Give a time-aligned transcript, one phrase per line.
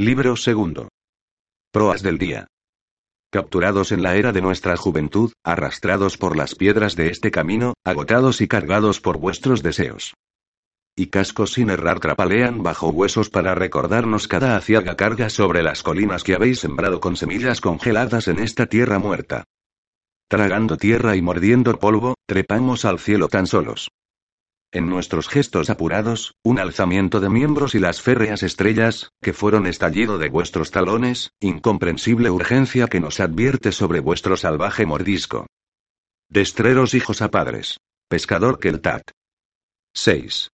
[0.00, 0.90] Libro segundo.
[1.72, 2.46] Proas del día.
[3.32, 8.40] Capturados en la era de nuestra juventud, arrastrados por las piedras de este camino, agotados
[8.40, 10.14] y cargados por vuestros deseos.
[10.96, 16.22] Y cascos sin errar trapalean bajo huesos para recordarnos cada aciaga carga sobre las colinas
[16.22, 19.46] que habéis sembrado con semillas congeladas en esta tierra muerta.
[20.28, 23.88] Tragando tierra y mordiendo polvo, trepamos al cielo tan solos.
[24.70, 30.18] En nuestros gestos apurados, un alzamiento de miembros y las férreas estrellas, que fueron estallido
[30.18, 35.46] de vuestros talones, incomprensible urgencia que nos advierte sobre vuestro salvaje mordisco.
[36.28, 37.78] Destreros hijos a padres.
[38.10, 39.10] Pescador Keltat.
[39.94, 40.50] 6.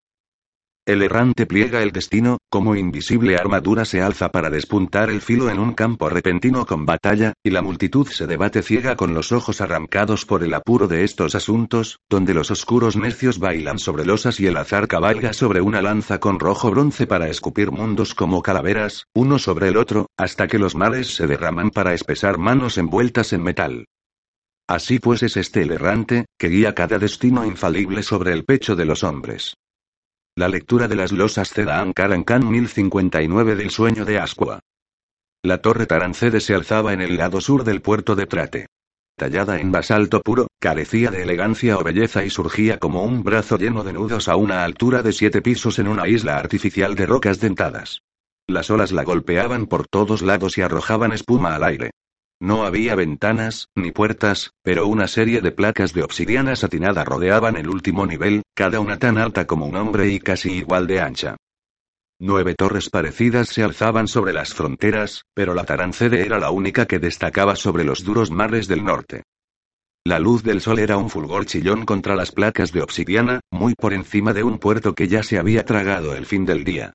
[0.87, 5.59] El errante pliega el destino, como invisible armadura se alza para despuntar el filo en
[5.59, 10.27] un campo repentino con batalla, y la multitud se debate ciega con los ojos arrancados
[10.27, 14.59] por el apuro de estos asuntos, donde los oscuros necios bailan sobre losas y el
[14.59, 19.69] azar cabalga sobre una lanza con rojo bronce para escupir mundos como calaveras, uno sobre
[19.69, 23.87] el otro, hasta que los males se derraman para espesar manos envueltas en metal.
[24.69, 28.85] Así pues es este el errante, que guía cada destino infalible sobre el pecho de
[28.85, 29.55] los hombres.
[30.37, 34.59] La lectura de las losas Cedaan Karankan 1059 del sueño de Ascua.
[35.45, 38.67] La torre Tarancede se alzaba en el lado sur del puerto de Trate.
[39.17, 43.85] Tallada en basalto puro, carecía de elegancia o belleza y surgía como un brazo lleno
[43.85, 48.01] de nudos a una altura de siete pisos en una isla artificial de rocas dentadas.
[48.49, 51.93] Las olas la golpeaban por todos lados y arrojaban espuma al aire.
[52.41, 57.69] No había ventanas, ni puertas, pero una serie de placas de obsidiana satinada rodeaban el
[57.69, 61.37] último nivel, cada una tan alta como un hombre y casi igual de ancha.
[62.21, 66.99] Nueve torres parecidas se alzaban sobre las fronteras, pero la Tarancede era la única que
[66.99, 69.25] destacaba sobre los duros mares del norte.
[70.07, 73.95] La luz del sol era un fulgor chillón contra las placas de obsidiana, muy por
[73.95, 76.93] encima de un puerto que ya se había tragado el fin del día.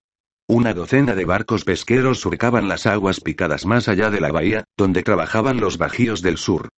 [0.51, 5.03] Una docena de barcos pesqueros surcaban las aguas picadas más allá de la bahía, donde
[5.03, 6.69] trabajaban los bajíos del sur.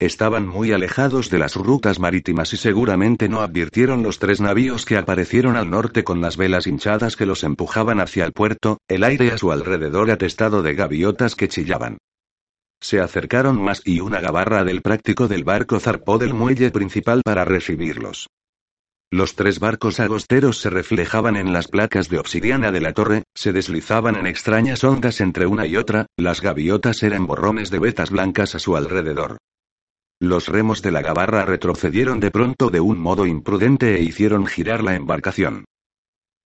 [0.00, 4.96] Estaban muy alejados de las rutas marítimas y seguramente no advirtieron los tres navíos que
[4.96, 9.30] aparecieron al norte con las velas hinchadas que los empujaban hacia el puerto, el aire
[9.30, 11.98] a su alrededor atestado de gaviotas que chillaban.
[12.80, 17.44] Se acercaron más y una gabarra del práctico del barco zarpó del muelle principal para
[17.44, 18.26] recibirlos.
[19.12, 23.52] Los tres barcos agosteros se reflejaban en las placas de obsidiana de la torre, se
[23.52, 28.54] deslizaban en extrañas ondas entre una y otra, las gaviotas eran borrones de vetas blancas
[28.54, 29.38] a su alrededor.
[30.20, 34.84] Los remos de la gabarra retrocedieron de pronto de un modo imprudente e hicieron girar
[34.84, 35.64] la embarcación.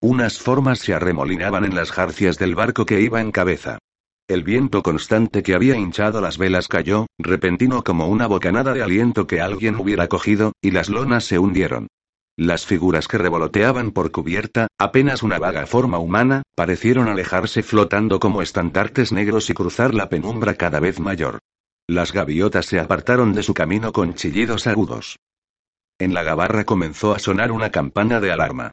[0.00, 3.78] Unas formas se arremolinaban en las jarcias del barco que iba en cabeza.
[4.26, 9.26] El viento constante que había hinchado las velas cayó, repentino como una bocanada de aliento
[9.26, 11.88] que alguien hubiera cogido, y las lonas se hundieron.
[12.36, 18.42] Las figuras que revoloteaban por cubierta, apenas una vaga forma humana, parecieron alejarse flotando como
[18.42, 21.38] estandartes negros y cruzar la penumbra cada vez mayor.
[21.86, 25.16] Las gaviotas se apartaron de su camino con chillidos agudos.
[25.98, 28.72] En la gabarra comenzó a sonar una campana de alarma.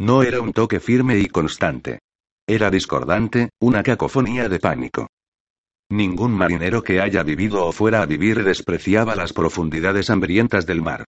[0.00, 1.98] No era un toque firme y constante.
[2.46, 5.08] Era discordante, una cacofonía de pánico.
[5.90, 11.04] Ningún marinero que haya vivido o fuera a vivir despreciaba las profundidades hambrientas del mar.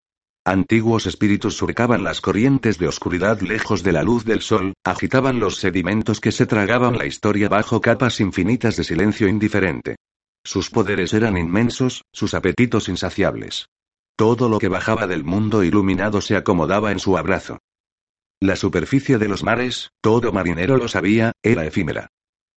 [0.47, 5.57] Antiguos espíritus surcaban las corrientes de oscuridad lejos de la luz del sol, agitaban los
[5.57, 9.97] sedimentos que se tragaban la historia bajo capas infinitas de silencio indiferente.
[10.45, 13.69] Sus poderes eran inmensos, sus apetitos insaciables.
[14.17, 17.59] Todo lo que bajaba del mundo iluminado se acomodaba en su abrazo.
[18.39, 22.11] La superficie de los mares, todo marinero lo sabía, era efímera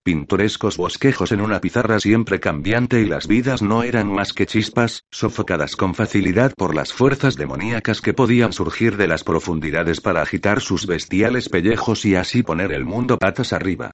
[0.08, 5.04] pintorescos bosquejos en una pizarra siempre cambiante y las vidas no eran más que chispas,
[5.12, 10.62] sofocadas con facilidad por las fuerzas demoníacas que podían surgir de las profundidades para agitar
[10.62, 13.92] sus bestiales pellejos y así poner el mundo patas arriba.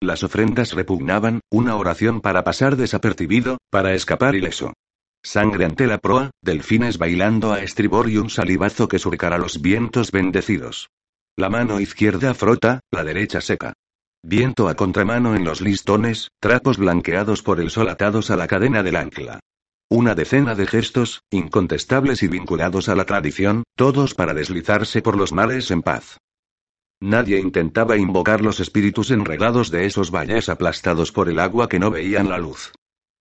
[0.00, 4.72] Las ofrendas repugnaban, una oración para pasar desapercibido, para escapar ileso.
[5.20, 10.12] Sangre ante la proa, delfines bailando a estribor y un salivazo que surcará los vientos
[10.12, 10.90] bendecidos.
[11.36, 13.72] La mano izquierda frota, la derecha seca.
[14.26, 18.82] Viento a contramano en los listones, trapos blanqueados por el sol atados a la cadena
[18.82, 19.40] del ancla.
[19.90, 25.34] Una decena de gestos, incontestables y vinculados a la tradición, todos para deslizarse por los
[25.34, 26.16] mares en paz.
[27.02, 31.90] Nadie intentaba invocar los espíritus enredados de esos valles aplastados por el agua que no
[31.90, 32.72] veían la luz.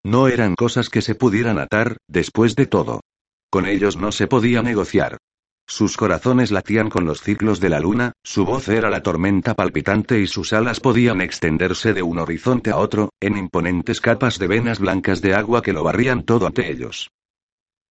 [0.05, 3.01] No eran cosas que se pudieran atar, después de todo.
[3.49, 5.17] Con ellos no se podía negociar.
[5.65, 10.19] Sus corazones latían con los ciclos de la luna, su voz era la tormenta palpitante
[10.19, 14.79] y sus alas podían extenderse de un horizonte a otro, en imponentes capas de venas
[14.79, 17.09] blancas de agua que lo barrían todo ante ellos.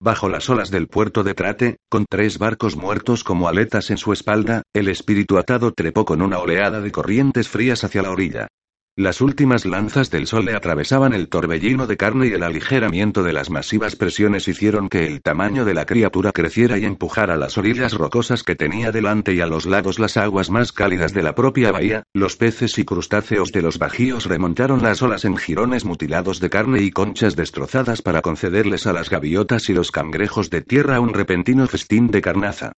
[0.01, 4.13] Bajo las olas del puerto de Trate, con tres barcos muertos como aletas en su
[4.13, 8.49] espalda, el espíritu atado trepó con una oleada de corrientes frías hacia la orilla.
[8.97, 13.33] Las últimas lanzas del sol le atravesaban el torbellino de carne y el aligeramiento de
[13.33, 17.95] las masivas presiones hicieron que el tamaño de la criatura creciera y empujara las orillas
[17.95, 21.73] rocosas que tenía delante y a los lados las aguas más cálidas de la propia
[21.73, 26.51] bahía, los peces y crustáceos de los bajíos remontaron las olas en jirones mutilados de
[26.51, 31.15] carne y conchas destrozadas para concederles a las gaviotas y los cangrejos de tierra un
[31.15, 32.73] repentino festín de carnaza.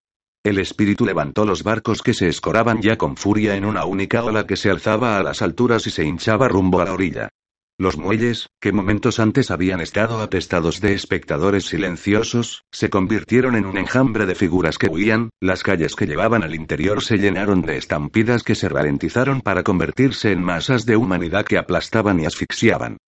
[0.44, 4.46] El espíritu levantó los barcos que se escoraban ya con furia en una única ola
[4.46, 7.31] que se alzaba a las alturas y se hinchaba rumbo a la orilla.
[7.79, 13.79] Los muelles, que momentos antes habían estado atestados de espectadores silenciosos, se convirtieron en un
[13.79, 18.43] enjambre de figuras que huían, las calles que llevaban al interior se llenaron de estampidas
[18.43, 22.99] que se ralentizaron para convertirse en masas de humanidad que aplastaban y asfixiaban.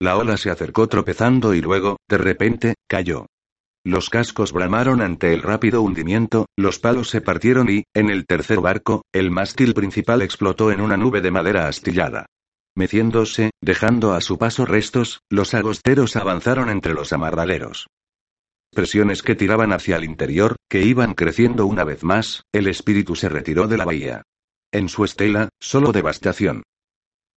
[0.00, 3.26] La ola se acercó tropezando y luego, de repente, cayó.
[3.86, 8.60] Los cascos bramaron ante el rápido hundimiento, los palos se partieron y, en el tercer
[8.60, 12.24] barco, el mástil principal explotó en una nube de madera astillada.
[12.74, 17.86] Meciéndose, dejando a su paso restos, los agosteros avanzaron entre los amarraderos.
[18.72, 23.28] Presiones que tiraban hacia el interior, que iban creciendo una vez más, el espíritu se
[23.28, 24.22] retiró de la bahía.
[24.72, 26.62] En su estela, solo devastación.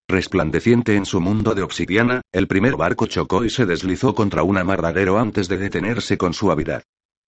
[0.09, 4.57] Resplandeciente en su mundo de obsidiana, el primer barco chocó y se deslizó contra un
[4.57, 6.83] amarradero antes de detenerse con suavidad.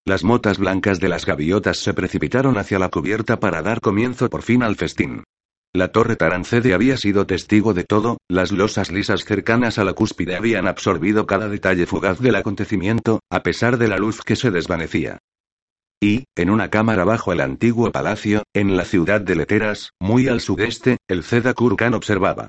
[0.06, 4.44] Las motas blancas de las gaviotas se precipitaron hacia la cubierta para dar comienzo por
[4.44, 5.24] fin al festín.
[5.74, 10.38] La torre Tarancede había sido testigo de todo, las losas lisas cercanas a la cúspide
[10.38, 15.20] habían absorbido cada detalle fugaz del acontecimiento, a pesar de la luz que se desvanecía.
[16.02, 20.40] Y, en una cámara bajo el antiguo palacio, en la ciudad de Leteras, muy al
[20.40, 22.48] sudeste, el Zeda Kurkan observaba.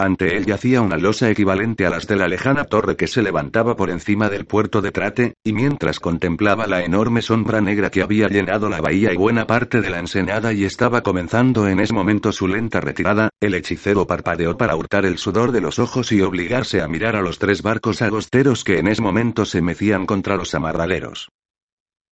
[0.00, 3.76] Ante él yacía una losa equivalente a las de la lejana torre que se levantaba
[3.76, 8.26] por encima del puerto de Trate, y mientras contemplaba la enorme sombra negra que había
[8.28, 12.32] llenado la bahía y buena parte de la ensenada y estaba comenzando en ese momento
[12.32, 16.80] su lenta retirada, el hechicero parpadeó para hurtar el sudor de los ojos y obligarse
[16.80, 20.54] a mirar a los tres barcos agosteros que en ese momento se mecían contra los
[20.54, 21.28] amarraderos.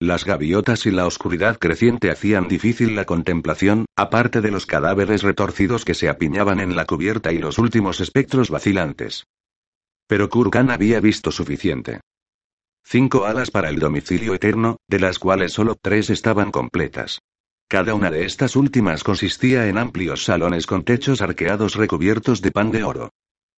[0.01, 5.83] Las gaviotas y la oscuridad creciente hacían difícil la contemplación, aparte de los cadáveres retorcidos
[5.83, 9.25] que se apiñaban en la cubierta y los últimos espectros vacilantes.
[10.07, 11.99] Pero Kurgan había visto suficiente.
[12.85, 17.19] Cinco alas para el domicilio eterno, de las cuales solo tres estaban completas.
[17.67, 22.71] Cada una de estas últimas consistía en amplios salones con techos arqueados recubiertos de pan
[22.71, 23.09] de oro.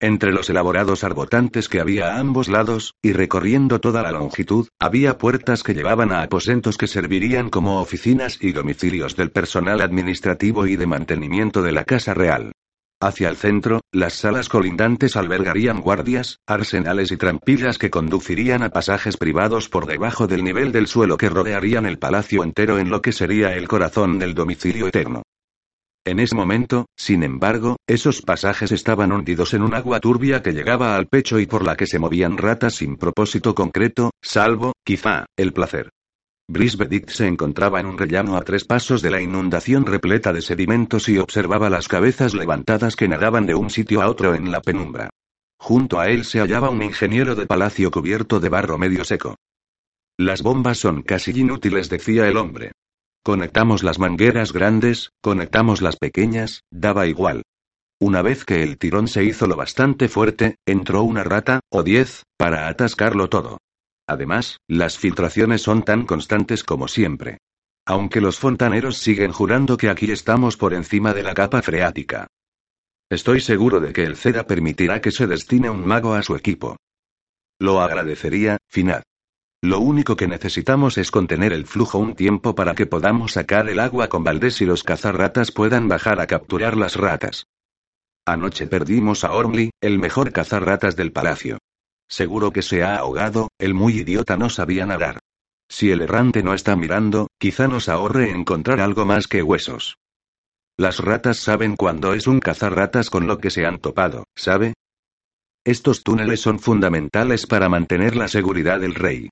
[0.04, 5.20] Entre los elaborados arbotantes que había a ambos lados, y recorriendo toda la longitud, había
[5.20, 10.76] puertas que llevaban a aposentos que servirían como oficinas y domicilios del personal administrativo y
[10.76, 12.52] de mantenimiento de la Casa Real.
[13.00, 19.18] Hacia el centro, las salas colindantes albergarían guardias, arsenales y trampillas que conducirían a pasajes
[19.18, 23.12] privados por debajo del nivel del suelo que rodearían el palacio entero en lo que
[23.12, 25.22] sería el corazón del domicilio eterno.
[26.04, 30.96] En ese momento, sin embargo, esos pasajes estaban hundidos en un agua turbia que llegaba
[30.96, 35.54] al pecho y por la que se movían ratas sin propósito concreto, salvo, quizá, el
[35.54, 35.90] placer.
[36.50, 41.08] Brisbedict se encontraba en un rellano a tres pasos de la inundación repleta de sedimentos
[41.08, 45.12] y observaba las cabezas levantadas que nadaban de un sitio a otro en la penumbra.
[45.60, 49.36] Junto a él se hallaba un ingeniero de palacio cubierto de barro medio seco.
[50.18, 52.72] Las bombas son casi inútiles, decía el hombre.
[53.24, 57.44] Conectamos las mangueras grandes, conectamos las pequeñas, daba igual.
[58.00, 62.24] Una vez que el tirón se hizo lo bastante fuerte, entró una rata, o diez,
[62.36, 63.60] para atascarlo todo.
[64.08, 67.38] Además, las filtraciones son tan constantes como siempre.
[67.86, 72.26] Aunque los fontaneros siguen jurando que aquí estamos por encima de la capa freática.
[73.12, 76.78] Estoy seguro de que el CEDA permitirá que se destine un mago a su equipo.
[77.60, 79.04] Lo agradecería, Finad.
[79.64, 83.80] Lo único que necesitamos es contener el flujo un tiempo para que podamos sacar el
[83.80, 87.46] agua con Valdés y los cazarratas puedan bajar a capturar las ratas.
[88.26, 91.60] Anoche perdimos a Ormley, el mejor cazarratas del palacio.
[92.10, 95.20] Seguro que se ha ahogado, el muy idiota no sabía nadar.
[95.70, 99.96] Si el errante no está mirando, quizá nos ahorre encontrar algo más que huesos.
[100.76, 104.74] Las ratas saben cuándo es un cazarratas con lo que se han topado, ¿sabe?
[105.64, 109.30] Estos túneles son fundamentales para mantener la seguridad del rey.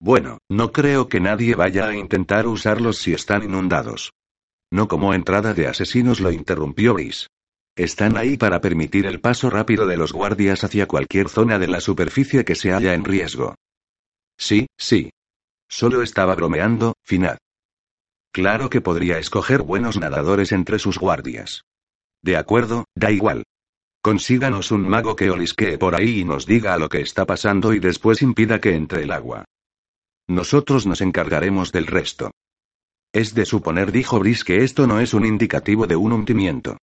[0.00, 4.12] Bueno, no creo que nadie vaya a intentar usarlos si están inundados.
[4.72, 7.26] no como entrada de asesinos, lo interrumpió Brice.
[7.76, 11.80] Están ahí para permitir el paso rápido de los guardias hacia cualquier zona de la
[11.80, 13.56] superficie que se haya en riesgo.
[14.38, 15.10] Sí, sí.
[15.68, 17.38] Solo estaba bromeando, Finad.
[18.32, 21.62] Claro que podría escoger buenos nadadores entre sus guardias.
[22.22, 23.42] De acuerdo, da igual.
[24.02, 27.80] Consíganos un mago que olisquee por ahí y nos diga lo que está pasando y
[27.80, 29.44] después impida que entre el agua.
[30.30, 32.30] Nosotros nos encargaremos del resto.
[33.12, 36.76] Es de suponer, dijo Brice, que esto no es un indicativo de un hundimiento.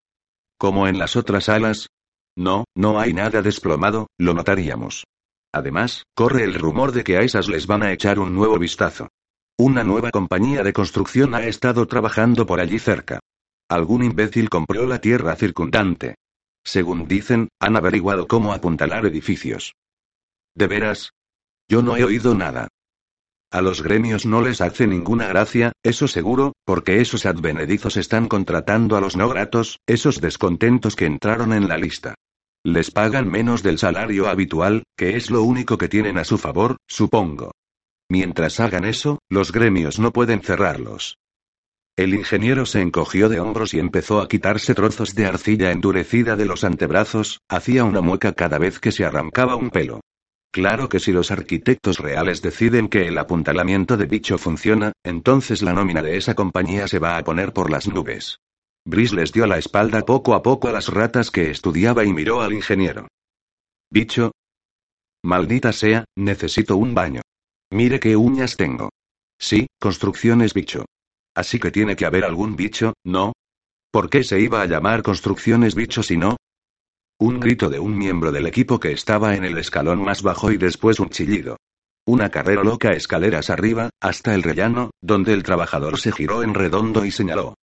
[0.58, 1.88] Como en las otras salas.
[2.36, 5.04] No, no hay nada desplomado, lo notaríamos.
[5.50, 9.08] Además, corre el rumor de que a esas les van a echar un nuevo vistazo.
[9.56, 13.18] Una nueva compañía de construcción ha estado trabajando por allí cerca.
[13.70, 16.16] Algún imbécil compró la tierra circundante.
[16.64, 19.72] Según dicen, han averiguado cómo apuntalar edificios.
[20.54, 21.12] ¿De veras?
[21.66, 22.68] Yo no he oído nada.
[23.50, 28.94] A los gremios no les hace ninguna gracia, eso seguro, porque esos advenedizos están contratando
[28.94, 32.14] a los no gratos, esos descontentos que entraron en la lista.
[32.62, 36.76] Les pagan menos del salario habitual, que es lo único que tienen a su favor,
[36.86, 37.52] supongo.
[38.10, 41.16] Mientras hagan eso, los gremios no pueden cerrarlos.
[41.96, 46.44] El ingeniero se encogió de hombros y empezó a quitarse trozos de arcilla endurecida de
[46.44, 50.00] los antebrazos, hacía una mueca cada vez que se arrancaba un pelo.
[50.58, 55.72] Claro que si los arquitectos reales deciden que el apuntalamiento de bicho funciona, entonces la
[55.72, 58.40] nómina de esa compañía se va a poner por las nubes.
[58.84, 62.40] Brice les dio la espalda poco a poco a las ratas que estudiaba y miró
[62.40, 63.06] al ingeniero.
[63.88, 64.32] Bicho.
[65.22, 67.22] Maldita sea, necesito un baño.
[67.70, 68.90] Mire qué uñas tengo.
[69.38, 70.86] Sí, construcciones bicho.
[71.36, 73.32] Así que tiene que haber algún bicho, ¿no?
[73.92, 76.36] ¿Por qué se iba a llamar construcciones bicho si no?
[77.20, 80.56] Un grito de un miembro del equipo que estaba en el escalón más bajo y
[80.56, 81.56] después un chillido.
[82.06, 87.04] Una carrera loca escaleras arriba, hasta el rellano, donde el trabajador se giró en redondo
[87.04, 87.54] y señaló.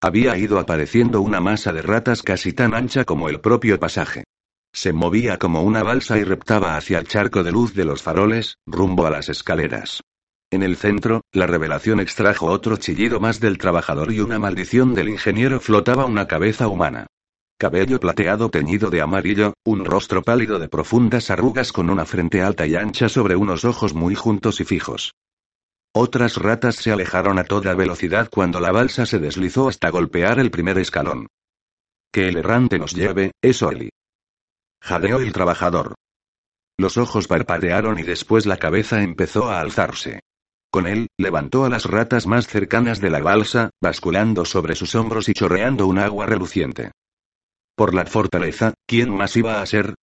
[0.00, 4.24] Había ido apareciendo una masa de ratas casi tan ancha como el propio pasaje.
[4.72, 8.56] Se movía como una balsa y reptaba hacia el charco de luz de los faroles,
[8.66, 10.00] rumbo a las escaleras.
[10.50, 15.08] En el centro, la revelación extrajo otro chillido más del trabajador y una maldición del
[15.08, 17.06] ingeniero flotaba una cabeza humana.
[17.62, 22.66] Cabello plateado teñido de amarillo, un rostro pálido de profundas arrugas con una frente alta
[22.66, 25.14] y ancha sobre unos ojos muy juntos y fijos.
[25.94, 30.50] Otras ratas se alejaron a toda velocidad cuando la balsa se deslizó hasta golpear el
[30.50, 31.28] primer escalón.
[32.12, 33.90] Que el errante nos lleve, es Oli.
[34.82, 35.94] Jadeó el trabajador.
[36.76, 40.18] Los ojos parpadearon y después la cabeza empezó a alzarse.
[40.72, 45.28] Con él, levantó a las ratas más cercanas de la balsa, basculando sobre sus hombros
[45.28, 46.90] y chorreando un agua reluciente.
[47.82, 49.96] Por la fortaleza, ¿quién más iba a ser?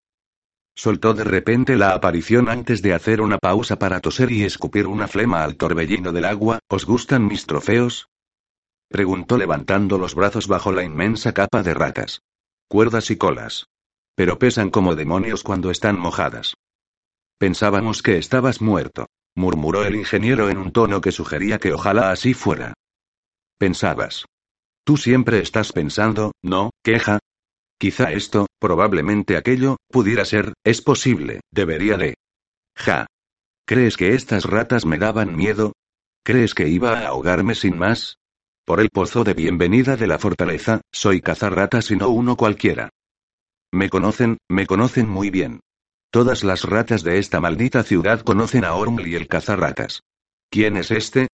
[0.76, 5.08] Soltó de repente la aparición antes de hacer una pausa para toser y escupir una
[5.08, 6.58] flema al torbellino del agua.
[6.68, 8.10] ¿Os gustan mis trofeos?
[8.90, 12.20] Preguntó levantando los brazos bajo la inmensa capa de ratas.
[12.68, 13.64] Cuerdas y colas.
[14.14, 16.52] Pero pesan como demonios cuando están mojadas.
[17.38, 22.34] Pensábamos que estabas muerto, murmuró el ingeniero en un tono que sugería que ojalá así
[22.34, 22.74] fuera.
[23.56, 24.26] Pensabas.
[24.84, 27.20] Tú siempre estás pensando, ¿no, queja?
[27.80, 32.14] Quizá esto, probablemente aquello, pudiera ser, es posible, debería de.
[32.76, 33.06] Ja.
[33.66, 35.72] ¿Crees que estas ratas me daban miedo?
[36.22, 38.16] ¿Crees que iba a ahogarme sin más?
[38.66, 42.90] Por el pozo de bienvenida de la fortaleza, soy cazarratas y no uno cualquiera.
[43.72, 45.60] Me conocen, me conocen muy bien.
[46.10, 50.02] Todas las ratas de esta maldita ciudad conocen a Ormli el cazarratas.
[50.50, 51.28] ¿Quién es este?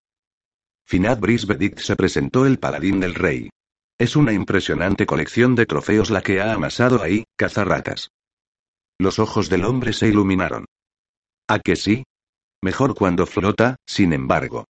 [0.87, 3.51] Finad Brisbedit se presentó el paladín del rey.
[3.99, 8.11] Es una impresionante colección de trofeos la que ha amasado ahí, cazarratas.
[8.99, 10.67] Los ojos del hombre se iluminaron.
[11.49, 12.05] ¿A que sí?
[12.63, 14.67] Mejor cuando flota, sin embargo.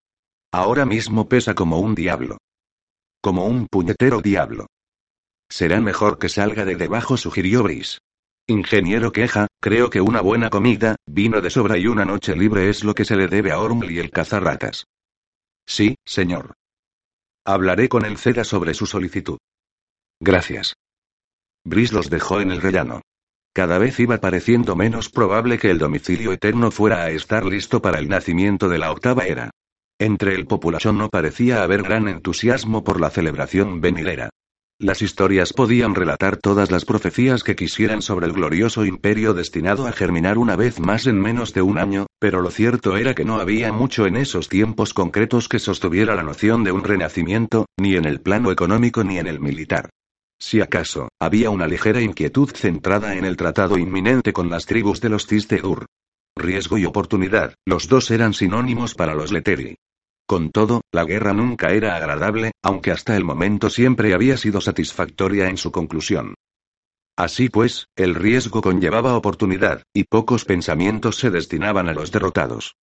[0.52, 2.38] Ahora mismo pesa como un diablo.
[3.20, 4.66] Como un puñetero diablo.
[5.48, 7.98] Será mejor que salga de debajo, sugirió Brice.
[8.48, 12.84] Ingeniero queja, creo que una buena comida, vino de sobra y una noche libre es
[12.84, 14.84] lo que se le debe a Orml y el cazarratas.
[15.66, 16.54] Sí, señor.
[17.48, 19.38] Hablaré con el Ceda sobre su solicitud.
[20.20, 20.74] Gracias.
[21.64, 23.02] Brice los dejó en el rellano.
[23.54, 28.00] Cada vez iba pareciendo menos probable que el domicilio eterno fuera a estar listo para
[28.00, 29.50] el nacimiento de la octava era.
[29.96, 34.30] Entre el populacho no parecía haber gran entusiasmo por la celebración venidera.
[34.78, 39.92] Las historias podían relatar todas las profecías que quisieran sobre el glorioso imperio destinado a
[39.92, 43.40] germinar una vez más en menos de un año, pero lo cierto era que no
[43.40, 48.04] había mucho en esos tiempos concretos que sostuviera la noción de un renacimiento, ni en
[48.04, 49.88] el plano económico ni en el militar.
[50.38, 55.08] Si acaso, había una ligera inquietud centrada en el tratado inminente con las tribus de
[55.08, 55.26] los
[55.64, 55.86] Ur.
[56.36, 59.78] Riesgo y oportunidad, los dos eran sinónimos para los Leteri.
[60.26, 65.48] Con todo, la guerra nunca era agradable, aunque hasta el momento siempre había sido satisfactoria
[65.48, 66.34] en su conclusión.
[67.16, 72.74] Así pues, el riesgo conllevaba oportunidad, y pocos pensamientos se destinaban a los derrotados.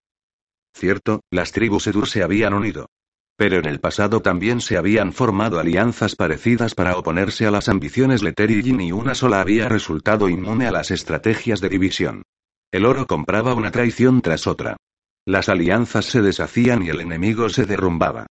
[0.74, 2.88] Cierto, las tribus Edur se habían unido.
[3.36, 8.24] Pero en el pasado también se habían formado alianzas parecidas para oponerse a las ambiciones
[8.24, 12.24] Leteri y una sola había resultado inmune a las estrategias de división.
[12.72, 14.78] El oro compraba una traición tras otra.
[15.26, 18.28] Las alianzas se deshacían y el enemigo se derrumbaba.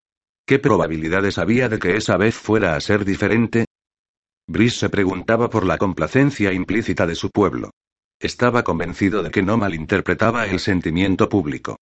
[0.47, 3.65] ¿Qué probabilidades había de que esa vez fuera a ser diferente?
[4.47, 7.71] Brice se preguntaba por la complacencia implícita de su pueblo.
[8.21, 11.77] Estaba convencido de que no malinterpretaba el sentimiento público.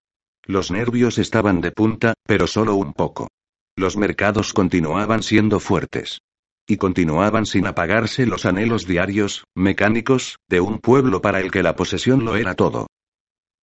[0.44, 3.28] Los nervios estaban de punta, pero solo un poco.
[3.76, 6.20] Los mercados continuaban siendo fuertes.
[6.68, 11.74] Y continuaban sin apagarse los anhelos diarios, mecánicos, de un pueblo para el que la
[11.74, 12.86] posesión lo era todo.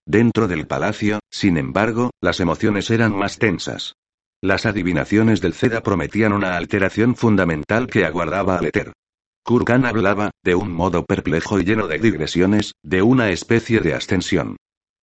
[0.07, 3.97] Dentro del palacio, sin embargo, las emociones eran más tensas.
[4.41, 8.93] Las adivinaciones del Ceda prometían una alteración fundamental que aguardaba al Eter.
[9.43, 14.55] Kurgan hablaba, de un modo perplejo y lleno de digresiones, de una especie de ascensión.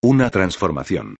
[0.02, 1.16] Una transformación.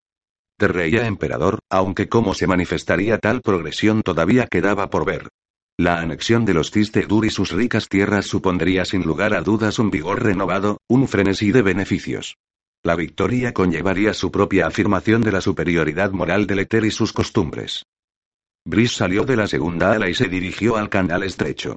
[0.59, 5.29] De rey a emperador, aunque cómo se manifestaría tal progresión todavía quedaba por ver.
[5.76, 9.91] La anexión de los Cistedur y sus ricas tierras supondría sin lugar a dudas un
[9.91, 12.37] vigor renovado, un frenesí de beneficios.
[12.87, 17.87] La victoria conllevaría su propia afirmación de la superioridad moral del Eter y sus costumbres.
[18.67, 21.76] Brice salió de la segunda ala y se dirigió al canal estrecho.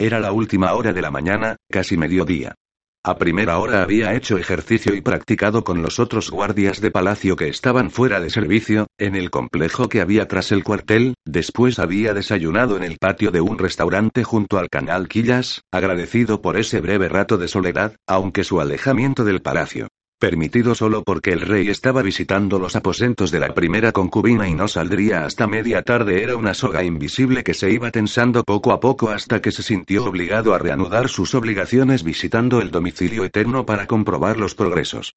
[0.00, 2.56] Era la última hora de la mañana, casi mediodía.
[3.04, 7.46] A primera hora había hecho ejercicio y practicado con los otros guardias de palacio que
[7.46, 12.76] estaban fuera de servicio, en el complejo que había tras el cuartel, después había desayunado
[12.76, 17.38] en el patio de un restaurante junto al canal Quillas, agradecido por ese breve rato
[17.38, 19.86] de soledad, aunque su alejamiento del palacio
[20.18, 24.66] Permitido solo porque el rey estaba visitando los aposentos de la primera concubina y no
[24.66, 29.10] saldría hasta media tarde era una soga invisible que se iba tensando poco a poco
[29.10, 34.38] hasta que se sintió obligado a reanudar sus obligaciones visitando el domicilio eterno para comprobar
[34.38, 35.14] los progresos.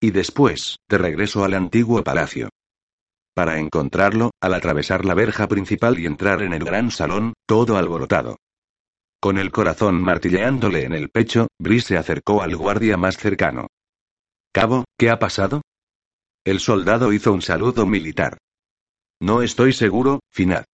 [0.00, 2.48] Y después, de regreso al antiguo palacio.
[3.32, 8.38] Para encontrarlo, al atravesar la verja principal y entrar en el gran salón, todo alborotado.
[9.20, 13.68] Con el corazón martilleándole en el pecho, Brice se acercó al guardia más cercano.
[14.56, 15.60] Cabo, ¿qué ha pasado?
[16.42, 18.38] El soldado hizo un saludo militar.
[19.20, 20.64] No estoy seguro, Finad.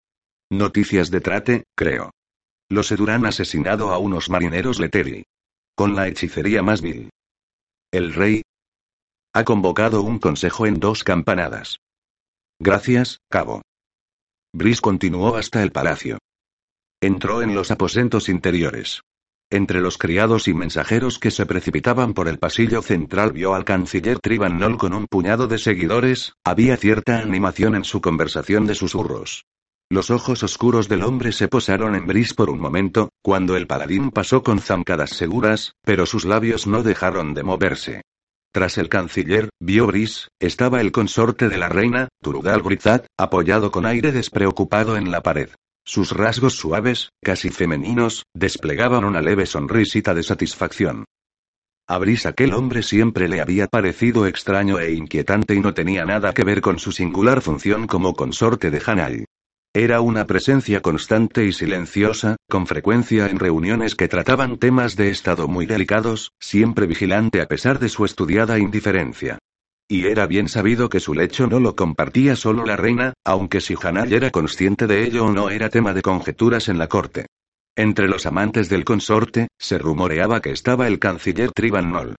[0.52, 2.12] Noticias de Trate, creo.
[2.70, 5.24] Los Edurán asesinado a unos marineros Leteri.
[5.74, 7.10] Con la hechicería más vil.
[7.90, 8.42] El rey
[9.34, 11.78] ha convocado un consejo en dos campanadas.
[12.60, 13.62] Gracias, cabo.
[14.52, 16.18] Brice continuó hasta el palacio.
[17.00, 19.00] Entró en los aposentos interiores.
[19.52, 24.18] Entre los criados y mensajeros que se precipitaban por el pasillo central vio al canciller
[24.18, 29.44] Tribannol con un puñado de seguidores, había cierta animación en su conversación de susurros.
[29.90, 34.10] Los ojos oscuros del hombre se posaron en Brice por un momento, cuando el paladín
[34.10, 38.00] pasó con zancadas seguras, pero sus labios no dejaron de moverse.
[38.54, 43.84] Tras el canciller, vio Brice, estaba el consorte de la reina, Turudal Grizat, apoyado con
[43.84, 45.50] aire despreocupado en la pared.
[45.84, 51.04] Sus rasgos suaves, casi femeninos, desplegaban una leve sonrisita de satisfacción.
[51.88, 56.32] A Brice aquel hombre siempre le había parecido extraño e inquietante y no tenía nada
[56.32, 59.24] que ver con su singular función como consorte de Hanai.
[59.74, 65.48] Era una presencia constante y silenciosa, con frecuencia en reuniones que trataban temas de estado
[65.48, 69.38] muy delicados, siempre vigilante a pesar de su estudiada indiferencia.
[69.88, 73.74] Y era bien sabido que su lecho no lo compartía solo la reina, aunque si
[73.80, 77.26] Hanay era consciente de ello o no era tema de conjeturas en la corte.
[77.76, 82.16] Entre los amantes del consorte, se rumoreaba que estaba el canciller Tribannol.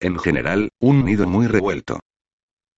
[0.00, 2.00] En general, un nido muy revuelto.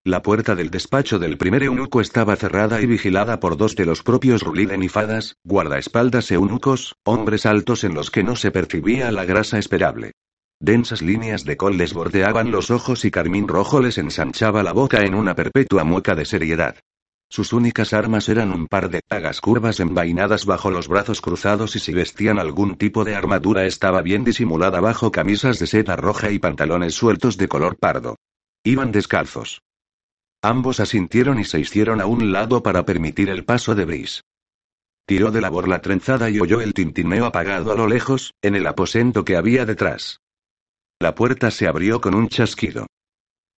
[0.04, 4.04] La puerta del despacho del primer eunuco estaba cerrada y vigilada por dos de los
[4.04, 9.24] propios Ruliden y Fadas, guardaespaldas eunucos, hombres altos en los que no se percibía la
[9.24, 10.12] grasa esperable.
[10.60, 15.04] Densas líneas de col les bordeaban los ojos y carmín rojo les ensanchaba la boca
[15.04, 16.76] en una perpetua mueca de seriedad.
[17.28, 21.80] Sus únicas armas eran un par de tagas curvas envainadas bajo los brazos cruzados y
[21.80, 26.38] si vestían algún tipo de armadura estaba bien disimulada bajo camisas de seda roja y
[26.38, 28.16] pantalones sueltos de color pardo.
[28.64, 29.60] Iban descalzos.
[30.40, 34.22] Ambos asintieron y se hicieron a un lado para permitir el paso de Brice.
[35.04, 38.66] Tiró de la borla trenzada y oyó el tintineo apagado a lo lejos, en el
[38.66, 40.20] aposento que había detrás.
[41.00, 42.87] La puerta se abrió con un chasquido.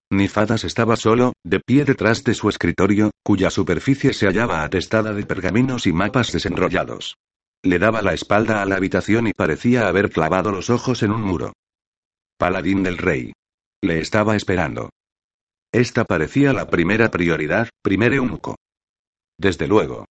[0.09, 5.25] Nifadas estaba solo, de pie detrás de su escritorio, cuya superficie se hallaba atestada de
[5.25, 7.15] pergaminos y mapas desenrollados.
[7.63, 11.21] Le daba la espalda a la habitación y parecía haber clavado los ojos en un
[11.21, 11.53] muro.
[12.37, 13.33] Paladín del rey.
[13.83, 14.89] Le estaba esperando.
[15.71, 18.55] Esta parecía la primera prioridad, primer eunuco.
[19.37, 20.05] Desde luego.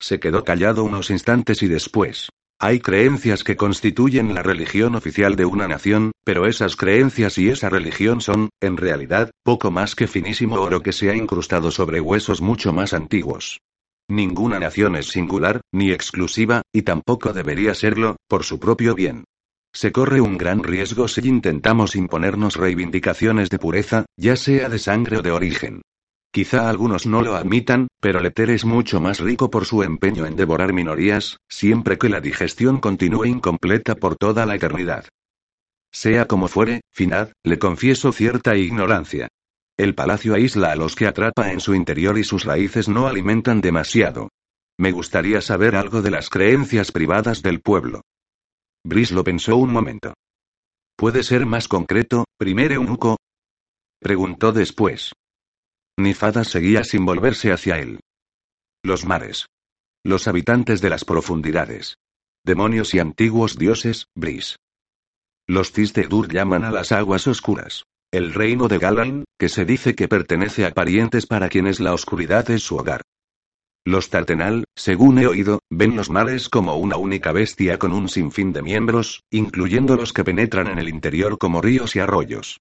[0.00, 2.30] Se quedó callado unos instantes y después.
[2.62, 7.70] Hay creencias que constituyen la religión oficial de una nación, pero esas creencias y esa
[7.70, 12.42] religión son, en realidad, poco más que finísimo oro que se ha incrustado sobre huesos
[12.42, 13.60] mucho más antiguos.
[14.10, 19.24] Ninguna nación es singular, ni exclusiva, y tampoco debería serlo, por su propio bien.
[19.72, 25.16] Se corre un gran riesgo si intentamos imponernos reivindicaciones de pureza, ya sea de sangre
[25.16, 25.80] o de origen.
[26.32, 30.36] Quizá algunos no lo admitan, pero Leter es mucho más rico por su empeño en
[30.36, 35.06] devorar minorías, siempre que la digestión continúe incompleta por toda la eternidad.
[35.92, 39.26] Sea como fuere, Finad, le confieso cierta ignorancia.
[39.76, 43.60] El palacio aísla a los que atrapa en su interior y sus raíces no alimentan
[43.60, 44.28] demasiado.
[44.78, 48.02] Me gustaría saber algo de las creencias privadas del pueblo.
[48.84, 50.14] Brice lo pensó un momento.
[50.96, 53.16] ¿Puede ser más concreto, primer eunuco?
[54.00, 55.12] Preguntó después.
[56.02, 58.00] Nifada seguía sin volverse hacia él.
[58.82, 59.46] Los mares.
[60.04, 61.96] Los habitantes de las profundidades.
[62.44, 64.56] Demonios y antiguos dioses, Bris.
[65.46, 67.84] Los Dur llaman a las aguas oscuras.
[68.12, 72.50] El reino de Galain, que se dice que pertenece a parientes para quienes la oscuridad
[72.50, 73.02] es su hogar.
[73.84, 78.52] Los Tartenal, según he oído, ven los mares como una única bestia con un sinfín
[78.52, 82.60] de miembros, incluyendo los que penetran en el interior como ríos y arroyos.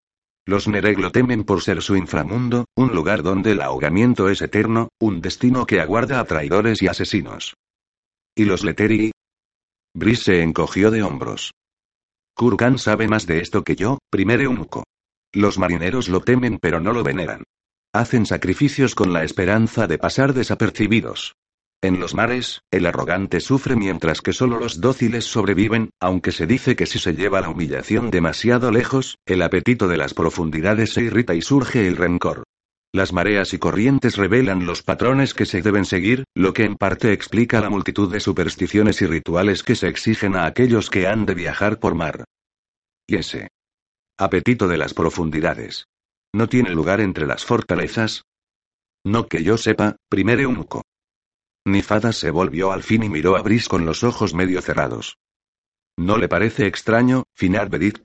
[0.49, 5.21] Los Nereglo temen por ser su inframundo, un lugar donde el ahogamiento es eterno, un
[5.21, 7.53] destino que aguarda a traidores y asesinos.
[8.33, 9.11] ¿Y los Leteri?
[9.93, 11.51] Brice se encogió de hombros.
[12.33, 14.85] Kurkan sabe más de esto que yo, primer eunuco.
[15.31, 17.43] Los marineros lo temen pero no lo veneran.
[17.93, 21.35] Hacen sacrificios con la esperanza de pasar desapercibidos.
[21.81, 26.75] En los mares, el arrogante sufre mientras que solo los dóciles sobreviven, aunque se dice
[26.75, 31.35] que si se lleva la humillación demasiado lejos, el apetito de las profundidades se irrita
[31.35, 32.43] y surge el rencor.
[32.91, 37.13] Las mareas y corrientes revelan los patrones que se deben seguir, lo que en parte
[37.13, 41.35] explica la multitud de supersticiones y rituales que se exigen a aquellos que han de
[41.35, 42.25] viajar por mar.
[43.07, 43.47] Y ese
[44.17, 45.85] apetito de las profundidades.
[46.33, 48.23] ¿No tiene lugar entre las fortalezas?
[49.05, 50.81] No que yo sepa, primer eunuco.
[51.71, 55.17] Nifada se volvió al fin y miró a Brice con los ojos medio cerrados.
[55.97, 57.99] ¿No le parece extraño, Finard Bedit?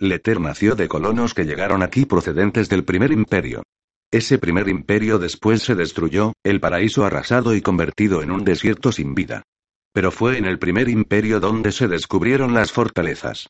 [0.00, 3.62] Leter nació de colonos que llegaron aquí procedentes del primer imperio.
[4.10, 9.14] Ese primer imperio después se destruyó, el paraíso arrasado y convertido en un desierto sin
[9.14, 9.42] vida.
[9.92, 13.48] Pero fue en el primer imperio donde se descubrieron las fortalezas.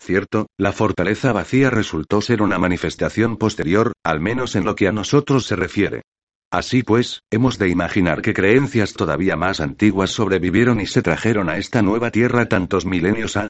[0.00, 4.92] Cierto, la fortaleza vacía resultó ser una manifestación posterior, al menos en lo que a
[4.92, 6.02] nosotros se refiere.
[6.50, 11.58] Así pues, hemos de imaginar que creencias todavía más antiguas sobrevivieron y se trajeron a
[11.58, 13.48] esta nueva tierra tantos milenios a...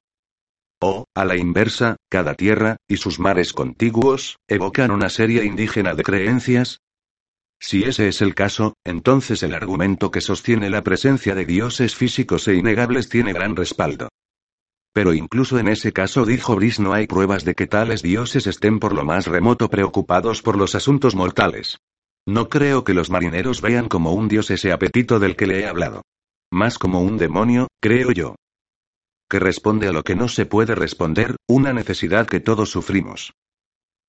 [0.83, 6.03] O, a la inversa, cada tierra, y sus mares contiguos, evocan una serie indígena de
[6.03, 6.81] creencias.
[7.59, 12.49] Si ese es el caso, entonces el argumento que sostiene la presencia de dioses físicos
[12.49, 14.09] e innegables tiene gran respaldo.
[14.93, 18.79] Pero incluso en ese caso, dijo Brice, no hay pruebas de que tales dioses estén
[18.79, 21.79] por lo más remoto preocupados por los asuntos mortales.
[22.31, 25.66] No creo que los marineros vean como un dios ese apetito del que le he
[25.66, 26.03] hablado.
[26.53, 28.37] Más como un demonio, creo yo.
[29.29, 33.33] Que responde a lo que no se puede responder, una necesidad que todos sufrimos.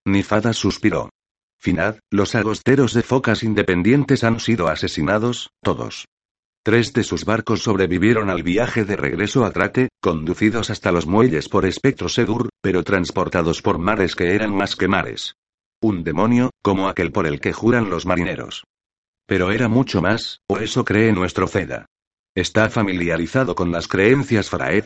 [0.05, 1.10] Nifada suspiró.
[1.60, 6.05] Finad, los agosteros de focas independientes han sido asesinados, todos.
[6.63, 11.49] Tres de sus barcos sobrevivieron al viaje de regreso a Trate, conducidos hasta los muelles
[11.49, 15.34] por Espectro Segur, pero transportados por mares que eran más que mares.
[15.83, 18.65] Un demonio, como aquel por el que juran los marineros.
[19.25, 21.87] Pero era mucho más, o eso cree nuestro Ceda.
[22.35, 24.85] ¿Está familiarizado con las creencias Fraed?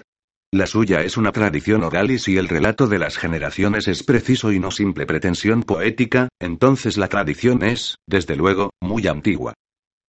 [0.53, 4.53] La suya es una tradición oral y si el relato de las generaciones es preciso
[4.53, 9.53] y no simple pretensión poética, entonces la tradición es, desde luego, muy antigua.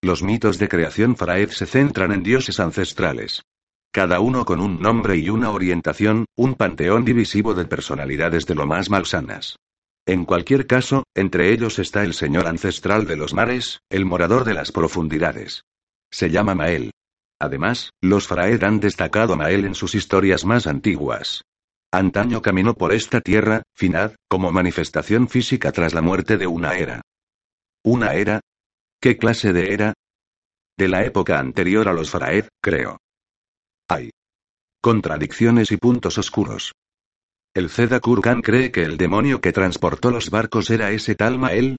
[0.03, 3.42] Los mitos de creación Fraed se centran en dioses ancestrales.
[3.92, 8.66] Cada uno con un nombre y una orientación, un panteón divisivo de personalidades de lo
[8.66, 9.57] más malsanas.
[10.07, 14.55] En cualquier caso, entre ellos está el señor ancestral de los mares, el morador de
[14.55, 15.64] las profundidades.
[16.12, 16.92] Se llama Mael.
[17.40, 21.42] Además, los Fraed han destacado a Mael en sus historias más antiguas.
[21.92, 27.03] Antaño caminó por esta tierra, Finad, como manifestación física tras la muerte de una era.
[27.83, 28.40] ¿Una era?
[29.01, 29.95] ¿Qué clase de era?
[30.79, 32.99] De la época anterior a los Fraed, creo.
[33.88, 34.11] Hay
[34.81, 36.73] contradicciones y puntos oscuros.
[37.57, 41.79] ¿El Zeda Kurkan cree que el demonio que transportó los barcos era ese tal Mael?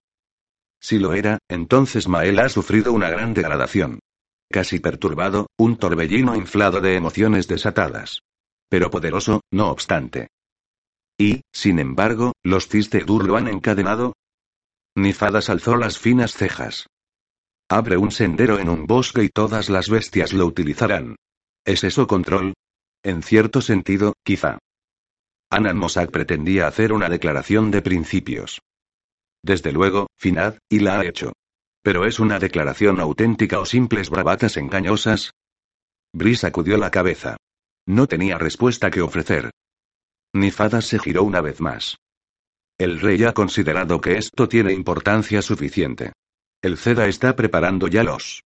[0.82, 4.00] Si lo era, entonces Mael ha sufrido una gran degradación.
[4.50, 8.22] Casi perturbado, un torbellino inflado de emociones desatadas.
[8.70, 10.30] Pero poderoso, no obstante.
[11.16, 14.14] Y, sin embargo, los Cistedur lo han encadenado.
[14.96, 16.88] Nifadas alzó las finas cejas.
[17.70, 21.18] Abre un sendero en un bosque y todas las bestias lo utilizarán.
[21.66, 22.56] ¿Es eso control?
[23.04, 24.58] En cierto sentido, quizá.
[25.50, 28.62] Anan Mossack pretendía hacer una declaración de principios.
[29.42, 31.34] Desde luego, Finad, y la ha hecho.
[31.82, 35.32] Pero es una declaración auténtica o simples bravatas engañosas.
[36.14, 37.38] Brice sacudió la cabeza.
[37.86, 39.52] No tenía respuesta que ofrecer.
[40.34, 41.98] Nifadas se giró una vez más.
[42.78, 46.12] El rey ha considerado que esto tiene importancia suficiente.
[46.62, 48.44] El CEDA está preparando ya los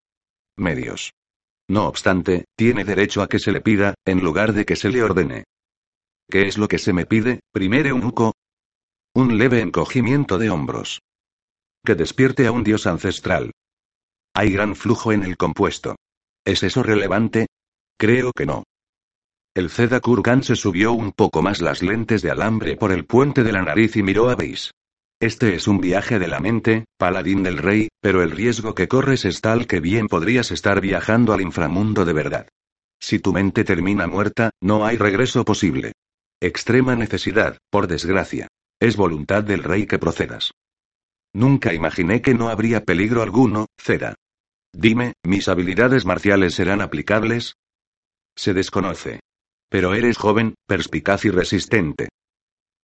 [0.55, 1.11] medios.
[1.67, 5.01] No obstante, tiene derecho a que se le pida, en lugar de que se le
[5.01, 5.45] ordene.
[6.31, 8.33] ¿Qué es lo que se me pide, primer eunuco?
[9.13, 11.01] Un leve encogimiento de hombros.
[11.83, 13.51] Que despierte a un dios ancestral.
[14.33, 15.97] Hay gran flujo en el compuesto.
[16.45, 17.47] ¿Es eso relevante?
[17.99, 18.63] Creo que no.
[19.53, 23.43] El Zeda Kurgan se subió un poco más las lentes de alambre por el puente
[23.43, 24.71] de la nariz y miró a Beis.
[25.19, 29.25] Este es un viaje de la mente, paladín del rey, pero el riesgo que corres
[29.25, 32.47] es tal que bien podrías estar viajando al inframundo de verdad.
[33.01, 35.91] Si tu mente termina muerta, no hay regreso posible.
[36.43, 38.47] Extrema necesidad, por desgracia.
[38.79, 40.51] Es voluntad del rey que procedas.
[41.33, 44.15] Nunca imaginé que no habría peligro alguno, Cera.
[44.73, 47.53] Dime, ¿mis habilidades marciales serán aplicables?
[48.35, 49.19] Se desconoce.
[49.69, 52.09] Pero eres joven, perspicaz y resistente.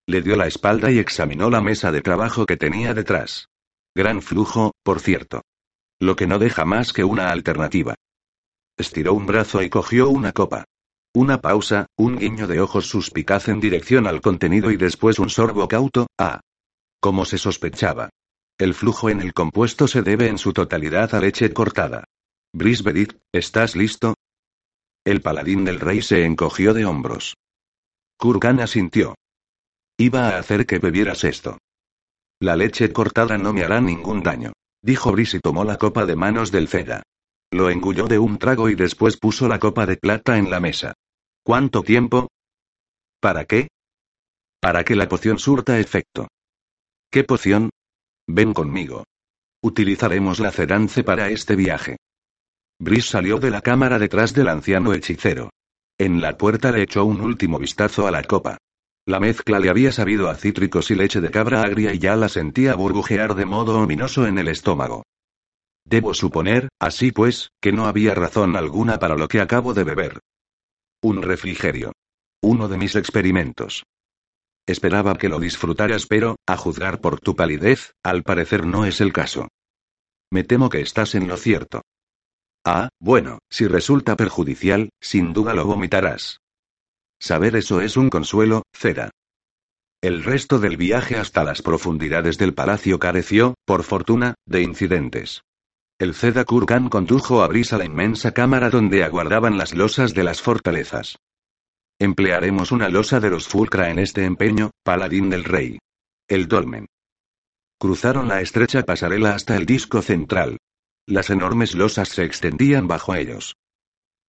[0.08, 3.48] Le dio la espalda y examinó la mesa de trabajo que tenía detrás.
[3.96, 5.42] Gran flujo, por cierto.
[6.00, 7.96] Lo que no deja más que una alternativa.
[8.78, 10.66] Estiró un brazo y cogió una copa.
[11.20, 15.68] Una pausa, un guiño de ojos suspicaz en dirección al contenido y después un sorbo
[15.68, 16.42] cauto, ah.
[17.00, 18.12] Como se sospechaba.
[18.60, 22.04] El flujo en el compuesto se debe en su totalidad a leche cortada.
[22.54, 24.14] Brisbedit, ¿estás listo?
[25.04, 27.36] El paladín del rey se encogió de hombros.
[28.20, 29.16] Kurgan asintió.
[29.98, 31.58] Iba a hacer que bebieras esto.
[32.40, 34.54] La leche cortada no me hará ningún daño,
[34.84, 37.02] dijo Bris y tomó la copa de manos del Ceda.
[37.50, 40.94] Lo engulló de un trago y después puso la copa de plata en la mesa.
[41.48, 42.28] ¿Cuánto tiempo?
[43.22, 43.70] ¿Para qué?
[44.60, 46.28] Para que la poción surta efecto.
[47.10, 47.70] ¿Qué poción?
[48.28, 49.06] Ven conmigo.
[49.64, 51.96] Utilizaremos la cerance para este viaje.
[52.82, 55.50] Brice salió de la cámara detrás del anciano hechicero.
[55.98, 58.58] En la puerta le echó un último vistazo a la copa.
[59.06, 62.28] La mezcla le había sabido a cítricos y leche de cabra agria y ya la
[62.28, 65.04] sentía burbujear de modo ominoso en el estómago.
[65.86, 70.20] Debo suponer, así pues, que no había razón alguna para lo que acabo de beber.
[71.04, 71.94] Un refrigerio.
[72.42, 73.84] Uno de mis experimentos.
[74.66, 79.14] Esperaba que lo disfrutaras, pero, a juzgar por tu palidez, al parecer no es el
[79.14, 79.48] caso.
[80.32, 81.84] Me temo que estás en lo cierto.
[82.66, 86.40] Ah, bueno, si resulta perjudicial, sin duda lo vomitarás.
[87.20, 89.12] Saber eso es un consuelo, Cera.
[90.02, 95.42] El resto del viaje hasta las profundidades del palacio careció, por fortuna, de incidentes.
[96.00, 100.24] El Ceda Kurgan condujo a Brisa a la inmensa cámara donde aguardaban las losas de
[100.24, 101.18] las fortalezas.
[101.98, 105.80] Emplearemos una losa de los Fulcra en este empeño, paladín del rey.
[106.28, 106.86] El dolmen.
[107.80, 110.58] Cruzaron la estrecha pasarela hasta el disco central.
[111.08, 113.56] Las enormes losas se extendían bajo ellos.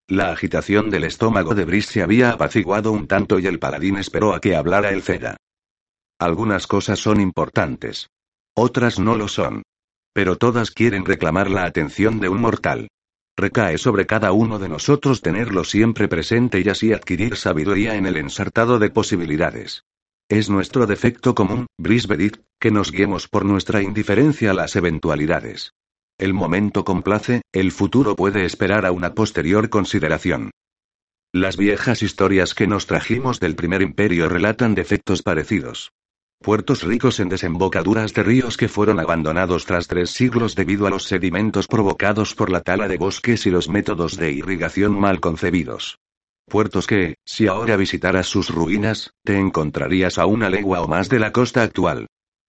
[0.07, 4.33] La agitación del estómago de Brice se había apaciguado un tanto y el paladín esperó
[4.33, 5.37] a que hablara el Ceda.
[6.19, 8.09] Algunas cosas son importantes.
[8.55, 9.65] Otras no lo son.
[10.19, 12.89] Pero todas quieren reclamar la atención de un mortal.
[13.37, 18.17] Recae sobre cada uno de nosotros tenerlo siempre presente y así adquirir sabiduría en el
[18.17, 19.85] ensartado de posibilidades.
[20.29, 25.71] Es nuestro defecto común, Brisbedit, que nos guiemos por nuestra indiferencia a las eventualidades.
[26.19, 30.51] El momento complace, el futuro puede esperar a una posterior consideración.
[31.33, 35.93] Las viejas historias que nos trajimos del primer imperio relatan defectos parecidos.
[36.41, 41.05] Puertos ricos en desembocaduras de ríos que fueron abandonados tras tres siglos debido a los
[41.05, 45.99] sedimentos provocados por la tala de bosques y los métodos de irrigación mal concebidos.
[46.47, 51.19] Puertos que, si ahora visitaras sus ruinas, te encontrarías a una legua o más de
[51.19, 52.07] la costa actual.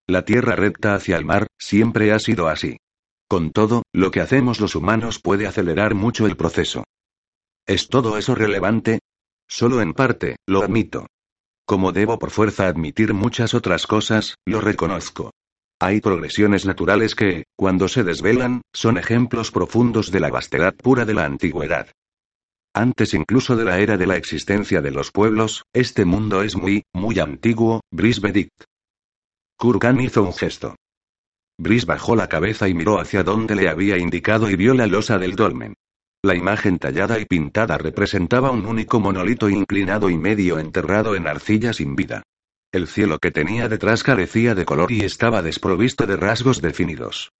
[0.08, 2.78] La tierra recta hacia el mar, siempre ha sido así.
[3.28, 6.84] Con todo, lo que hacemos los humanos puede acelerar mucho el proceso.
[7.66, 9.00] ¿Es todo eso relevante?
[9.48, 11.08] Solo en parte, lo admito.
[11.70, 15.30] Como debo por fuerza admitir muchas otras cosas, lo reconozco.
[15.80, 21.14] Hay progresiones naturales que, cuando se desvelan, son ejemplos profundos de la vastedad pura de
[21.14, 21.92] la antigüedad.
[22.74, 26.82] Antes incluso de la era de la existencia de los pueblos, este mundo es muy,
[26.92, 28.64] muy antiguo, Brisbedict.
[29.56, 30.76] Kurgan hizo un gesto.
[31.60, 35.20] Brice bajó la cabeza y miró hacia donde le había indicado y vio la losa
[35.20, 35.76] del dolmen.
[36.22, 41.72] La imagen tallada y pintada representaba un único monolito inclinado y medio enterrado en arcilla
[41.72, 42.24] sin vida.
[42.74, 47.32] El cielo que tenía detrás carecía de color y estaba desprovisto de rasgos definidos.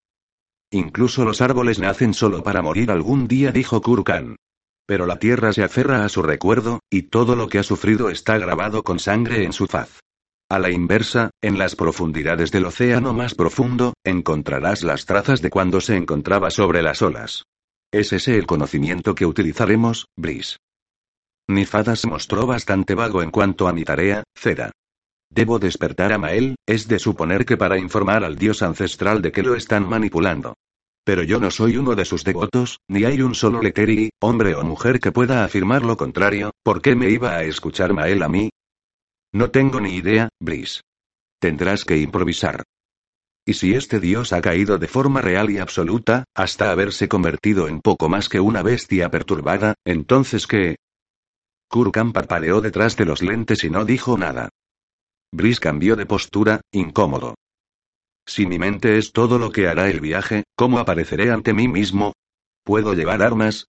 [0.72, 4.38] Incluso los árboles nacen solo para morir algún día, dijo Kurkan.
[4.88, 8.38] Pero la tierra se aferra a su recuerdo, y todo lo que ha sufrido está
[8.38, 10.00] grabado con sangre en su faz.
[10.50, 15.82] A la inversa, en las profundidades del océano más profundo, encontrarás las trazas de cuando
[15.82, 17.44] se encontraba sobre las olas.
[17.92, 20.58] Es ese el conocimiento que utilizaremos, Brice.
[21.48, 24.72] Nifada se mostró bastante vago en cuanto a mi tarea, Cera.
[25.32, 29.42] Debo despertar a Mael, es de suponer que para informar al dios ancestral de que
[29.42, 30.54] lo están manipulando.
[31.04, 34.64] Pero yo no soy uno de sus devotos, ni hay un solo Leteri, hombre o
[34.64, 38.52] mujer que pueda afirmar lo contrario, ¿por qué me iba a escuchar Mael a mí?
[39.34, 40.82] No tengo ni idea, Brice.
[41.40, 42.64] Tendrás que improvisar.
[43.50, 47.82] ¿Y si este dios ha caído de forma real y absoluta, hasta haberse convertido en
[47.82, 50.76] poco más que una bestia perturbada, entonces qué?
[51.68, 54.50] Kurkan parpadeó detrás de los lentes y no dijo nada.
[55.32, 57.34] Brice cambió de postura, incómodo.
[58.28, 62.14] Si mi mente es todo lo que hará el viaje, ¿cómo apareceré ante mí mismo?
[62.64, 63.66] ¿Puedo llevar armas?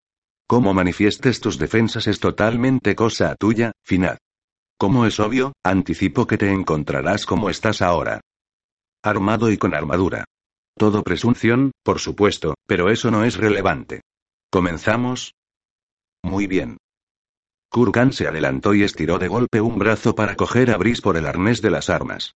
[0.46, 4.18] Cómo manifiestes tus defensas es totalmente cosa tuya, Finad.
[4.78, 8.20] Como es obvio, anticipo que te encontrarás como estás ahora.
[9.02, 10.24] Armado y con armadura.
[10.76, 14.02] Todo presunción, por supuesto, pero eso no es relevante.
[14.50, 15.32] ¿Comenzamos?
[16.22, 16.76] Muy bien.
[17.70, 21.26] Kurkan se adelantó y estiró de golpe un brazo para coger a Brice por el
[21.26, 22.34] arnés de las armas.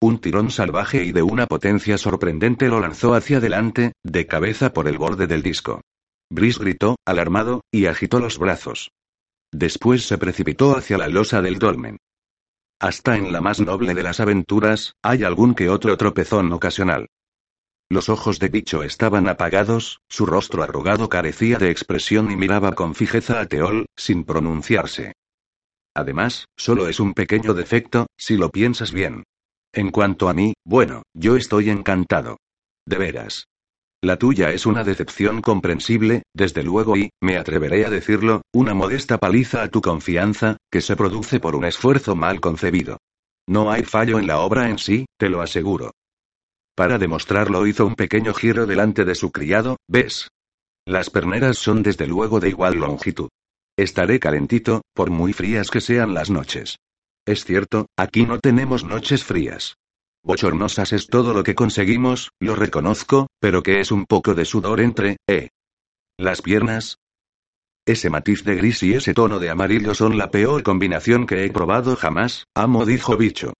[0.00, 4.88] Un tirón salvaje y de una potencia sorprendente lo lanzó hacia adelante, de cabeza por
[4.88, 5.82] el borde del disco.
[6.30, 8.90] Brice gritó, alarmado, y agitó los brazos.
[9.52, 11.98] Después se precipitó hacia la losa del dolmen.
[12.78, 17.08] Hasta en la más noble de las aventuras, hay algún que otro tropezón ocasional.
[17.88, 22.94] Los ojos de Bicho estaban apagados, su rostro arrugado carecía de expresión y miraba con
[22.94, 25.14] fijeza a Teol, sin pronunciarse.
[25.94, 29.24] Además, solo es un pequeño defecto, si lo piensas bien.
[29.72, 32.38] En cuanto a mí, bueno, yo estoy encantado.
[32.84, 33.46] De veras.
[34.02, 39.18] La tuya es una decepción comprensible, desde luego y, me atreveré a decirlo, una modesta
[39.18, 42.98] paliza a tu confianza, que se produce por un esfuerzo mal concebido.
[43.48, 45.92] No hay fallo en la obra en sí, te lo aseguro.
[46.76, 50.28] Para demostrarlo hizo un pequeño giro delante de su criado, ¿ves?
[50.86, 53.28] Las perneras son desde luego de igual longitud.
[53.78, 56.76] Estaré calentito, por muy frías que sean las noches.
[57.26, 59.76] Es cierto, aquí no tenemos noches frías.
[60.26, 64.80] Bochornosas es todo lo que conseguimos, lo reconozco, pero que es un poco de sudor
[64.80, 65.50] entre, eh.
[66.18, 66.98] Las piernas.
[67.86, 71.50] Ese matiz de gris y ese tono de amarillo son la peor combinación que he
[71.52, 73.52] probado jamás, amo, dijo Bicho.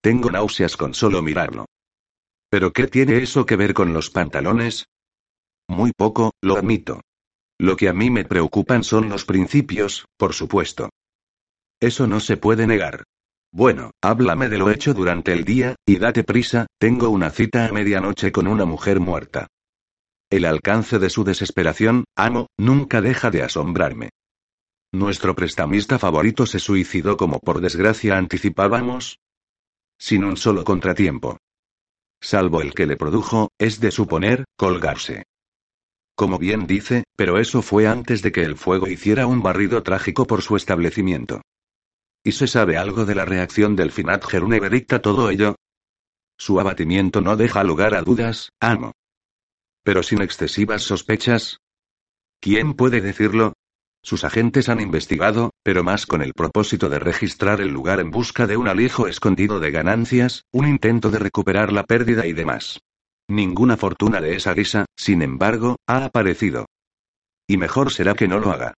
[0.00, 1.66] Tengo náuseas con solo mirarlo.
[2.48, 4.86] ¿Pero qué tiene eso que ver con los pantalones?
[5.68, 7.02] Muy poco, lo admito.
[7.58, 10.88] Lo que a mí me preocupan son los principios, por supuesto.
[11.80, 13.04] Eso no se puede negar.
[13.56, 17.72] Bueno, háblame de lo hecho durante el día, y date prisa, tengo una cita a
[17.72, 19.46] medianoche con una mujer muerta.
[20.28, 24.10] El alcance de su desesperación, amo, nunca deja de asombrarme.
[24.92, 29.20] Nuestro prestamista favorito se suicidó como por desgracia anticipábamos.
[30.00, 31.38] Sin un solo contratiempo
[32.20, 35.24] salvo el que le produjo, es de suponer, colgarse.
[36.16, 40.26] Como bien dice, pero eso fue antes de que el fuego hiciera un barrido trágico
[40.26, 41.42] por su establecimiento.
[42.26, 44.58] ¿Y se sabe algo de la reacción del Finat Gerune
[44.88, 45.56] a todo ello?
[46.38, 48.92] Su abatimiento no deja lugar a dudas, amo.
[49.82, 51.58] Pero sin excesivas sospechas.
[52.40, 53.52] ¿Quién puede decirlo?
[54.02, 58.46] Sus agentes han investigado, pero más con el propósito de registrar el lugar en busca
[58.46, 62.80] de un alijo escondido de ganancias, un intento de recuperar la pérdida y demás.
[63.28, 66.64] Ninguna fortuna de esa guisa, sin embargo, ha aparecido.
[67.46, 68.72] Y mejor será que no lo haga.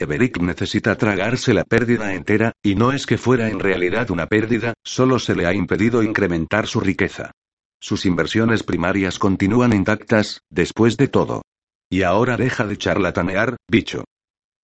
[0.00, 4.72] Everick necesita tragarse la pérdida entera, y no es que fuera en realidad una pérdida,
[4.82, 7.32] solo se le ha impedido incrementar su riqueza.
[7.78, 11.42] Sus inversiones primarias continúan intactas, después de todo.
[11.90, 14.04] Y ahora deja de charlatanear, bicho.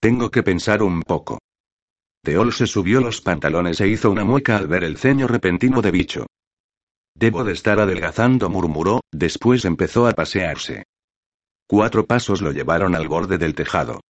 [0.01, 1.39] Tengo que pensar un poco.
[2.25, 5.91] Teol se subió los pantalones e hizo una mueca al ver el ceño repentino de
[5.91, 6.27] bicho.
[7.15, 10.85] Debo de estar adelgazando, murmuró, después empezó a pasearse.
[11.69, 14.01] Cuatro pasos lo llevaron al borde del tejado.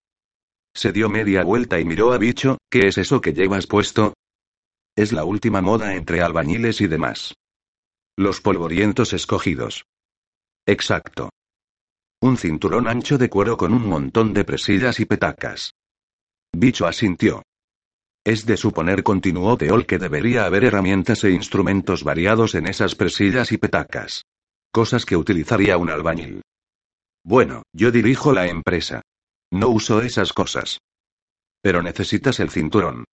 [0.77, 4.13] Se dio media vuelta y miró a Bicho, ¿qué es eso que llevas puesto?
[4.95, 7.35] Es la última moda entre albañiles y demás.
[8.15, 9.87] Los polvorientos escogidos.
[10.67, 11.31] Exacto.
[12.21, 15.73] Un cinturón ancho de cuero con un montón de presillas y petacas.
[16.53, 17.43] Bicho asintió.
[18.23, 23.51] Es de suponer, continuó Teol, que debería haber herramientas e instrumentos variados en esas presillas
[23.51, 24.27] y petacas.
[24.73, 26.43] Cosas que utilizaría un albañil.
[27.25, 29.01] Bueno, yo dirijo la empresa.
[29.53, 30.79] No uso esas cosas.
[31.63, 33.05] Pero necesitas el cinturón.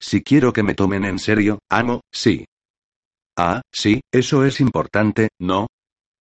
[0.00, 2.44] Si quiero que me tomen en serio, amo, sí.
[3.36, 5.66] Ah, sí, eso es importante, ¿no?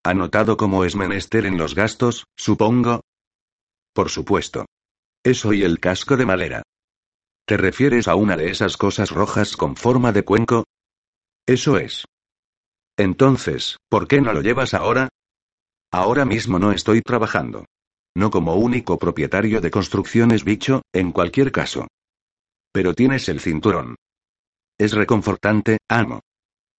[0.03, 3.01] ¿Ha notado cómo es menester en los gastos, supongo?
[3.93, 4.65] Por supuesto.
[5.23, 6.63] Eso y el casco de madera.
[7.45, 10.65] ¿Te refieres a una de esas cosas rojas con forma de cuenco?
[11.45, 12.05] Eso es.
[12.97, 15.09] Entonces, ¿por qué no lo llevas ahora?
[15.91, 17.65] Ahora mismo no estoy trabajando.
[18.17, 21.85] No como único propietario de construcciones bicho, en cualquier caso.
[22.71, 23.95] Pero tienes el cinturón.
[24.79, 26.21] Es reconfortante, amo.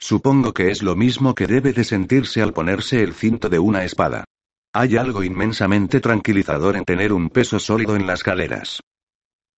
[0.01, 3.85] Supongo que es lo mismo que debe de sentirse al ponerse el cinto de una
[3.85, 4.25] espada.
[4.73, 8.81] Hay algo inmensamente tranquilizador en tener un peso sólido en las caderas.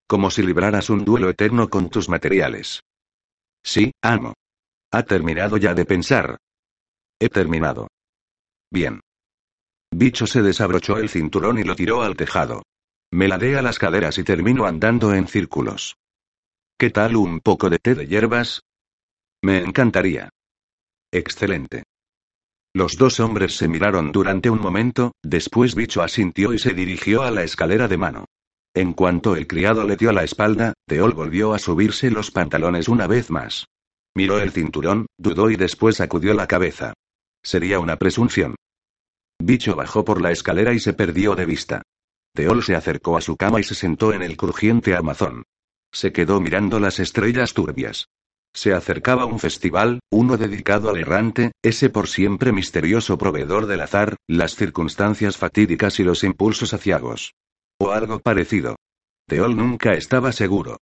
[0.06, 2.82] Como si libraras un duelo eterno con tus materiales.
[3.62, 4.34] Sí, amo.
[4.92, 6.36] ¿Ha terminado ya de pensar?
[7.18, 7.88] He terminado.
[8.70, 9.00] Bien.
[9.92, 12.62] Bicho se desabrochó el cinturón y lo tiró al tejado.
[13.12, 15.96] Me ladé a las caderas y termino andando en círculos.
[16.78, 18.62] ¿Qué tal un poco de té de hierbas?
[19.42, 20.30] Me encantaría.
[21.12, 21.82] Excelente.
[22.72, 27.32] Los dos hombres se miraron durante un momento, después Bicho asintió y se dirigió a
[27.32, 28.26] la escalera de mano.
[28.74, 33.08] En cuanto el criado le dio la espalda, Teol volvió a subirse los pantalones una
[33.08, 33.66] vez más.
[34.14, 36.94] Miró el cinturón, dudó y después sacudió la cabeza.
[37.42, 38.54] Sería una presunción.
[39.40, 41.82] Bicho bajó por la escalera y se perdió de vista.
[42.34, 45.44] Teol se acercó a su cama y se sentó en el crujiente armazón.
[45.92, 48.08] Se quedó mirando las estrellas turbias.
[48.52, 54.16] Se acercaba un festival, uno dedicado al errante, ese por siempre misterioso proveedor del azar,
[54.28, 57.32] las circunstancias fatídicas y los impulsos aciagos.
[57.78, 58.76] O algo parecido.
[59.26, 60.78] Teol nunca estaba seguro.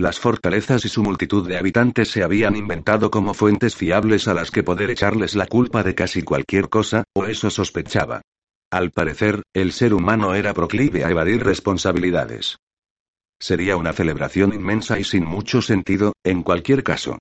[0.00, 4.50] Las fortalezas y su multitud de habitantes se habían inventado como fuentes fiables a las
[4.50, 8.22] que poder echarles la culpa de casi cualquier cosa, o eso sospechaba.
[8.70, 12.56] Al parecer, el ser humano era proclive a evadir responsabilidades.
[13.38, 17.18] Sería una celebración inmensa y sin mucho sentido, en cualquier caso.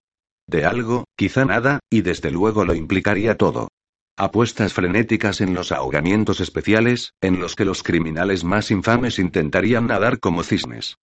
[0.47, 3.67] De algo, quizá nada, y desde luego lo implicaría todo.
[4.15, 10.21] Apuestas frenéticas en los ahogamientos especiales, en los que los criminales más infames intentarían nadar
[10.21, 10.95] como cisnes.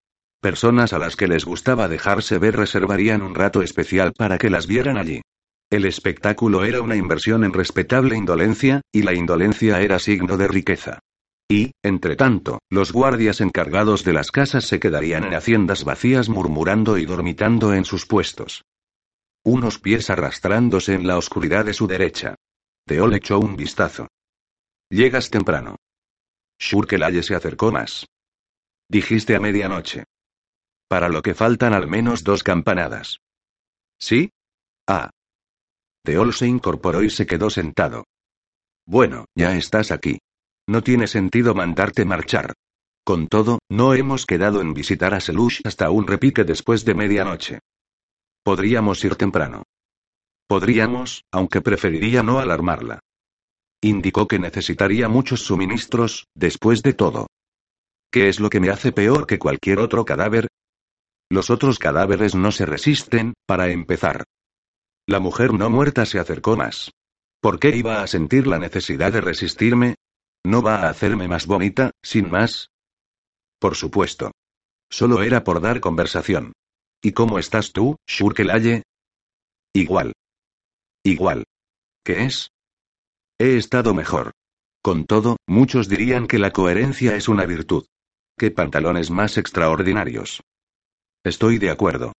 [0.45, 4.67] Personas a las que les gustaba dejarse ver reservarían un rato especial para que las
[4.67, 5.23] vieran allí.
[5.71, 10.99] El espectáculo era una inversión en respetable indolencia, y la indolencia era signo de riqueza.
[11.49, 16.99] Y, entre tanto, los guardias encargados de las casas se quedarían en haciendas vacías murmurando
[16.99, 18.67] y dormitando en sus puestos.
[19.45, 22.35] Unos pies arrastrándose en la oscuridad de su derecha.
[22.85, 24.09] Teol echó un vistazo.
[24.91, 25.77] Llegas temprano.
[26.59, 28.05] Shurkelaye se acercó más.
[28.91, 30.05] Dijiste a medianoche.
[30.95, 33.19] Para lo que faltan al menos dos campanadas.
[33.99, 34.31] ¿Sí?
[34.87, 35.11] Ah.
[36.05, 38.05] Teol se incorporó y se quedó sentado.
[38.87, 40.21] Bueno, ya estás aquí.
[40.69, 42.53] No tiene sentido mandarte marchar.
[43.03, 47.59] Con todo, no hemos quedado en visitar a Selush hasta un repique después de medianoche.
[48.45, 49.65] Podríamos ir temprano.
[50.47, 53.01] Podríamos, aunque preferiría no alarmarla.
[53.83, 57.27] Indicó que necesitaría muchos suministros, después de todo.
[58.13, 60.47] ¿Qué es lo que me hace peor que cualquier otro cadáver?
[61.35, 64.23] Los otros cadáveres no se resisten, para empezar.
[65.05, 66.93] La mujer no muerta se acercó más.
[67.41, 69.97] ¿Por qué iba a sentir la necesidad de resistirme?
[70.47, 72.69] ¿No va a hacerme más bonita, sin más?
[73.59, 74.31] Por supuesto.
[74.89, 76.53] Solo era por dar conversación.
[77.03, 78.85] ¿Y cómo estás tú, Shurkelaye?
[79.75, 80.13] Igual.
[81.03, 81.43] Igual.
[82.05, 82.51] ¿Qué es?
[83.41, 84.31] He estado mejor.
[84.85, 87.87] Con todo, muchos dirían que la coherencia es una virtud.
[88.39, 90.41] ¿Qué pantalones más extraordinarios?
[91.25, 92.13] Estoy de acuerdo.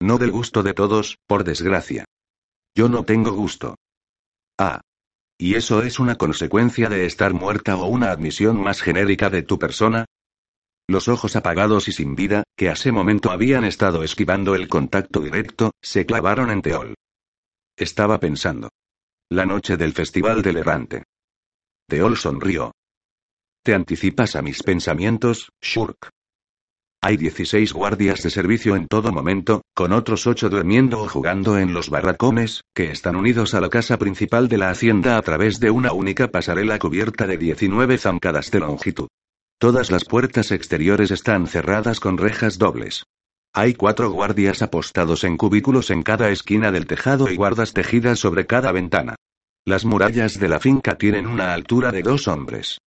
[0.00, 2.04] No del gusto de todos, por desgracia.
[2.76, 3.74] Yo no tengo gusto.
[4.58, 4.80] Ah.
[5.36, 9.58] ¿Y eso es una consecuencia de estar muerta o una admisión más genérica de tu
[9.58, 10.04] persona?
[10.88, 15.72] Los ojos apagados y sin vida, que hace momento habían estado esquivando el contacto directo,
[15.82, 16.94] se clavaron en Teol.
[17.76, 18.68] Estaba pensando.
[19.28, 21.02] La noche del Festival del Errante.
[21.88, 22.72] Teol sonrió.
[23.64, 26.10] Te anticipas a mis pensamientos, Shurk.
[27.04, 31.74] Hay 16 guardias de servicio en todo momento, con otros 8 durmiendo o jugando en
[31.74, 35.72] los barracones, que están unidos a la casa principal de la hacienda a través de
[35.72, 39.08] una única pasarela cubierta de 19 zancadas de longitud.
[39.58, 43.02] Todas las puertas exteriores están cerradas con rejas dobles.
[43.52, 48.46] Hay cuatro guardias apostados en cubículos en cada esquina del tejado y guardas tejidas sobre
[48.46, 49.16] cada ventana.
[49.64, 52.78] Las murallas de la finca tienen una altura de dos hombres.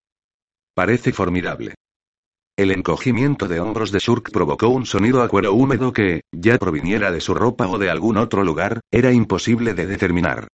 [0.74, 1.76] Parece formidable.
[2.58, 7.12] El encogimiento de hombros de Shurk provocó un sonido a cuero húmedo que, ya proviniera
[7.12, 10.48] de su ropa o de algún otro lugar, era imposible de determinar.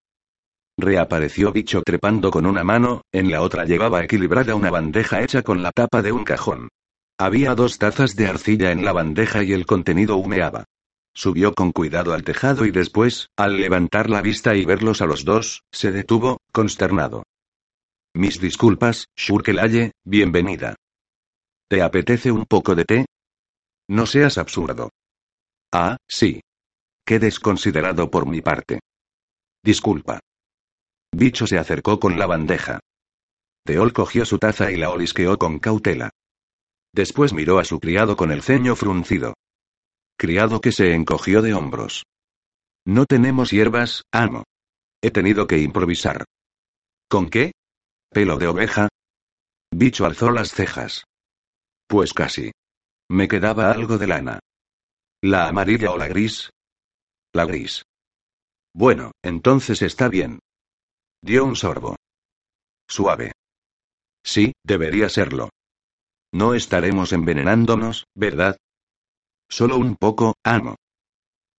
[0.76, 5.62] Reapareció Bicho trepando con una mano, en la otra llevaba equilibrada una bandeja hecha con
[5.62, 6.70] la tapa de un cajón.
[7.18, 10.64] Había dos tazas de arcilla en la bandeja y el contenido humeaba.
[11.14, 15.24] Subió con cuidado al tejado y después, al levantar la vista y verlos a los
[15.24, 17.22] dos, se detuvo, consternado.
[18.12, 20.74] Mis disculpas, Shurkelaye, bienvenida.
[21.72, 23.06] ¿Te apetece un poco de té?
[23.88, 24.90] No seas absurdo.
[25.72, 26.42] Ah, sí.
[27.02, 28.80] Qué desconsiderado por mi parte.
[29.64, 30.20] Disculpa.
[31.16, 32.80] Bicho se acercó con la bandeja.
[33.64, 36.10] Teol cogió su taza y la olisqueó con cautela.
[36.92, 39.32] Después miró a su criado con el ceño fruncido.
[40.18, 42.04] Criado que se encogió de hombros.
[42.84, 44.44] No tenemos hierbas, amo.
[45.00, 46.26] He tenido que improvisar.
[47.08, 47.52] ¿Con qué?
[48.10, 48.88] ¿Pelo de oveja?
[49.70, 51.04] Bicho alzó las cejas.
[51.86, 52.52] Pues casi.
[53.10, 54.38] Me quedaba algo de lana.
[55.22, 56.50] ¿La amarilla o la gris?
[57.32, 57.84] La gris.
[58.74, 60.38] Bueno, entonces está bien.
[61.22, 61.96] Dio un sorbo.
[62.88, 63.32] Suave.
[64.24, 65.50] Sí, debería serlo.
[66.32, 68.56] No estaremos envenenándonos, ¿verdad?
[69.48, 70.76] Solo un poco, amo.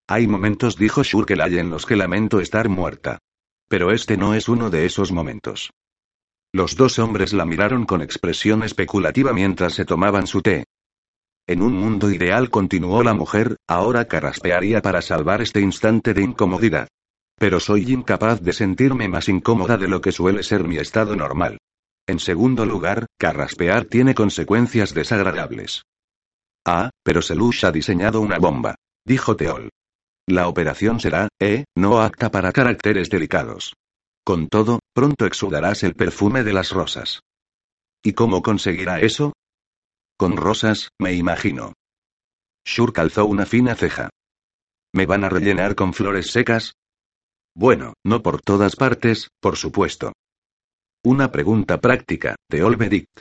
[0.08, 3.20] Hay momentos, dijo Shurkelay, en los que lamento estar muerta.
[3.70, 5.72] Pero este no es uno de esos momentos.
[6.56, 10.66] Los dos hombres la miraron con expresión especulativa mientras se tomaban su té.
[11.48, 16.88] En un mundo ideal, continuó la mujer, ahora carraspearía para salvar este instante de incomodidad.
[17.40, 21.58] Pero soy incapaz de sentirme más incómoda de lo que suele ser mi estado normal.
[22.06, 25.82] En segundo lugar, carraspear tiene consecuencias desagradables.
[26.66, 28.76] Ah, pero Selush ha diseñado una bomba.
[29.04, 29.70] Dijo Teol.
[30.28, 33.74] La operación será, eh, no apta para caracteres delicados.
[34.26, 37.22] Con todo, pronto exudarás el perfume de las rosas.
[38.02, 39.34] ¿Y cómo conseguirá eso?
[40.18, 41.74] Con rosas, me imagino.
[42.66, 44.10] Shur calzó una fina ceja.
[44.94, 46.74] ¿Me van a rellenar con flores secas?
[47.56, 50.14] Bueno, no por todas partes, por supuesto.
[51.04, 53.20] Una pregunta práctica, de Olvedict.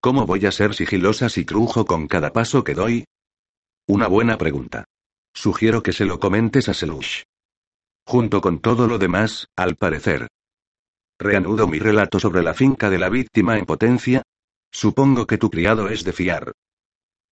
[0.00, 3.04] ¿Cómo voy a ser sigilosa si crujo con cada paso que doy?
[3.86, 4.84] Una buena pregunta.
[5.34, 7.22] Sugiero que se lo comentes a Selush.
[8.10, 10.26] Junto con todo lo demás, al parecer.
[11.16, 14.24] Reanudo mi relato sobre la finca de la víctima en potencia.
[14.72, 16.50] Supongo que tu criado es de fiar.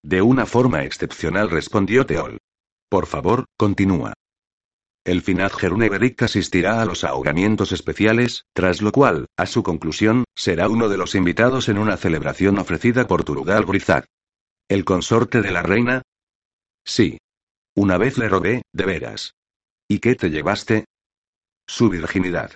[0.05, 2.39] De una forma excepcional respondió Teol.
[2.89, 4.15] Por favor, continúa.
[5.05, 10.69] El Finad Neveric asistirá a los ahogamientos especiales, tras lo cual, a su conclusión, será
[10.69, 14.05] uno de los invitados en una celebración ofrecida por Turugal Brizad.
[14.69, 16.03] ¿El consorte de la reina?
[16.85, 17.19] Sí.
[17.75, 19.38] Una vez le robé, de veras.
[19.91, 20.85] ¿Y qué te llevaste?
[21.67, 22.55] Su virginidad.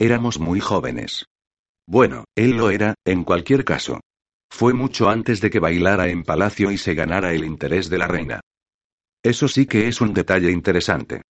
[0.00, 1.26] Éramos muy jóvenes.
[1.86, 4.00] Bueno, él lo era, en cualquier caso.
[4.50, 8.08] Fue mucho antes de que bailara en palacio y se ganara el interés de la
[8.08, 8.40] reina.
[9.22, 11.22] Eso sí que es un detalle interesante.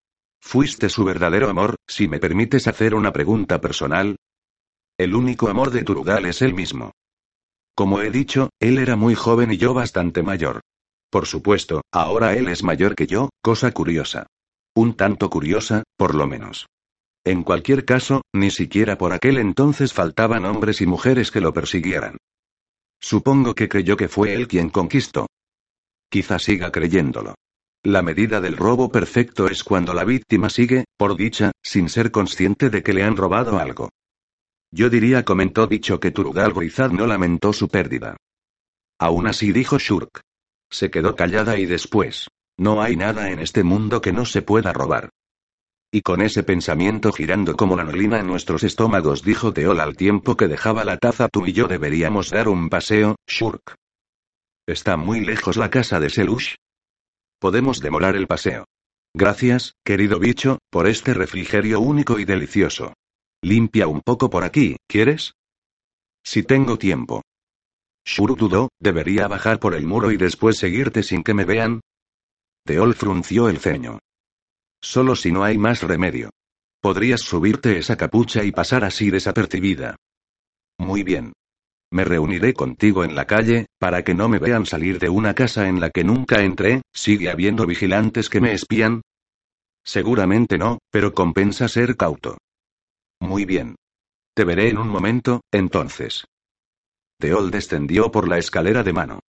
[0.41, 4.15] Fuiste su verdadero amor, si me permites hacer una pregunta personal.
[4.97, 6.91] El único amor de Turugal es él mismo.
[7.75, 10.61] Como he dicho, él era muy joven y yo bastante mayor.
[11.09, 14.27] Por supuesto, ahora él es mayor que yo, cosa curiosa.
[14.75, 16.67] Un tanto curiosa, por lo menos.
[17.23, 22.17] En cualquier caso, ni siquiera por aquel entonces faltaban hombres y mujeres que lo persiguieran.
[22.99, 25.27] Supongo que creyó que fue él quien conquistó.
[26.09, 27.35] Quizá siga creyéndolo.
[27.83, 32.69] La medida del robo perfecto es cuando la víctima sigue, por dicha, sin ser consciente
[32.69, 33.89] de que le han robado algo.
[34.71, 38.17] Yo diría, comentó dicho que Turugal Grizad no lamentó su pérdida.
[38.99, 40.21] Aún así dijo Shurk.
[40.69, 42.27] Se quedó callada y después.
[42.57, 45.09] No hay nada en este mundo que no se pueda robar.
[45.93, 50.37] Y con ese pensamiento girando como la neblina en nuestros estómagos, dijo Teol al tiempo
[50.37, 53.75] que dejaba la taza, tú y yo deberíamos dar un paseo, Shurk.
[54.65, 56.55] ¿Está muy lejos la casa de Selush?
[57.39, 58.65] Podemos demorar el paseo.
[59.13, 62.93] Gracias, querido bicho, por este refrigerio único y delicioso.
[63.41, 65.33] Limpia un poco por aquí, ¿quieres?
[66.23, 67.21] Si tengo tiempo.
[68.05, 71.81] Shuru dudó, ¿debería bajar por el muro y después seguirte sin que me vean?
[72.63, 73.99] Teol frunció el ceño.
[74.81, 76.29] Solo si no hay más remedio.
[76.79, 79.95] Podrías subirte esa capucha y pasar así desapercibida.
[80.77, 81.33] Muy bien.
[81.91, 85.67] Me reuniré contigo en la calle, para que no me vean salir de una casa
[85.67, 89.01] en la que nunca entré, ¿sigue habiendo vigilantes que me espían?
[89.83, 92.37] Seguramente no, pero compensa ser cauto.
[93.19, 93.75] Muy bien.
[94.33, 96.25] Te veré en un momento, entonces.
[97.19, 99.19] Teol descendió por la escalera de mano.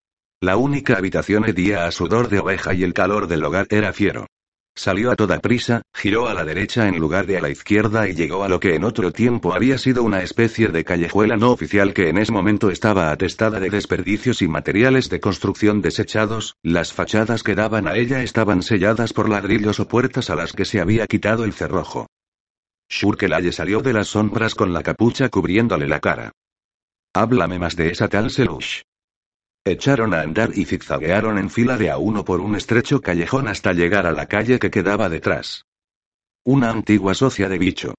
[0.43, 4.27] La única habitación hedía a sudor de oveja y el calor del hogar era fiero.
[4.75, 8.15] Salió a toda prisa, giró a la derecha en lugar de a la izquierda y
[8.15, 11.95] llegó a lo que en otro tiempo había sido una especie de callejuela no oficial
[11.95, 17.45] que en ese momento estaba atestada de desperdicios y materiales de construcción desechados, las fachadas
[17.45, 21.07] que daban a ella estaban selladas por ladrillos o puertas a las que se había
[21.07, 22.09] quitado el cerrojo.
[22.89, 26.33] Shurkelaye salió de las sombras con la capucha cubriéndole la cara.
[27.15, 28.81] Háblame más de esa tal Selush.
[29.65, 33.73] Echaron a andar y zigzaguearon en fila de a uno por un estrecho callejón hasta
[33.73, 35.67] llegar a la calle que quedaba detrás.
[36.45, 37.95] Una antigua socia de bicho.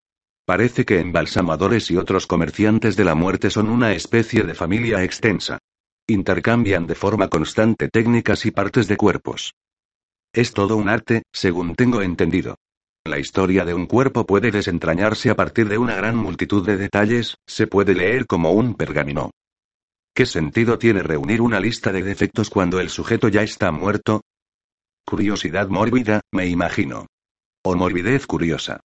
[0.45, 5.59] Parece que embalsamadores y otros comerciantes de la muerte son una especie de familia extensa.
[6.05, 9.53] Intercambian de forma constante técnicas y partes de cuerpos.
[10.33, 12.57] Es todo un arte, según tengo entendido.
[13.05, 17.37] La historia de un cuerpo puede desentrañarse a partir de una gran multitud de detalles,
[17.47, 19.31] se puede leer como un pergamino.
[20.15, 24.21] ¿Qué sentido tiene reunir una lista de defectos cuando el sujeto ya está muerto?
[25.05, 27.07] Curiosidad mórbida, me imagino.
[27.63, 28.81] O morbidez curiosa.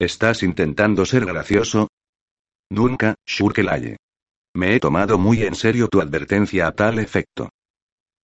[0.00, 1.88] ¿Estás intentando ser gracioso?
[2.68, 3.98] Nunca, Shurkelaye.
[4.54, 7.50] Me he tomado muy en serio tu advertencia a tal efecto.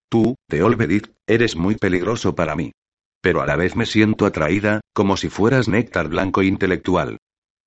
[0.08, 2.72] Tú, Teolvedit, eres muy peligroso para mí.
[3.20, 7.18] Pero a la vez me siento atraída, como si fueras néctar blanco intelectual.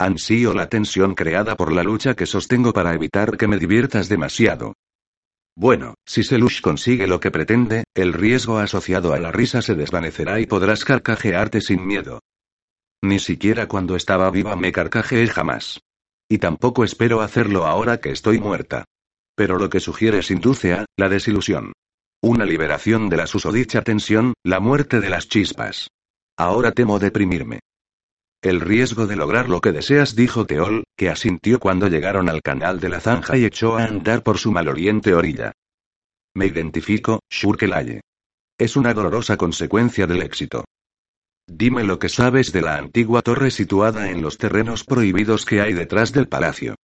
[0.01, 4.75] Ansío la tensión creada por la lucha que sostengo para evitar que me diviertas demasiado.
[5.57, 10.39] Bueno, si Selush consigue lo que pretende, el riesgo asociado a la risa se desvanecerá
[10.39, 12.21] y podrás carcajearte sin miedo.
[13.01, 15.81] Ni siquiera cuando estaba viva me carcajeé jamás.
[16.29, 18.85] Y tampoco espero hacerlo ahora que estoy muerta.
[19.35, 21.73] Pero lo que sugieres induce a, la desilusión.
[22.21, 25.89] Una liberación de la susodicha tensión, la muerte de las chispas.
[26.37, 27.59] Ahora temo deprimirme.
[28.41, 32.79] El riesgo de lograr lo que deseas, dijo Teol, que asintió cuando llegaron al canal
[32.79, 35.51] de la zanja y echó a andar por su maloriente orilla.
[36.33, 37.99] Me identifico, Shurkelaye.
[38.57, 40.63] Es una dolorosa consecuencia del éxito.
[41.47, 45.73] Dime lo que sabes de la antigua torre situada en los terrenos prohibidos que hay
[45.73, 46.75] detrás del palacio.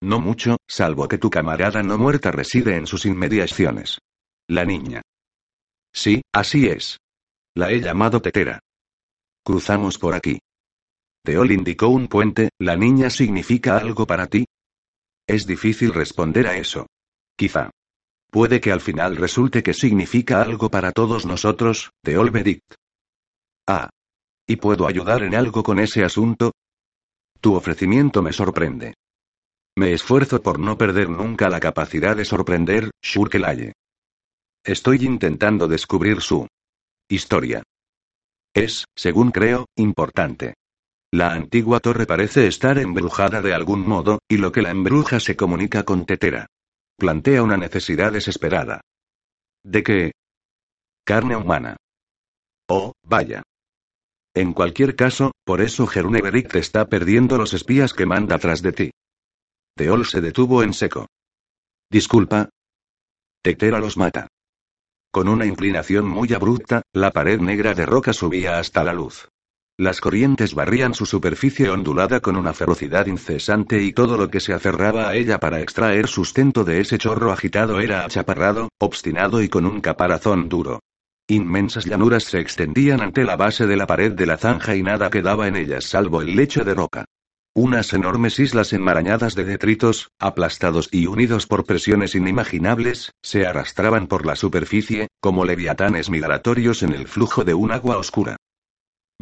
[0.00, 3.98] No mucho, salvo que tu camarada no muerta reside en sus inmediaciones.
[4.48, 5.02] La niña.
[5.92, 6.96] Sí, así es.
[7.54, 8.58] La he llamado Tetera.
[9.44, 10.40] Cruzamos por aquí.
[11.24, 14.44] Teol indicó un puente, ¿la niña significa algo para ti?
[15.26, 16.86] Es difícil responder a eso.
[17.36, 17.70] Quizá.
[18.30, 22.74] Puede que al final resulte que significa algo para todos nosotros, Teol Bedict.
[23.68, 23.90] Ah.
[24.46, 26.52] ¿Y puedo ayudar en algo con ese asunto?
[27.40, 28.94] Tu ofrecimiento me sorprende.
[29.76, 33.72] Me esfuerzo por no perder nunca la capacidad de sorprender, Shurkelaye.
[34.64, 36.46] Estoy intentando descubrir su
[37.08, 37.62] historia.
[38.54, 40.54] Es, según creo, importante.
[41.14, 45.36] La antigua torre parece estar embrujada de algún modo, y lo que la embruja se
[45.36, 46.46] comunica con Tetera.
[46.96, 48.80] Plantea una necesidad desesperada.
[49.62, 50.12] ¿De qué?
[51.04, 51.76] Carne humana.
[52.66, 53.42] Oh, vaya.
[54.34, 58.90] En cualquier caso, por eso te está perdiendo los espías que manda tras de ti.
[59.76, 61.08] Teol se detuvo en seco.
[61.90, 62.48] Disculpa.
[63.42, 64.28] Tetera los mata.
[65.10, 69.28] Con una inclinación muy abrupta, la pared negra de roca subía hasta la luz.
[69.78, 74.52] Las corrientes barrían su superficie ondulada con una ferocidad incesante y todo lo que se
[74.52, 79.64] aferraba a ella para extraer sustento de ese chorro agitado era achaparrado, obstinado y con
[79.64, 80.80] un caparazón duro.
[81.26, 85.08] Inmensas llanuras se extendían ante la base de la pared de la zanja y nada
[85.08, 87.06] quedaba en ellas salvo el lecho de roca.
[87.54, 94.26] Unas enormes islas enmarañadas de detritos, aplastados y unidos por presiones inimaginables, se arrastraban por
[94.26, 98.36] la superficie, como leviatanes migratorios en el flujo de un agua oscura.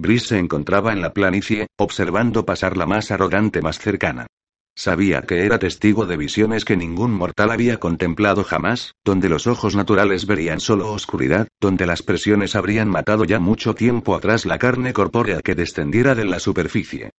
[0.01, 4.27] Brice se encontraba en la planicie, observando pasar la más arrogante más cercana.
[4.75, 9.77] Sabía que era testigo de visiones que ningún mortal había contemplado jamás, donde los ojos
[9.77, 14.95] naturales verían solo oscuridad, donde las presiones habrían matado ya mucho tiempo atrás la carne
[14.95, 17.11] corpórea que descendiera de la superficie.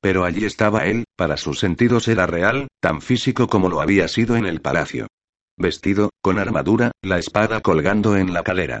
[0.00, 4.36] Pero allí estaba él, para sus sentidos era real, tan físico como lo había sido
[4.36, 5.08] en el palacio.
[5.58, 8.80] Vestido, con armadura, la espada colgando en la cadera.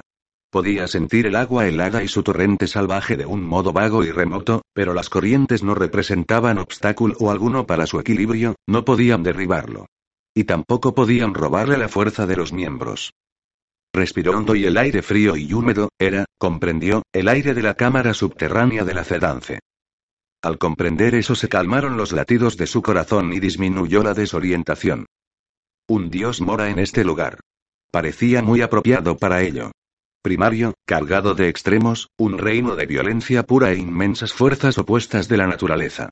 [0.50, 4.62] Podía sentir el agua helada y su torrente salvaje de un modo vago y remoto,
[4.72, 9.86] pero las corrientes no representaban obstáculo alguno para su equilibrio, no podían derribarlo.
[10.34, 13.12] Y tampoco podían robarle la fuerza de los miembros.
[13.92, 18.12] Respiró hondo y el aire frío y húmedo, era, comprendió, el aire de la cámara
[18.12, 19.60] subterránea de la Cedance.
[20.42, 25.06] Al comprender eso se calmaron los latidos de su corazón y disminuyó la desorientación.
[25.88, 27.38] Un dios mora en este lugar.
[27.92, 29.70] Parecía muy apropiado para ello.
[30.22, 35.46] Primario, cargado de extremos, un reino de violencia pura e inmensas fuerzas opuestas de la
[35.46, 36.10] naturaleza.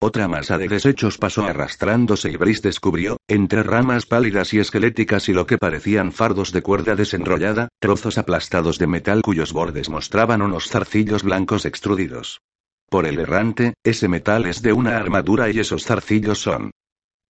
[0.00, 5.34] Otra masa de desechos pasó arrastrándose y Brice descubrió, entre ramas pálidas y esqueléticas y
[5.34, 10.68] lo que parecían fardos de cuerda desenrollada, trozos aplastados de metal cuyos bordes mostraban unos
[10.68, 12.40] zarcillos blancos extrudidos.
[12.88, 16.70] Por el errante, ese metal es de una armadura y esos zarcillos son.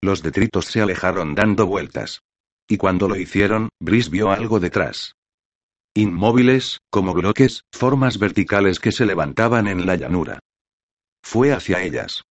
[0.00, 2.20] Los detritos se alejaron dando vueltas.
[2.68, 5.14] Y cuando lo hicieron, Brice vio algo detrás.
[5.94, 10.38] Inmóviles, como bloques, formas verticales que se levantaban en la llanura.
[11.22, 12.24] Fue hacia ellas.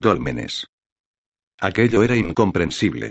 [0.00, 0.66] Dólmenes.
[1.58, 3.10] Aquello era incomprensible.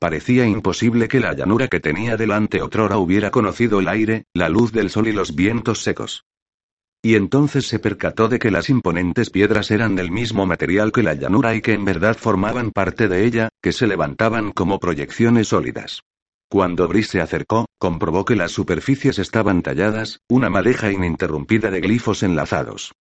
[0.00, 4.72] Parecía imposible que la llanura que tenía delante otrora hubiera conocido el aire, la luz
[4.72, 6.24] del sol y los vientos secos.
[7.02, 11.14] Y entonces se percató de que las imponentes piedras eran del mismo material que la
[11.14, 16.00] llanura y que en verdad formaban parte de ella, que se levantaban como proyecciones sólidas.
[16.50, 22.24] Cuando Brice se acercó, comprobó que las superficies estaban talladas, una madeja ininterrumpida de glifos
[22.24, 22.92] enlazados.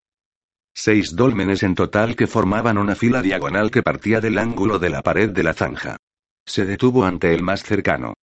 [0.76, 5.02] Seis dólmenes en total que formaban una fila diagonal que partía del ángulo de la
[5.02, 5.98] pared de la zanja.
[6.46, 8.14] Se detuvo ante el más cercano.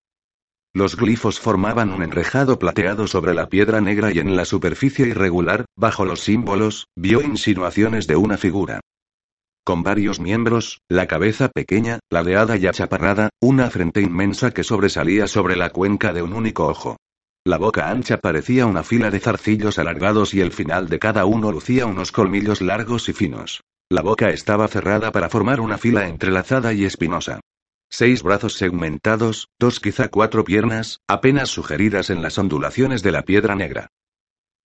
[0.72, 5.64] Los glifos formaban un enrejado plateado sobre la piedra negra y en la superficie irregular,
[5.76, 8.78] bajo los símbolos, vio insinuaciones de una figura.
[9.66, 15.56] Con varios miembros, la cabeza pequeña, ladeada y achaparrada, una frente inmensa que sobresalía sobre
[15.56, 16.98] la cuenca de un único ojo.
[17.44, 21.50] La boca ancha parecía una fila de zarcillos alargados y el final de cada uno
[21.50, 23.62] lucía unos colmillos largos y finos.
[23.90, 27.40] La boca estaba cerrada para formar una fila entrelazada y espinosa.
[27.90, 33.56] Seis brazos segmentados, dos quizá cuatro piernas, apenas sugeridas en las ondulaciones de la piedra
[33.56, 33.88] negra.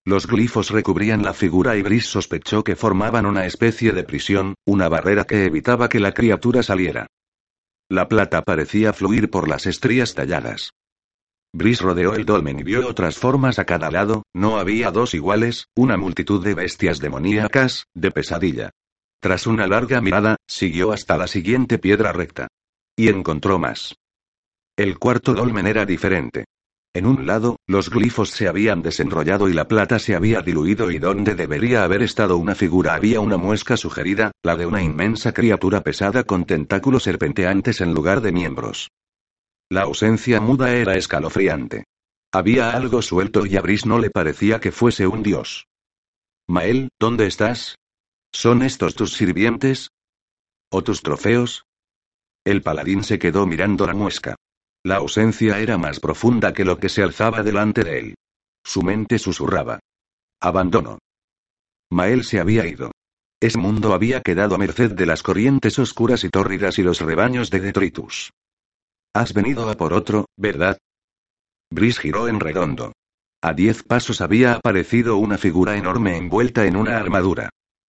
[0.03, 4.89] Los glifos recubrían la figura y Brice sospechó que formaban una especie de prisión, una
[4.89, 7.07] barrera que evitaba que la criatura saliera.
[7.87, 10.71] La plata parecía fluir por las estrías talladas.
[11.53, 15.67] Brice rodeó el dolmen y vio otras formas a cada lado, no había dos iguales,
[15.75, 18.71] una multitud de bestias demoníacas, de pesadilla.
[19.19, 22.47] Tras una larga mirada, siguió hasta la siguiente piedra recta.
[22.95, 23.95] Y encontró más.
[24.75, 26.45] El cuarto dolmen era diferente.
[26.93, 30.99] En un lado, los glifos se habían desenrollado y la plata se había diluido y
[30.99, 35.81] donde debería haber estado una figura había una muesca sugerida, la de una inmensa criatura
[35.81, 38.89] pesada con tentáculos serpenteantes en lugar de miembros.
[39.69, 41.85] La ausencia muda era escalofriante.
[42.33, 45.67] Había algo suelto y a Brice no le parecía que fuese un dios.
[46.47, 47.75] Mael, ¿dónde estás?
[48.33, 49.91] ¿Son estos tus sirvientes?
[50.69, 51.63] ¿O tus trofeos?
[52.43, 54.35] El paladín se quedó mirando la muesca.
[54.83, 58.15] La ausencia era más profunda que lo que se alzaba delante de él.
[58.63, 59.79] Su mente susurraba.
[60.39, 60.97] Abandono.
[61.91, 62.91] Mael se había ido.
[63.39, 67.51] Ese mundo había quedado a merced de las corrientes oscuras y tórridas y los rebaños
[67.51, 68.31] de detritus.
[69.13, 70.77] Has venido a por otro, ¿verdad?
[71.69, 72.93] Brice giró en redondo.
[73.43, 77.49] A diez pasos había aparecido una figura enorme envuelta en una armadura.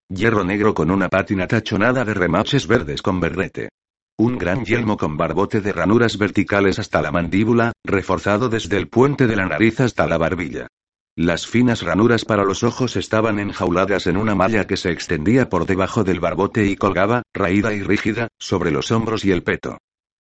[0.09, 3.69] Hierro negro con una pátina tachonada de remaches verdes con berrete.
[4.17, 9.25] Un gran yelmo con barbote de ranuras verticales hasta la mandíbula, reforzado desde el puente
[9.27, 10.67] de la nariz hasta la barbilla.
[11.15, 15.65] Las finas ranuras para los ojos estaban enjauladas en una malla que se extendía por
[15.65, 19.77] debajo del barbote y colgaba, raída y rígida, sobre los hombros y el peto.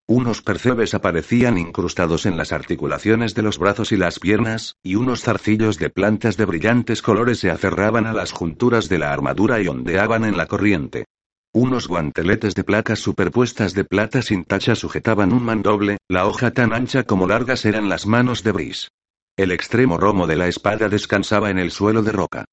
[0.07, 5.21] Unos percebes aparecían incrustados en las articulaciones de los brazos y las piernas, y unos
[5.21, 9.67] zarcillos de plantas de brillantes colores se aferraban a las junturas de la armadura y
[9.69, 11.05] ondeaban en la corriente.
[11.53, 16.71] Unos guanteletes de placas superpuestas de plata sin tacha sujetaban un mandoble, la hoja tan
[16.71, 18.87] ancha como largas eran las manos de Brice.
[19.35, 22.45] El extremo romo de la espada descansaba en el suelo de roca.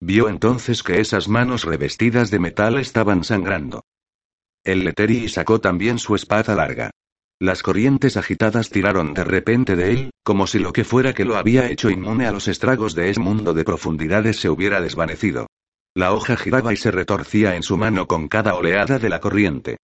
[0.00, 3.82] Vio entonces que esas manos revestidas de metal estaban sangrando.
[4.64, 6.92] El Leteri sacó también su espada larga.
[7.38, 11.36] Las corrientes agitadas tiraron de repente de él, como si lo que fuera que lo
[11.36, 15.46] había hecho inmune a los estragos de ese mundo de profundidades se hubiera desvanecido.
[15.96, 19.76] La hoja giraba y se retorcía en su mano con cada oleada de la corriente.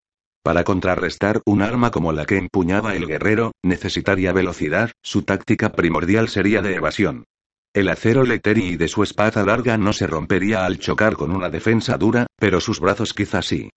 [0.42, 6.28] Para contrarrestar un arma como la que empuñaba el guerrero, necesitaría velocidad, su táctica primordial
[6.28, 7.24] sería de evasión.
[7.72, 11.96] El acero Leteri de su espada larga no se rompería al chocar con una defensa
[11.96, 13.70] dura, pero sus brazos quizás sí.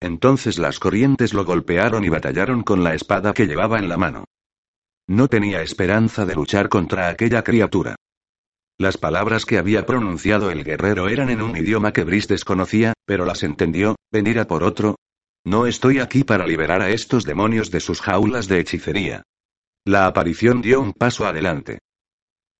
[0.00, 4.26] Entonces las corrientes lo golpearon y batallaron con la espada que llevaba en la mano.
[5.08, 7.96] No tenía esperanza de luchar contra aquella criatura.
[8.80, 13.24] Las palabras que había pronunciado el guerrero eran en un idioma que Brice desconocía, pero
[13.24, 14.94] las entendió, venir a por otro.
[15.44, 19.24] No estoy aquí para liberar a estos demonios de sus jaulas de hechicería.
[19.84, 21.80] La aparición dio un paso adelante.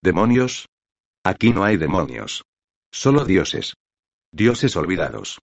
[0.03, 0.67] ¿Demonios?
[1.23, 2.43] Aquí no hay demonios.
[2.91, 3.75] Solo dioses.
[4.33, 5.39] Dioses olvidados.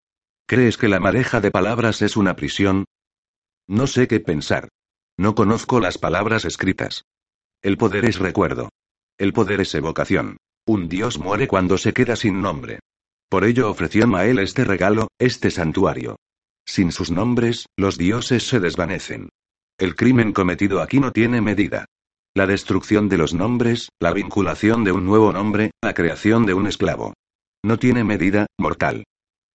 [0.46, 2.84] ¿Crees que la madeja de palabras es una prisión?
[3.66, 4.68] No sé qué pensar.
[5.18, 7.06] No conozco las palabras escritas.
[7.62, 8.70] El poder es recuerdo.
[9.18, 10.38] El poder es evocación.
[10.68, 12.80] Un dios muere cuando se queda sin nombre.
[13.30, 16.16] Por ello ofreció Mael este regalo, este santuario.
[16.66, 19.30] Sin sus nombres, los dioses se desvanecen.
[19.78, 21.86] El crimen cometido aquí no tiene medida.
[22.34, 26.66] La destrucción de los nombres, la vinculación de un nuevo nombre, la creación de un
[26.68, 27.14] esclavo.
[27.64, 29.04] No tiene medida, mortal.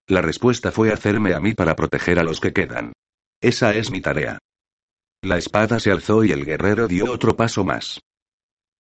[0.07, 2.93] La respuesta fue hacerme a mí para proteger a los que quedan.
[3.41, 4.39] Esa es mi tarea.
[5.23, 8.01] La espada se alzó y el guerrero dio otro paso más.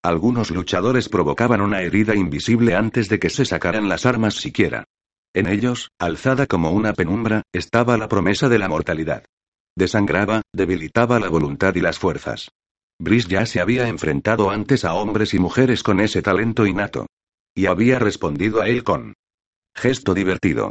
[0.02, 4.84] Algunos luchadores provocaban una herida invisible antes de que se sacaran las armas siquiera.
[5.34, 9.24] En ellos, alzada como una penumbra, estaba la promesa de la mortalidad.
[9.76, 12.50] Desangraba, debilitaba la voluntad y las fuerzas.
[12.98, 17.06] Brice ya se había enfrentado antes a hombres y mujeres con ese talento innato.
[17.54, 19.14] Y había respondido a él con
[19.74, 20.70] gesto divertido.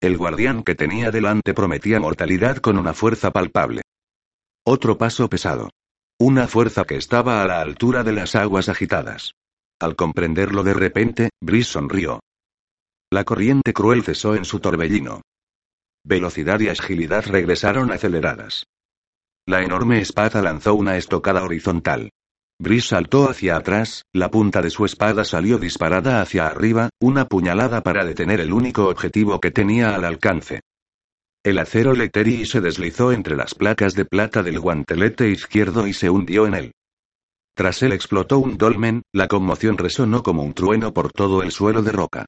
[0.00, 3.82] El guardián que tenía delante prometía mortalidad con una fuerza palpable.
[4.64, 5.70] Otro paso pesado.
[6.20, 9.34] Una fuerza que estaba a la altura de las aguas agitadas.
[9.80, 12.18] Al comprenderlo de repente, Brice sonrió.
[13.12, 15.22] La corriente cruel cesó en su torbellino.
[16.04, 18.64] Velocidad y agilidad regresaron aceleradas.
[19.46, 22.10] La enorme espada lanzó una estocada horizontal.
[22.58, 27.82] Brice saltó hacia atrás, la punta de su espada salió disparada hacia arriba, una puñalada
[27.84, 30.62] para detener el único objetivo que tenía al alcance.
[31.48, 36.10] El acero Leteri se deslizó entre las placas de plata del guantelete izquierdo y se
[36.10, 36.72] hundió en él.
[37.56, 41.80] Tras él explotó un dolmen, la conmoción resonó como un trueno por todo el suelo
[41.80, 42.26] de roca.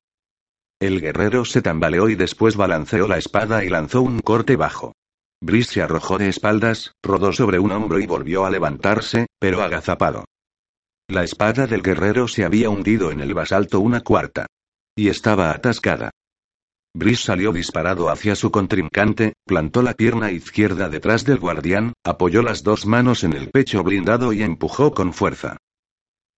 [0.80, 4.94] El guerrero se tambaleó y después balanceó la espada y lanzó un corte bajo.
[5.42, 10.24] Brice se arrojó de espaldas, rodó sobre un hombro y volvió a levantarse, pero agazapado.
[11.08, 14.46] La espada del guerrero se había hundido en el basalto una cuarta.
[14.96, 16.10] Y estaba atascada.
[16.92, 22.64] Brice salió disparado hacia su contrincante, plantó la pierna izquierda detrás del guardián, apoyó las
[22.64, 25.56] dos manos en el pecho blindado y empujó con fuerza.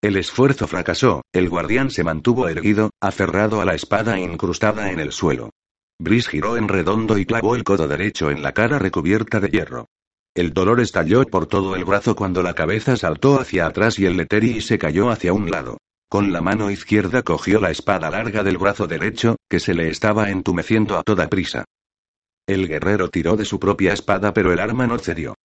[0.02, 5.12] El esfuerzo fracasó, el guardián se mantuvo erguido, aferrado a la espada incrustada en el
[5.12, 5.50] suelo.
[5.98, 9.86] Brice giró en redondo y clavó el codo derecho en la cara recubierta de hierro.
[10.34, 14.16] El dolor estalló por todo el brazo cuando la cabeza saltó hacia atrás y el
[14.16, 15.78] leteri se cayó hacia un lado.
[16.12, 20.28] Con la mano izquierda cogió la espada larga del brazo derecho, que se le estaba
[20.28, 21.64] entumeciendo a toda prisa.
[22.46, 25.36] El guerrero tiró de su propia espada pero el arma no cedió.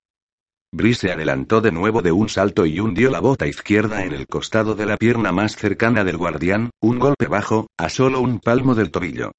[0.74, 4.28] Brice se adelantó de nuevo de un salto y hundió la bota izquierda en el
[4.28, 8.76] costado de la pierna más cercana del guardián, un golpe bajo, a solo un palmo
[8.76, 9.32] del tobillo.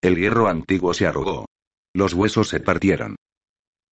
[0.00, 1.46] El hierro antiguo se arrugó.
[1.92, 3.16] Los huesos se partieron.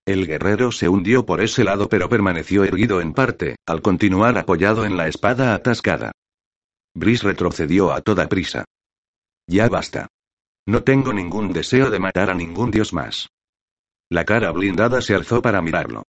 [0.07, 4.85] El guerrero se hundió por ese lado pero permaneció erguido en parte, al continuar apoyado
[4.85, 6.13] en la espada atascada.
[6.95, 8.65] Brice retrocedió a toda prisa.
[9.47, 10.09] Ya basta.
[10.67, 13.29] No tengo ningún deseo de matar a ningún dios más.
[14.09, 16.05] La cara blindada se alzó para mirarlo.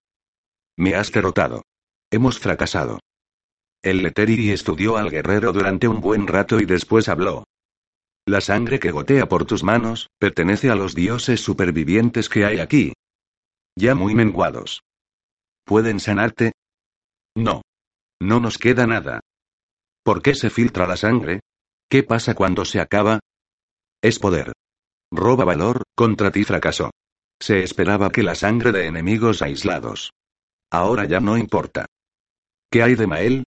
[0.77, 1.63] Me has derrotado.
[2.11, 2.99] Hemos fracasado.
[3.81, 7.45] El Leteri estudió al guerrero durante un buen rato y después habló.
[8.25, 12.93] La sangre que gotea por tus manos, pertenece a los dioses supervivientes que hay aquí.
[13.75, 14.83] Ya muy menguados.
[15.65, 16.53] ¿Pueden sanarte?
[17.35, 17.61] No.
[18.21, 19.21] No nos queda nada.
[20.03, 21.39] ¿Por qué se filtra la sangre?
[21.89, 23.19] ¿Qué pasa cuando se acaba?
[24.01, 24.51] Es poder.
[25.11, 26.91] Roba valor, contra ti fracasó.
[27.39, 30.11] Se esperaba que la sangre de enemigos aislados.
[30.71, 31.85] Ahora ya no importa.
[32.69, 33.43] ¿Qué hay de Mael?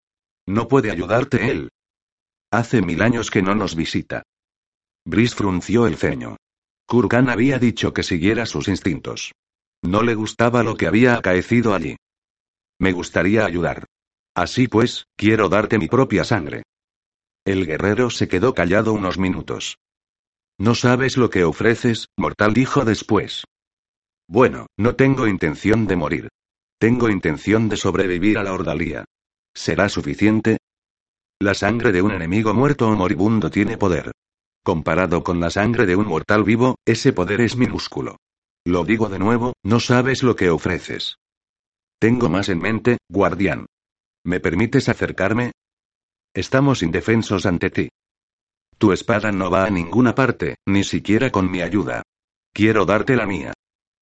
[0.46, 1.70] No puede ayudarte él.
[2.50, 4.22] Hace mil años que no nos visita.
[5.04, 6.36] Brice frunció el ceño.
[6.86, 9.32] Kurgan había dicho que siguiera sus instintos.
[9.82, 11.96] No le gustaba lo que había acaecido allí.
[12.78, 13.86] Me gustaría ayudar.
[14.36, 16.62] Así pues, quiero darte mi propia sangre.
[17.46, 19.78] El guerrero se quedó callado unos minutos.
[20.58, 23.44] No sabes lo que ofreces, mortal dijo después.
[24.28, 26.28] Bueno, no tengo intención de morir.
[26.78, 29.06] Tengo intención de sobrevivir a la ordalía.
[29.54, 30.58] ¿Será suficiente?
[31.40, 34.12] La sangre de un enemigo muerto o moribundo tiene poder.
[34.62, 38.18] Comparado con la sangre de un mortal vivo, ese poder es minúsculo.
[38.66, 41.16] Lo digo de nuevo, no sabes lo que ofreces.
[41.98, 43.66] Tengo más en mente, guardián.
[44.26, 45.52] ¿Me permites acercarme?
[46.34, 47.88] Estamos indefensos ante ti.
[48.76, 52.02] Tu espada no va a ninguna parte, ni siquiera con mi ayuda.
[52.52, 53.52] Quiero darte la mía.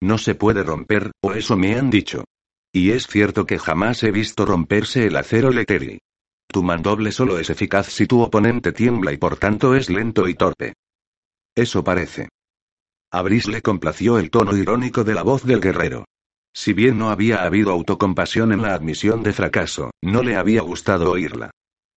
[0.01, 2.25] No se puede romper, o eso me han dicho.
[2.73, 5.99] Y es cierto que jamás he visto romperse el acero Leteri.
[6.49, 10.35] Tu mandoble solo es eficaz si tu oponente tiembla y por tanto es lento y
[10.35, 10.73] torpe.
[11.55, 12.31] Eso parece.
[13.13, 16.07] A Brice le complació el tono irónico de la voz del guerrero.
[16.55, 21.11] Si bien no había habido autocompasión en la admisión de fracaso, no le había gustado
[21.11, 21.51] oírla.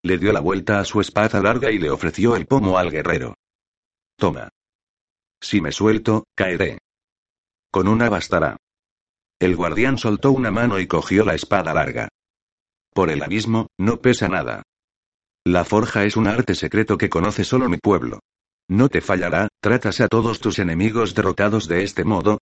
[0.04, 3.36] Le dio la vuelta a su espada larga y le ofreció el pomo al guerrero.
[4.18, 4.50] Toma.
[5.40, 6.80] Si me suelto, caeré.
[7.72, 8.58] Con una bastará.
[9.40, 12.10] El guardián soltó una mano y cogió la espada larga.
[12.94, 14.64] Por el abismo, no pesa nada.
[15.46, 18.20] La forja es un arte secreto que conoce solo mi pueblo.
[18.68, 22.40] No te fallará, tratas a todos tus enemigos derrotados de este modo.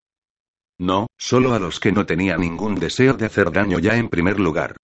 [0.77, 4.39] No, solo a los que no tenía ningún deseo de hacer daño ya en primer
[4.39, 4.75] lugar.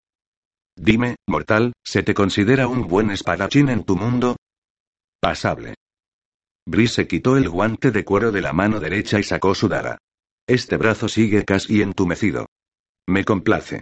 [0.76, 4.38] Dime, mortal, ¿se te considera un buen espadachín en tu mundo?
[5.20, 5.76] Pasable.
[6.66, 9.98] Brice quitó el guante de cuero de la mano derecha y sacó su daga.
[10.48, 12.48] Este brazo sigue casi entumecido.
[13.08, 13.82] Me complace.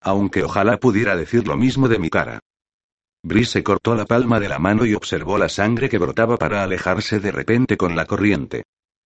[0.00, 2.40] Aunque ojalá pudiera decir lo mismo de mi cara.
[3.22, 6.62] Brice se cortó la palma de la mano y observó la sangre que brotaba para
[6.62, 8.64] alejarse de repente con la corriente.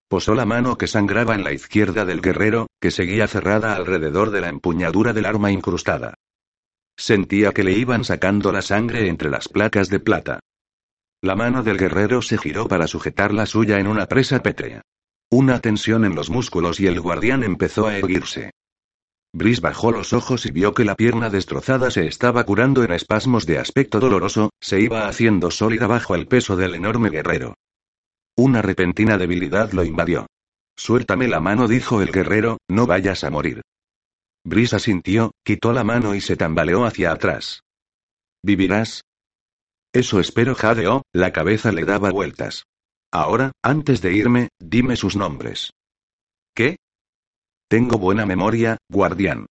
[0.09, 4.41] Posó la mano que sangraba en la izquierda del guerrero, que seguía cerrada alrededor de
[4.41, 6.15] la empuñadura del arma incrustada.
[6.97, 10.41] Sentía que le iban sacando la sangre entre las placas de plata.
[11.23, 14.83] La mano del guerrero se giró para sujetar la suya en una presa pétrea.
[15.29, 18.53] Una tensión en los músculos y el guardián empezó a erguirse.
[19.33, 23.45] Brice bajó los ojos y vio que la pierna destrozada se estaba curando en espasmos
[23.45, 27.55] de aspecto doloroso, se iba haciendo sólida bajo el peso del enorme guerrero.
[28.39, 30.27] Una repentina debilidad lo invadió.
[30.77, 33.63] Suéltame la mano, dijo el guerrero, no vayas a morir.
[34.45, 37.63] Brice asintió, quitó la mano y se tambaleó hacia atrás.
[38.43, 39.01] ¿Vivirás?
[39.93, 42.65] Eso espero, jadeó, la cabeza le daba vueltas.
[43.11, 45.71] Ahora, antes de irme, dime sus nombres.
[46.55, 46.77] ¿Qué?
[47.69, 49.47] Tengo buena memoria, guardián.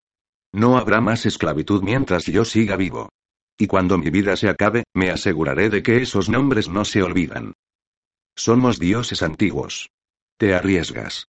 [0.53, 3.09] No habrá más esclavitud mientras yo siga vivo.
[3.57, 7.53] Y cuando mi vida se acabe, me aseguraré de que esos nombres no se olvidan.
[8.35, 9.89] Somos dioses antiguos.
[10.37, 11.29] Te arriesgas.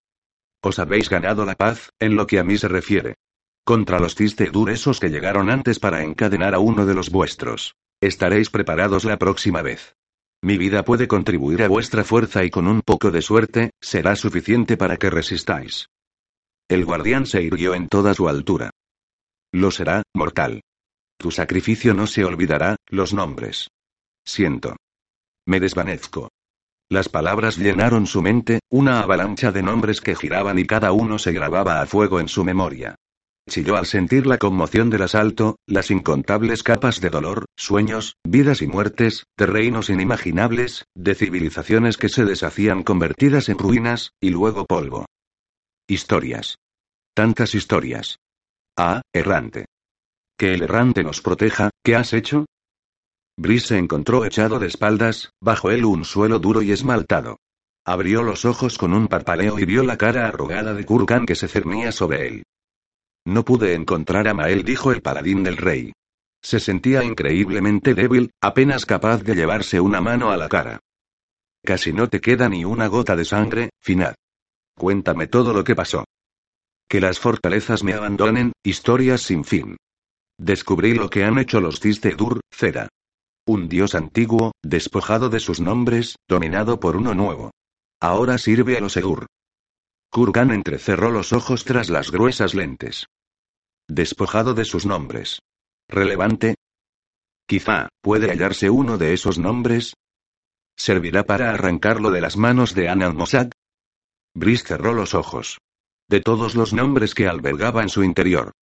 [0.63, 3.17] Os habéis ganado la paz, en lo que a mí se refiere.
[3.65, 7.77] Contra los Cistedur esos que llegaron antes para encadenar a uno de los vuestros.
[8.01, 9.95] Estaréis preparados la próxima vez.
[10.43, 14.77] Mi vida puede contribuir a vuestra fuerza y con un poco de suerte, será suficiente
[14.77, 15.89] para que resistáis.
[16.69, 18.71] El guardián se irguió en toda su altura.
[19.53, 20.63] Lo será, mortal.
[21.19, 23.69] Tu sacrificio no se olvidará, los nombres.
[24.25, 24.77] Siento.
[25.47, 26.31] Me desvanezco.
[26.95, 31.33] Las palabras llenaron su mente, una avalancha de nombres que giraban y cada uno se
[31.33, 32.95] grababa a fuego en su memoria.
[33.51, 38.69] Chilló al sentir la conmoción del asalto, las incontables capas de dolor, sueños, vidas y
[38.69, 45.05] muertes, de reinos inimaginables, de civilizaciones que se deshacían convertidas en ruinas, y luego polvo.
[45.89, 46.59] Historias.
[47.13, 48.19] Tantas historias.
[48.79, 49.65] Ah, errante.
[50.39, 52.47] Que el errante nos proteja, ¿qué has hecho?
[53.37, 57.39] Brice se encontró echado de espaldas, bajo él un suelo duro y esmaltado.
[57.85, 61.49] Abrió los ojos con un parpaleo y vio la cara arrugada de Kurkan que se
[61.49, 62.43] cernía sobre él.
[63.27, 65.93] No pude encontrar a Mael, dijo el paladín del rey.
[66.43, 70.81] Se sentía increíblemente débil, apenas capaz de llevarse una mano a la cara.
[71.65, 74.15] Casi no te queda ni una gota de sangre, Finad.
[74.77, 76.05] Cuéntame todo lo que pasó.
[76.89, 79.77] Que las fortalezas me abandonen, historias sin fin.
[80.39, 82.89] Descubrí lo que han hecho los Dur, Cera.
[83.47, 87.51] Un dios antiguo, despojado de sus nombres, dominado por uno nuevo.
[88.01, 89.27] Ahora sirve a los Egur.
[90.11, 93.07] Kurgan entrecerró los ojos tras las gruesas lentes.
[93.87, 95.41] Despojado de sus nombres.
[95.89, 96.55] ¿Relevante?
[97.47, 99.93] Quizá, ¿puede hallarse uno de esos nombres?
[100.75, 103.51] ¿Servirá para arrancarlo de las manos de Anan Mossad?
[104.35, 105.59] Brice cerró los ojos.
[106.09, 108.53] De todos los nombres que albergaba en su interior.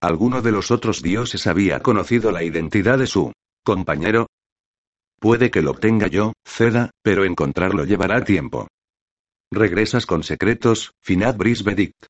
[0.00, 3.32] ¿Alguno de los otros dioses había conocido la identidad de su
[3.64, 4.26] compañero?
[5.20, 8.68] Puede que lo obtenga yo, Ceda, pero encontrarlo llevará tiempo.
[9.52, 12.06] Regresas con secretos, Finad Brisbedict.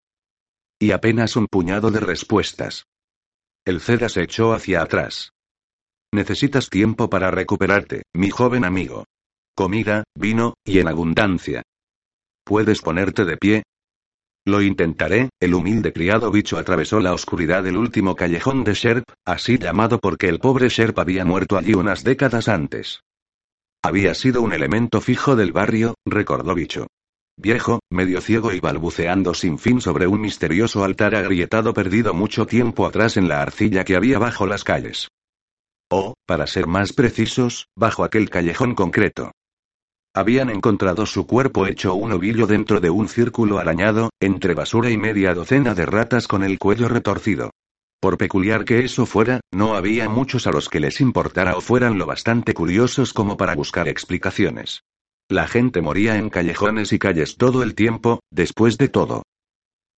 [0.80, 2.84] Y apenas un puñado de respuestas.
[3.64, 5.30] El Ceda se echó hacia atrás.
[6.14, 9.04] Necesitas tiempo para recuperarte, mi joven amigo.
[9.54, 11.62] Comida, vino, y en abundancia.
[12.44, 13.62] ¿Puedes ponerte de pie?
[14.44, 19.56] Lo intentaré, el humilde criado bicho atravesó la oscuridad del último callejón de Sherp, así
[19.56, 23.02] llamado porque el pobre Sherp había muerto allí unas décadas antes.
[23.84, 26.88] Había sido un elemento fijo del barrio, recordó bicho.
[27.36, 32.86] Viejo, medio ciego y balbuceando sin fin sobre un misterioso altar agrietado perdido mucho tiempo
[32.86, 35.08] atrás en la arcilla que había bajo las calles.
[35.90, 39.32] O, para ser más precisos, bajo aquel callejón concreto.
[40.14, 44.98] Habían encontrado su cuerpo hecho un ovillo dentro de un círculo arañado, entre basura y
[44.98, 47.50] media docena de ratas con el cuello retorcido.
[47.98, 51.96] Por peculiar que eso fuera, no había muchos a los que les importara o fueran
[51.96, 54.82] lo bastante curiosos como para buscar explicaciones.
[55.30, 59.22] La gente moría en callejones y calles todo el tiempo, después de todo.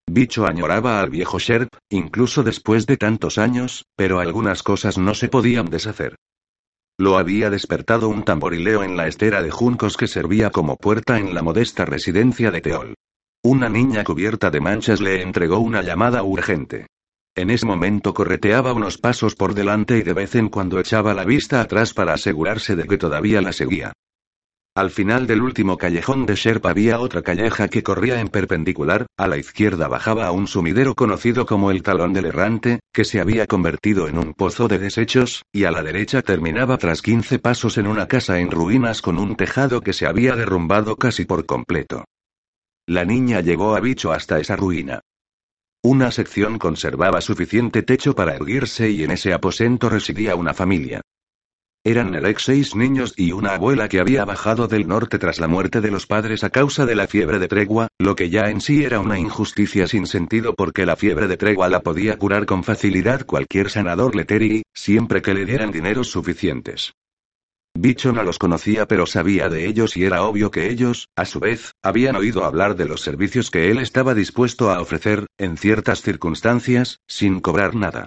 [0.07, 5.29] Bicho añoraba al viejo Sherp, incluso después de tantos años, pero algunas cosas no se
[5.29, 6.15] podían deshacer.
[6.97, 11.35] Lo había despertado un tamborileo en la estera de juncos que servía como puerta en
[11.35, 12.95] la modesta residencia de Teol.
[13.43, 16.87] Una niña cubierta de manchas le entregó una llamada urgente.
[17.35, 21.25] En ese momento correteaba unos pasos por delante y de vez en cuando echaba la
[21.25, 23.93] vista atrás para asegurarse de que todavía la seguía.
[24.77, 29.29] Al final del último callejón de Sherp había otra calleja que corría en perpendicular, a
[29.29, 33.47] la izquierda bajaba a un sumidero conocido como el Talón del Errante, que se había
[33.47, 37.87] convertido en un pozo de desechos, y a la derecha terminaba tras 15 pasos en
[37.87, 42.05] una casa en ruinas con un tejado que se había derrumbado casi por completo.
[42.89, 45.03] La niña llevó a Bicho hasta esa ruina.
[45.85, 51.01] Una sección conservaba suficiente techo para erguirse y en ese aposento residía una familia.
[51.87, 55.49] Eran el ex seis niños y una abuela que había bajado del norte tras la
[55.49, 58.63] muerte de los padres a causa de la fiebre de tregua, lo que ya en
[58.63, 62.65] sí era una injusticia sin sentido porque la fiebre de tregua la podía curar con
[62.65, 66.95] facilidad cualquier sanador leteri, siempre que le dieran dineros suficientes.
[67.77, 71.39] Bicho no los conocía pero sabía de ellos y era obvio que ellos, a su
[71.39, 76.01] vez, habían oído hablar de los servicios que él estaba dispuesto a ofrecer, en ciertas
[76.01, 78.07] circunstancias, sin cobrar nada.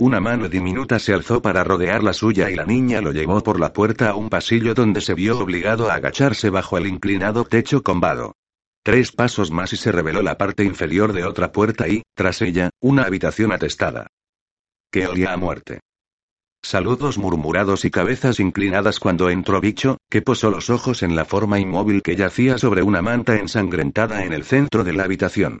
[0.00, 3.60] Una mano diminuta se alzó para rodear la suya y la niña lo llevó por
[3.60, 7.84] la puerta a un pasillo donde se vio obligado a agacharse bajo el inclinado techo
[7.84, 8.34] combado.
[8.82, 12.70] Tres pasos más y se reveló la parte inferior de otra puerta y, tras ella,
[12.80, 14.08] una habitación atestada.
[14.90, 15.78] Que olía a muerte.
[16.60, 21.60] Saludos murmurados y cabezas inclinadas cuando entró Bicho, que posó los ojos en la forma
[21.60, 25.60] inmóvil que yacía sobre una manta ensangrentada en el centro de la habitación.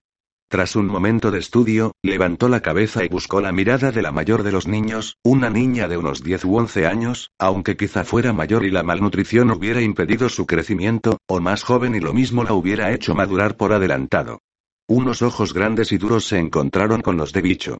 [0.54, 4.44] Tras un momento de estudio, levantó la cabeza y buscó la mirada de la mayor
[4.44, 8.64] de los niños, una niña de unos 10 u 11 años, aunque quizá fuera mayor
[8.64, 12.92] y la malnutrición hubiera impedido su crecimiento, o más joven y lo mismo la hubiera
[12.92, 14.42] hecho madurar por adelantado.
[14.88, 17.78] Unos ojos grandes y duros se encontraron con los de Bicho.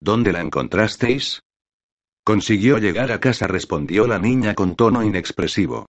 [0.00, 1.42] ¿Dónde la encontrasteis?
[2.24, 5.86] Consiguió llegar a casa, respondió la niña con tono inexpresivo.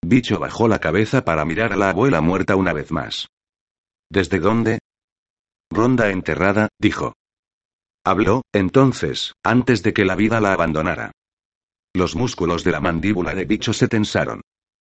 [0.00, 3.28] Bicho bajó la cabeza para mirar a la abuela muerta una vez más.
[4.10, 4.78] ¿Desde dónde?
[5.70, 7.14] Ronda enterrada, dijo.
[8.04, 11.12] Habló, entonces, antes de que la vida la abandonara.
[11.94, 14.40] Los músculos de la mandíbula de Bicho se tensaron.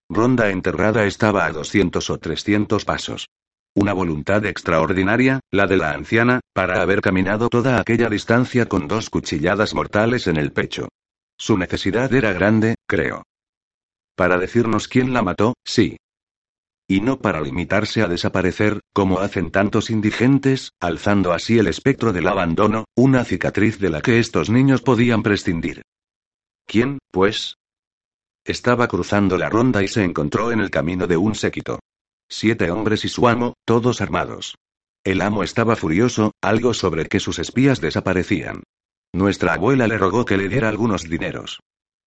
[0.09, 3.27] Ronda enterrada estaba a 200 o 300 pasos.
[3.75, 9.09] Una voluntad extraordinaria, la de la anciana, para haber caminado toda aquella distancia con dos
[9.09, 10.87] cuchilladas mortales en el pecho.
[11.37, 13.23] Su necesidad era grande, creo.
[14.15, 15.97] Para decirnos quién la mató, sí.
[16.89, 22.27] Y no para limitarse a desaparecer, como hacen tantos indigentes, alzando así el espectro del
[22.27, 25.81] abandono, una cicatriz de la que estos niños podían prescindir.
[26.65, 27.55] ¿Quién, pues?
[28.45, 31.79] Estaba cruzando la ronda y se encontró en el camino de un séquito.
[32.29, 34.55] Siete hombres y su amo, todos armados.
[35.03, 38.63] El amo estaba furioso, algo sobre que sus espías desaparecían.
[39.13, 41.59] Nuestra abuela le rogó que le diera algunos dineros.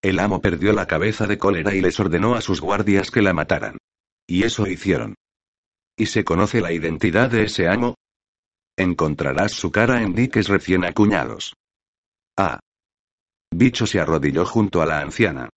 [0.03, 3.35] El amo perdió la cabeza de cólera y les ordenó a sus guardias que la
[3.35, 3.77] mataran.
[4.31, 5.17] Y eso hicieron.
[5.97, 7.97] ¿Y se conoce la identidad de ese amo?
[8.77, 11.55] Encontrarás su cara en diques recién acuñados.
[12.37, 12.61] Ah.
[13.51, 15.49] Bicho se arrodilló junto a la anciana.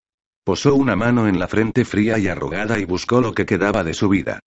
[0.43, 3.93] Posó una mano en la frente fría y arrugada y buscó lo que quedaba de
[3.93, 4.39] su vida.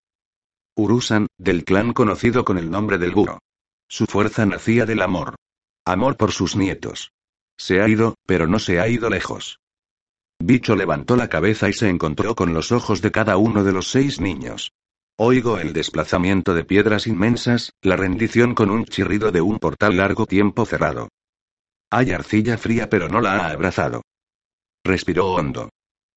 [0.74, 3.39] Urusan, del clan conocido con el nombre del Guro.
[3.89, 5.37] Su fuerza nacía del amor.
[5.85, 7.12] Amor por sus nietos.
[7.57, 9.61] Se ha ido, pero no se ha ido lejos.
[10.39, 13.89] Bicho levantó la cabeza y se encontró con los ojos de cada uno de los
[13.89, 14.72] seis niños.
[15.18, 20.26] Oigo el desplazamiento de piedras inmensas, la rendición con un chirrido de un portal largo
[20.26, 21.09] tiempo cerrado.
[21.91, 24.03] Hay arcilla fría pero no la ha abrazado.
[24.84, 25.70] Respiró hondo.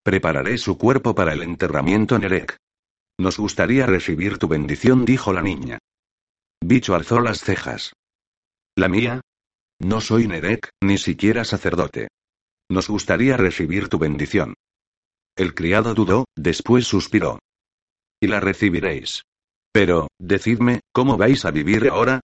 [0.03, 2.57] Prepararé su cuerpo para el enterramiento Nerek.
[3.17, 5.79] Nos gustaría recibir tu bendición, dijo la niña.
[6.61, 7.93] Bicho alzó las cejas.
[8.75, 9.21] ¿La mía?
[9.79, 12.09] No soy Nerek, ni siquiera sacerdote.
[12.69, 14.53] Nos gustaría recibir tu bendición.
[15.35, 17.39] El criado dudó, después suspiró.
[18.21, 19.23] Y la recibiréis.
[19.71, 22.21] Pero, decidme, ¿cómo vais a vivir ahora?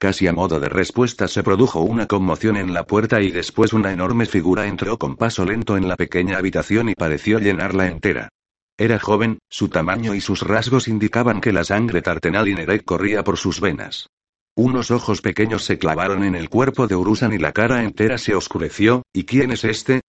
[0.00, 3.92] Casi a modo de respuesta se produjo una conmoción en la puerta y después una
[3.92, 8.30] enorme figura entró con paso lento en la pequeña habitación y pareció llenarla entera.
[8.76, 13.36] Era joven, su tamaño y sus rasgos indicaban que la sangre tartenal y corría por
[13.36, 14.08] sus venas.
[14.54, 18.34] Unos ojos pequeños se clavaron en el cuerpo de Urusan y la cara entera se
[18.34, 19.02] oscureció.
[19.12, 20.02] ¿Y quién es este?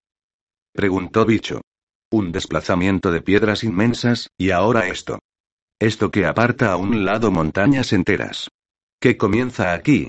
[0.73, 1.61] preguntó Bicho.
[2.11, 5.19] Un desplazamiento de piedras inmensas, y ahora esto.
[5.79, 8.49] Esto que aparta a un lado montañas enteras.
[8.99, 10.07] ¿Qué comienza aquí?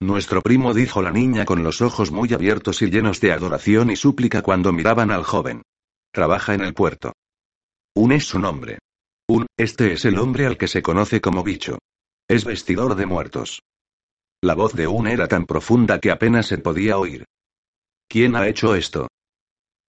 [0.00, 3.96] Nuestro primo dijo la niña con los ojos muy abiertos y llenos de adoración y
[3.96, 5.62] súplica cuando miraban al joven.
[6.12, 7.12] Trabaja en el puerto.
[7.94, 8.78] Un es su nombre.
[9.28, 11.78] Un, este es el hombre al que se conoce como bicho.
[12.30, 13.60] Es vestidor de muertos.
[14.40, 17.24] La voz de un era tan profunda que apenas se podía oír.
[18.08, 19.08] ¿Quién ha hecho esto?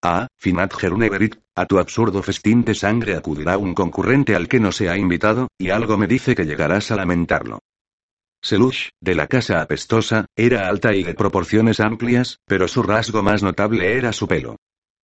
[0.02, 4.72] Ah, Finat Geruneverit, a tu absurdo festín de sangre acudirá un concurrente al que no
[4.72, 7.60] se ha invitado, y algo me dice que llegarás a lamentarlo.
[8.42, 13.44] Selush, de la casa apestosa, era alta y de proporciones amplias, pero su rasgo más
[13.44, 14.56] notable era su pelo.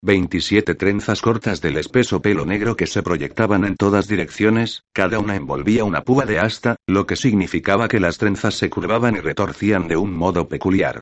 [0.03, 5.35] 27 trenzas cortas del espeso pelo negro que se proyectaban en todas direcciones, cada una
[5.35, 9.89] envolvía una púa de asta, lo que significaba que las trenzas se curvaban y retorcían
[9.89, 11.01] de un modo peculiar.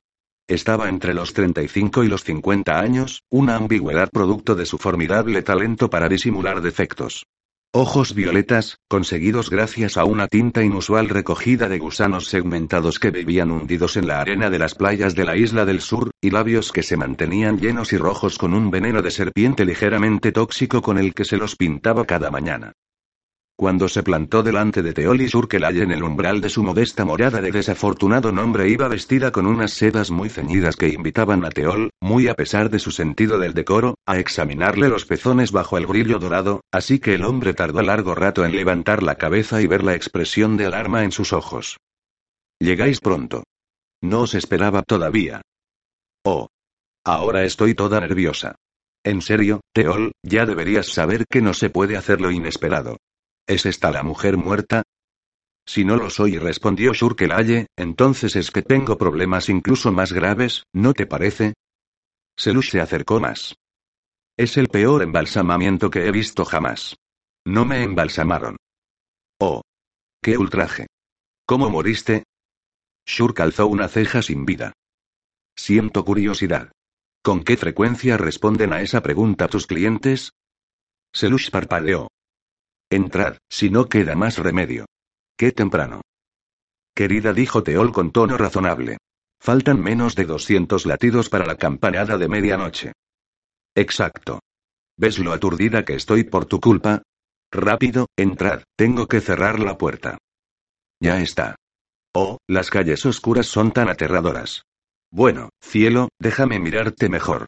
[0.49, 5.91] Estaba entre los 35 y los 50 años, una ambigüedad producto de su formidable talento
[5.91, 7.27] para disimular defectos.
[7.73, 13.99] Ojos violetas, conseguidos gracias a una tinta inusual recogida de gusanos segmentados que vivían hundidos
[13.99, 16.97] en la arena de las playas de la isla del sur, y labios que se
[16.97, 21.37] mantenían llenos y rojos con un veneno de serpiente ligeramente tóxico con el que se
[21.37, 22.73] los pintaba cada mañana.
[23.59, 27.41] Cuando se plantó delante de Teol y Shurkelay en el umbral de su modesta morada
[27.41, 32.29] de desafortunado nombre iba vestida con unas sedas muy ceñidas que invitaban a Teol, muy
[32.29, 36.61] a pesar de su sentido del decoro, a examinarle los pezones bajo el brillo dorado,
[36.71, 40.59] así que el hombre tardó largo rato en levantar la cabeza y ver la expresión
[40.59, 41.79] de alarma en sus ojos.
[42.61, 43.45] Llegáis pronto.
[44.03, 45.41] No os esperaba todavía.
[46.27, 46.49] Oh.
[47.07, 48.57] Ahora estoy toda nerviosa.
[49.03, 52.99] En serio, Teol, ya deberías saber que no se puede hacer lo inesperado.
[53.47, 54.83] ¿Es esta la mujer muerta?
[55.67, 60.95] Si no lo soy, respondió Shurkelaye, entonces es que tengo problemas incluso más graves, ¿no
[60.95, 61.55] te parece?
[62.37, 63.55] Selush se acercó más.
[64.37, 66.97] Es el peor embalsamamiento que he visto jamás.
[67.47, 68.57] No me embalsamaron.
[69.41, 69.63] Oh.
[70.23, 70.87] ¡Qué ultraje!
[71.47, 72.25] ¿Cómo moriste?
[73.07, 74.73] Shurk alzó una ceja sin vida.
[75.57, 76.73] Siento curiosidad.
[77.23, 80.31] ¿Con qué frecuencia responden a esa pregunta tus clientes?
[81.13, 82.09] Selush parpadeó.
[82.91, 84.87] Entrad, si no queda más remedio.
[85.37, 86.03] Qué temprano.
[86.95, 88.99] Querida, dijo Teol con tono razonable.
[89.41, 92.93] Faltan menos de 200 latidos para la campanada de medianoche.
[93.75, 94.41] Exacto.
[94.97, 97.03] ¿Ves lo aturdida que estoy por tu culpa?
[97.53, 100.19] Rápido, entrad, tengo que cerrar la puerta.
[101.01, 101.57] Ya está.
[102.15, 104.63] Oh, las calles oscuras son tan aterradoras.
[105.11, 107.47] Bueno, cielo, déjame mirarte mejor.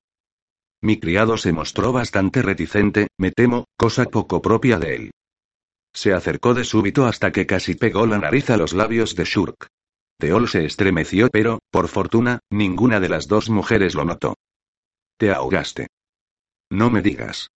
[0.83, 5.11] Mi criado se mostró bastante reticente, me temo, cosa poco propia de él.
[5.93, 9.69] Se acercó de súbito hasta que casi pegó la nariz a los labios de Shurk.
[10.19, 14.35] Teol se estremeció, pero, por fortuna, ninguna de las dos mujeres lo notó.
[15.17, 15.89] Te ahogaste.
[16.71, 17.51] No me digas.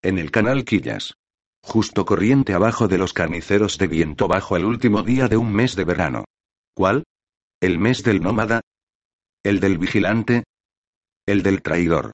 [0.00, 1.14] En el canal Quillas.
[1.62, 5.76] Justo corriente abajo de los carniceros de viento bajo el último día de un mes
[5.76, 6.24] de verano.
[6.74, 7.04] ¿Cuál?
[7.60, 8.62] ¿El mes del nómada?
[9.44, 10.44] ¿El del vigilante?
[11.26, 12.12] ¿El del traidor?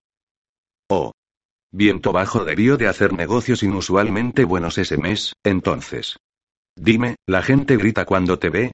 [0.91, 1.13] Oh.
[1.71, 6.17] Viento bajo debió de hacer negocios inusualmente buenos ese mes, entonces.
[6.75, 8.73] Dime, ¿la gente grita cuando te ve?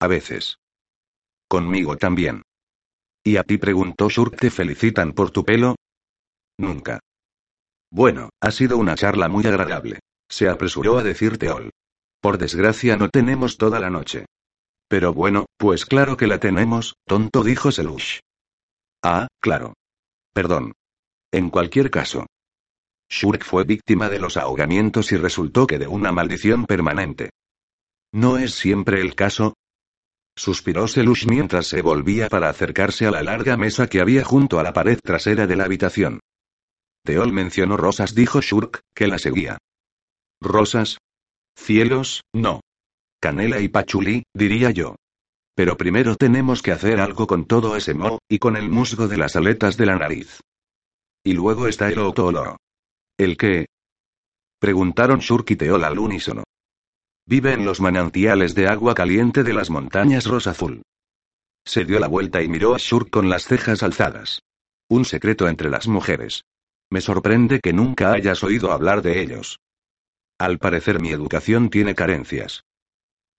[0.00, 0.58] A veces.
[1.48, 2.42] Conmigo también.
[3.24, 5.76] ¿Y a ti preguntó Shurk te felicitan por tu pelo?
[6.58, 7.00] Nunca.
[7.90, 10.00] Bueno, ha sido una charla muy agradable.
[10.28, 11.70] Se apresuró a decir Teol.
[12.20, 14.26] Por desgracia no tenemos toda la noche.
[14.88, 18.20] Pero bueno, pues claro que la tenemos, tonto dijo Selush.
[19.02, 19.74] Ah, claro.
[20.32, 20.72] Perdón.
[21.34, 22.26] En cualquier caso,
[23.10, 27.30] Shurk fue víctima de los ahogamientos y resultó que de una maldición permanente.
[28.12, 29.54] ¿No es siempre el caso?
[30.36, 34.62] Suspiró Selush mientras se volvía para acercarse a la larga mesa que había junto a
[34.62, 36.20] la pared trasera de la habitación.
[37.04, 39.58] Teol mencionó rosas, dijo Shurk, que la seguía.
[40.40, 40.98] ¿Rosas?
[41.56, 42.60] Cielos, no.
[43.20, 44.94] Canela y pachulí, diría yo.
[45.56, 49.16] Pero primero tenemos que hacer algo con todo ese moho, y con el musgo de
[49.16, 50.38] las aletas de la nariz.
[51.24, 52.58] Y luego está el otolo.
[53.18, 53.66] ¿El qué?
[54.60, 56.44] Preguntaron Shurk y Teol al unísono.
[57.26, 60.82] Vive en los manantiales de agua caliente de las montañas rosa azul.
[61.64, 64.40] Se dio la vuelta y miró a Shurk con las cejas alzadas.
[64.90, 66.44] Un secreto entre las mujeres.
[66.90, 69.58] Me sorprende que nunca hayas oído hablar de ellos.
[70.38, 72.64] Al parecer mi educación tiene carencias.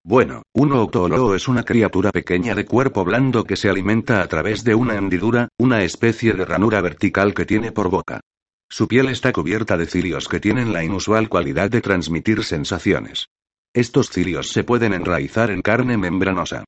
[0.08, 4.64] Bueno, un octoloo es una criatura pequeña de cuerpo blando que se alimenta a través
[4.64, 8.22] de una hendidura, una especie de ranura vertical que tiene por boca.
[8.70, 13.30] Su piel está cubierta de cilios que tienen la inusual cualidad de transmitir sensaciones.
[13.74, 16.66] Estos cilios se pueden enraizar en carne membranosa.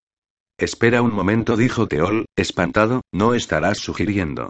[0.58, 4.50] Espera un momento, dijo Teol, espantado, no estarás sugiriendo.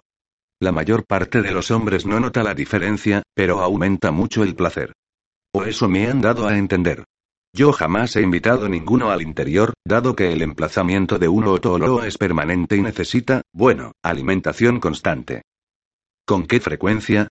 [0.62, 4.94] La mayor parte de los hombres no nota la diferencia, pero aumenta mucho el placer.
[5.54, 7.04] O eso me han dado a entender.
[7.58, 12.16] Yo jamás he invitado ninguno al interior, dado que el emplazamiento de uno otolo es
[12.20, 15.42] permanente y necesita, bueno, alimentación constante.
[16.24, 17.30] ¿Con qué frecuencia?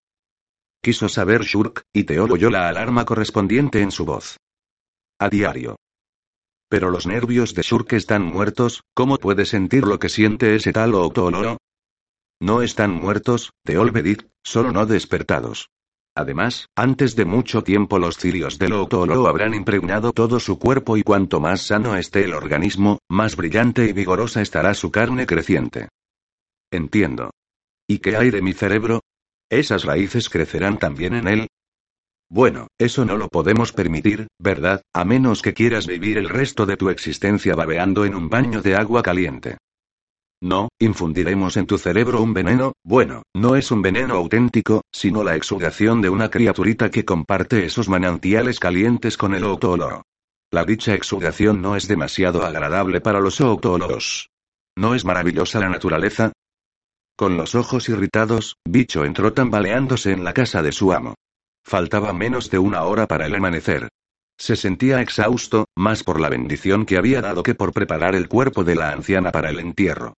[0.82, 4.36] Quiso saber Shurk, y Teol oyó la alarma correspondiente en su voz.
[5.20, 5.76] A diario.
[6.68, 10.96] Pero los nervios de Shurk están muertos, ¿cómo puede sentir lo que siente ese tal
[10.96, 11.58] Otoloro?
[12.42, 15.68] No están muertos, Teol Bedit, solo no despertados.
[16.16, 21.02] Además, antes de mucho tiempo los cilios del Otolo habrán impregnado todo su cuerpo y
[21.02, 25.90] cuanto más sano esté el organismo, más brillante y vigorosa estará su carne creciente.
[26.72, 27.32] Entiendo.
[27.86, 29.02] ¿Y qué hay de mi cerebro?
[29.50, 31.48] ¿Esas raíces crecerán también en él?
[32.30, 34.80] Bueno, eso no lo podemos permitir, ¿verdad?
[34.94, 38.74] A menos que quieras vivir el resto de tu existencia babeando en un baño de
[38.74, 39.58] agua caliente.
[40.42, 45.34] No, infundiremos en tu cerebro un veneno, bueno, no es un veneno auténtico, sino la
[45.34, 50.02] exudación de una criaturita que comparte esos manantiales calientes con el octoloro.
[50.50, 54.28] La dicha exudación no es demasiado agradable para los octoloros.
[54.76, 56.32] ¿No es maravillosa la naturaleza?
[57.16, 61.14] Con los ojos irritados, Bicho entró tambaleándose en la casa de su amo.
[61.64, 63.88] Faltaba menos de una hora para el amanecer.
[64.38, 68.64] Se sentía exhausto, más por la bendición que había dado que por preparar el cuerpo
[68.64, 70.12] de la anciana para el entierro.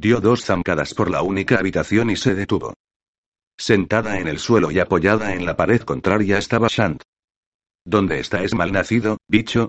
[0.00, 2.72] Dio dos zancadas por la única habitación y se detuvo.
[3.58, 7.02] Sentada en el suelo y apoyada en la pared contraria estaba Shant.
[7.84, 9.68] ¿Dónde está es malnacido, bicho?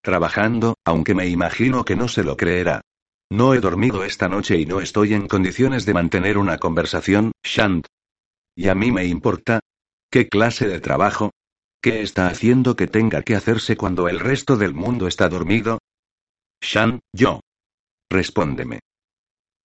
[0.00, 2.82] Trabajando, aunque me imagino que no se lo creerá.
[3.32, 7.86] No he dormido esta noche y no estoy en condiciones de mantener una conversación, Shant.
[8.54, 9.58] ¿Y a mí me importa?
[10.08, 11.32] ¿Qué clase de trabajo?
[11.82, 15.80] ¿Qué está haciendo que tenga que hacerse cuando el resto del mundo está dormido?
[16.60, 17.40] Shan, yo.
[18.08, 18.78] Respóndeme.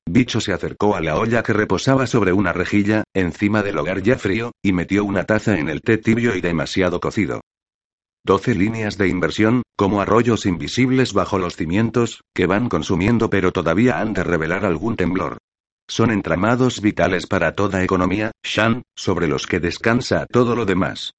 [0.10, 4.18] Bicho se acercó a la olla que reposaba sobre una rejilla, encima del hogar ya
[4.18, 7.42] frío, y metió una taza en el té tibio y demasiado cocido.
[8.24, 14.00] Doce líneas de inversión, como arroyos invisibles bajo los cimientos, que van consumiendo pero todavía
[14.00, 15.38] han de revelar algún temblor.
[15.90, 21.14] Son entramados vitales para toda economía, Shan, sobre los que descansa todo lo demás.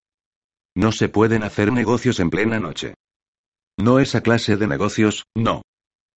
[0.74, 2.94] No se pueden hacer negocios en plena noche.
[3.78, 5.62] No esa clase de negocios, no.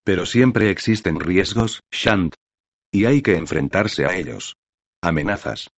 [0.03, 2.33] Pero siempre existen riesgos, Shant.
[2.91, 4.55] Y hay que enfrentarse a ellos.
[5.01, 5.69] Amenazas.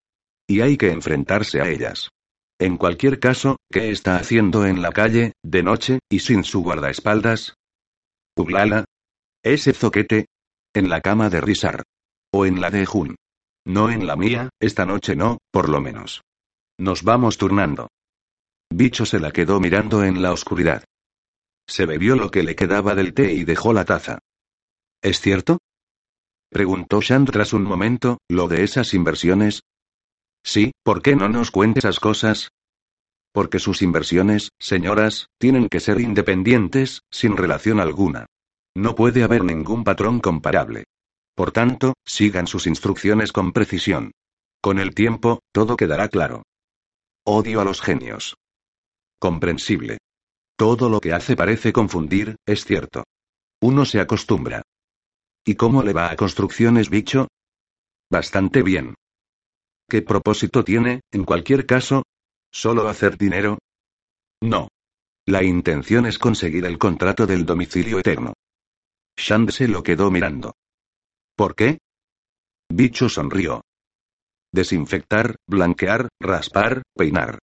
[0.47, 2.11] Y hay que enfrentarse a ellas.
[2.59, 7.55] En cualquier caso, ¿qué está haciendo en la calle, de noche, y sin su guardaespaldas?
[8.37, 8.85] Uglala.
[9.43, 10.27] Ese zoquete.
[10.75, 11.83] En la cama de Risar.
[12.33, 13.17] O en la de Jun.
[13.67, 16.23] No en la mía, esta noche no, por lo menos.
[16.79, 17.89] Nos vamos turnando.
[18.71, 20.85] Bicho se la quedó mirando en la oscuridad.
[21.69, 24.19] Se bebió lo que le quedaba del té y dejó la taza.
[25.03, 25.59] ¿Es cierto?
[26.53, 29.63] Preguntó Shand tras un momento, ¿lo de esas inversiones?
[30.45, 32.51] Sí, ¿por qué no nos cuente esas cosas?
[33.33, 38.27] Porque sus inversiones, señoras, tienen que ser independientes, sin relación alguna.
[38.77, 40.85] No puede haber ningún patrón comparable.
[41.35, 44.13] Por tanto, sigan sus instrucciones con precisión.
[44.61, 46.43] Con el tiempo, todo quedará claro.
[47.25, 48.37] Odio a los genios.
[49.19, 49.99] Comprensible.
[50.57, 53.05] Todo lo que hace parece confundir, es cierto.
[53.63, 54.63] Uno se acostumbra.
[55.45, 57.29] ¿Y cómo le va a construcciones, bicho?
[58.11, 58.95] Bastante bien.
[59.89, 62.05] ¿Qué propósito tiene, en cualquier caso?
[62.53, 63.59] ¿Solo hacer dinero?
[64.41, 64.69] No.
[65.27, 68.35] La intención es conseguir el contrato del domicilio eterno.
[69.17, 70.55] Shand se lo quedó mirando.
[71.37, 71.79] ¿Por qué?
[72.69, 73.63] Bicho sonrió.
[74.53, 77.39] Desinfectar, blanquear, raspar, peinar.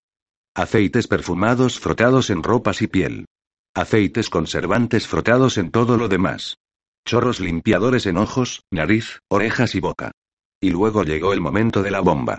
[0.54, 3.26] Aceites perfumados frotados en ropas y piel.
[3.74, 6.56] Aceites conservantes frotados en todo lo demás.
[7.04, 10.12] Chorros limpiadores en ojos, nariz, orejas y boca.
[10.60, 12.38] Y luego llegó el momento de la bomba.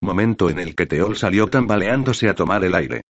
[0.00, 3.02] Momento en el que Teol salió tambaleándose a tomar el aire.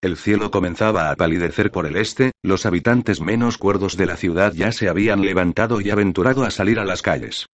[0.00, 4.52] El cielo comenzaba a palidecer por el este, los habitantes menos cuerdos de la ciudad
[4.52, 7.46] ya se habían levantado y aventurado a salir a las calles.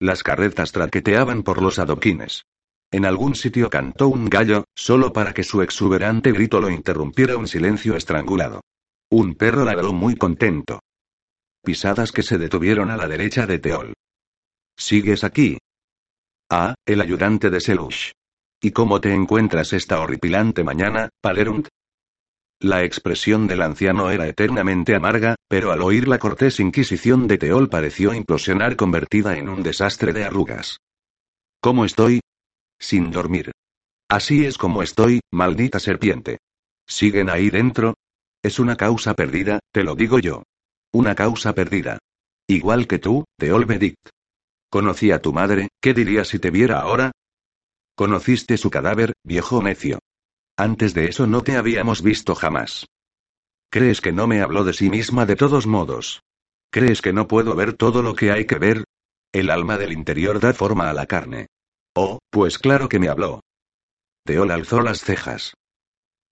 [0.00, 2.44] Las carretas traqueteaban por los adoquines.
[2.90, 7.46] En algún sitio cantó un gallo, solo para que su exuberante grito lo interrumpiera un
[7.46, 8.62] silencio estrangulado.
[9.10, 10.80] Un perro ladró muy contento.
[11.62, 13.94] Pisadas que se detuvieron a la derecha de Teol.
[14.76, 15.58] ¿Sigues aquí?
[16.48, 18.12] Ah, el ayudante de Selush.
[18.62, 21.68] ¿Y cómo te encuentras esta horripilante mañana, Palerunt?
[22.60, 27.70] La expresión del anciano era eternamente amarga, pero al oír la cortés inquisición de Teol
[27.70, 30.78] pareció implosionar convertida en un desastre de arrugas.
[31.60, 32.20] ¿Cómo estoy?
[32.78, 33.52] Sin dormir.
[34.08, 36.38] Así es como estoy, maldita serpiente.
[36.86, 37.94] ¿Siguen ahí dentro?
[38.42, 40.42] Es una causa perdida, te lo digo yo.
[40.92, 41.98] Una causa perdida.
[42.48, 44.08] Igual que tú, Teol Bedict.
[44.70, 47.12] Conocí a tu madre, ¿qué dirías si te viera ahora?
[47.96, 50.00] Conociste su cadáver, viejo necio.
[50.56, 52.86] Antes de eso no te habíamos visto jamás.
[53.70, 56.22] ¿Crees que no me habló de sí misma de todos modos?
[56.70, 58.84] ¿Crees que no puedo ver todo lo que hay que ver?
[59.32, 61.46] El alma del interior da forma a la carne.
[61.94, 63.40] Oh, pues claro que me habló.
[64.24, 65.54] Teol alzó las cejas.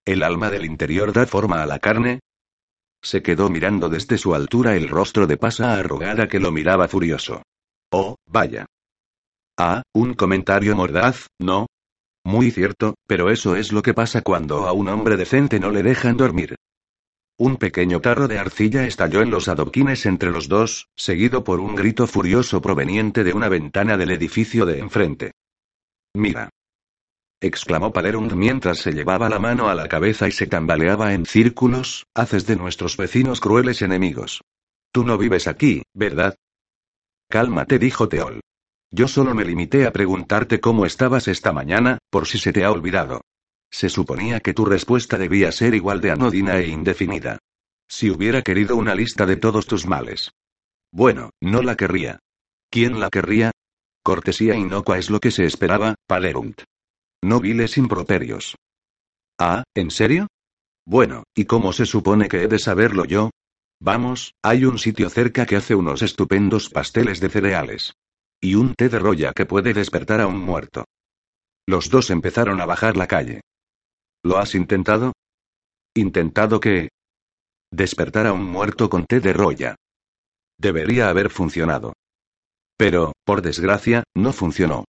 [0.05, 2.19] ¿El alma del interior da forma a la carne?
[3.01, 7.43] Se quedó mirando desde su altura el rostro de pasa arrugada que lo miraba furioso.
[7.91, 8.65] Oh, vaya.
[9.57, 11.67] Ah, un comentario mordaz, ¿no?
[12.23, 15.83] Muy cierto, pero eso es lo que pasa cuando a un hombre decente no le
[15.83, 16.55] dejan dormir.
[17.37, 21.73] Un pequeño tarro de arcilla estalló en los adoquines entre los dos, seguido por un
[21.73, 25.31] grito furioso proveniente de una ventana del edificio de enfrente.
[26.13, 26.49] Mira.
[27.41, 32.05] Exclamó Palerund mientras se llevaba la mano a la cabeza y se tambaleaba en círculos,
[32.13, 34.41] haces de nuestros vecinos crueles enemigos.
[34.91, 36.35] Tú no vives aquí, ¿verdad?
[37.29, 38.41] Cálmate, dijo Teol.
[38.91, 42.71] Yo solo me limité a preguntarte cómo estabas esta mañana, por si se te ha
[42.71, 43.21] olvidado.
[43.71, 47.37] Se suponía que tu respuesta debía ser igual de anodina e indefinida.
[47.87, 50.31] Si hubiera querido una lista de todos tus males.
[50.91, 52.19] Bueno, no la querría.
[52.71, 53.51] ¿Quién la querría?
[54.03, 56.63] Cortesía inocua es lo que se esperaba, Palerunt.
[57.23, 58.55] No viles improperios.
[59.39, 60.27] Ah, ¿en serio?
[60.85, 63.29] Bueno, ¿y cómo se supone que he de saberlo yo?
[63.81, 67.93] Vamos, hay un sitio cerca que hace unos estupendos pasteles de cereales.
[68.41, 70.85] Y un té de roya que puede despertar a un muerto.
[71.67, 73.41] Los dos empezaron a bajar la calle.
[74.23, 75.13] ¿Lo has intentado?
[75.93, 76.89] ¿Intentado qué?
[77.71, 79.75] Despertar a un muerto con té de roya.
[80.57, 81.93] Debería haber funcionado.
[82.77, 84.85] Pero, por desgracia, no funcionó.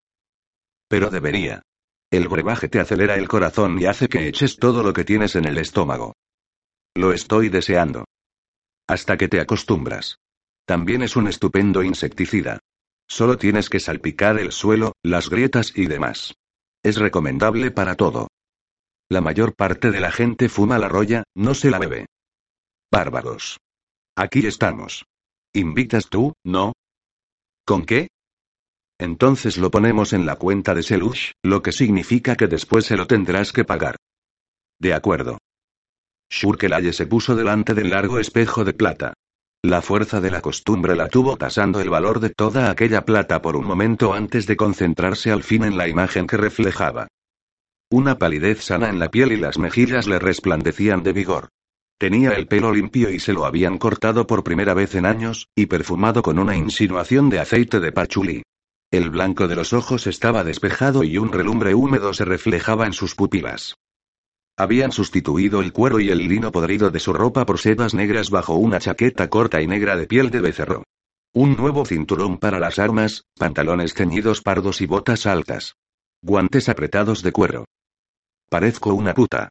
[0.89, 1.63] Pero debería.
[2.11, 5.45] El brebaje te acelera el corazón y hace que eches todo lo que tienes en
[5.45, 6.15] el estómago.
[6.97, 8.05] Lo estoy deseando.
[8.89, 10.17] Hasta que te acostumbras.
[10.67, 12.59] También es un estupendo insecticida.
[13.09, 16.35] Solo tienes que salpicar el suelo, las grietas y demás.
[16.83, 18.29] Es recomendable para todo.
[19.09, 22.07] La mayor parte de la gente fuma la roya, no se la bebe.
[22.91, 23.59] Bárbaros.
[24.17, 25.05] Aquí estamos.
[25.53, 26.73] ¿Invitas tú, no?
[27.65, 28.09] ¿Con qué?
[29.01, 33.07] Entonces lo ponemos en la cuenta de Selush, lo que significa que después se lo
[33.07, 33.97] tendrás que pagar.
[34.79, 35.39] De acuerdo.
[36.31, 39.15] Shurkelaye se puso delante del largo espejo de plata.
[39.63, 43.57] La fuerza de la costumbre la tuvo tasando el valor de toda aquella plata por
[43.57, 47.09] un momento antes de concentrarse al fin en la imagen que reflejaba.
[47.91, 51.49] Una palidez sana en la piel y las mejillas le resplandecían de vigor.
[51.99, 55.67] Tenía el pelo limpio y se lo habían cortado por primera vez en años, y
[55.67, 58.43] perfumado con una insinuación de aceite de pachulí.
[58.91, 63.15] El blanco de los ojos estaba despejado y un relumbre húmedo se reflejaba en sus
[63.15, 63.77] pupilas.
[64.57, 68.55] Habían sustituido el cuero y el lino podrido de su ropa por sedas negras bajo
[68.55, 70.83] una chaqueta corta y negra de piel de becerro.
[71.33, 75.77] Un nuevo cinturón para las armas, pantalones ceñidos pardos y botas altas.
[76.21, 77.67] Guantes apretados de cuero.
[78.49, 79.51] Parezco una puta.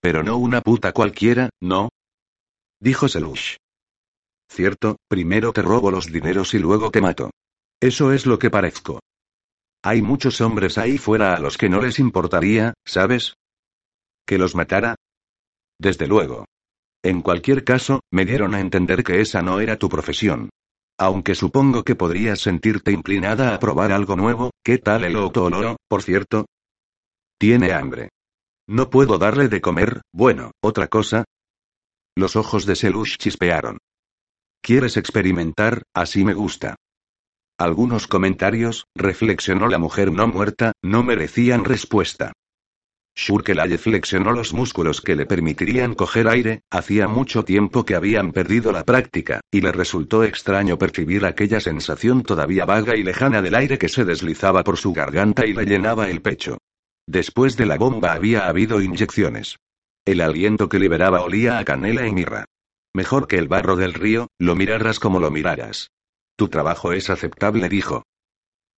[0.00, 1.90] Pero no una puta cualquiera, ¿no?
[2.80, 3.56] Dijo Selush.
[4.48, 7.30] Cierto, primero te robo los dineros y luego te mato.
[7.80, 9.00] Eso es lo que parezco.
[9.82, 13.34] Hay muchos hombres ahí fuera a los que no les importaría, ¿sabes?
[14.26, 14.96] ¿Que los matara?
[15.78, 16.46] Desde luego.
[17.04, 20.50] En cualquier caso, me dieron a entender que esa no era tu profesión.
[20.98, 26.02] Aunque supongo que podrías sentirte inclinada a probar algo nuevo, ¿qué tal el otoloro, por
[26.02, 26.46] cierto?
[27.38, 28.08] Tiene hambre.
[28.66, 31.24] No puedo darle de comer, bueno, otra cosa.
[32.16, 33.78] Los ojos de Selush chispearon.
[34.62, 35.82] ¿Quieres experimentar?
[35.94, 36.74] Así me gusta.
[37.58, 42.32] Algunos comentarios, reflexionó la mujer no muerta, no merecían respuesta.
[43.14, 48.72] Shurkelaye flexionó los músculos que le permitirían coger aire, hacía mucho tiempo que habían perdido
[48.72, 53.78] la práctica, y le resultó extraño percibir aquella sensación todavía vaga y lejana del aire
[53.78, 56.58] que se deslizaba por su garganta y le llenaba el pecho.
[57.06, 59.56] Después de la bomba había habido inyecciones.
[60.04, 62.44] El aliento que liberaba olía a canela y mirra.
[62.92, 65.88] Mejor que el barro del río, lo miraras como lo miraras.
[66.36, 68.04] Tu trabajo es aceptable, dijo.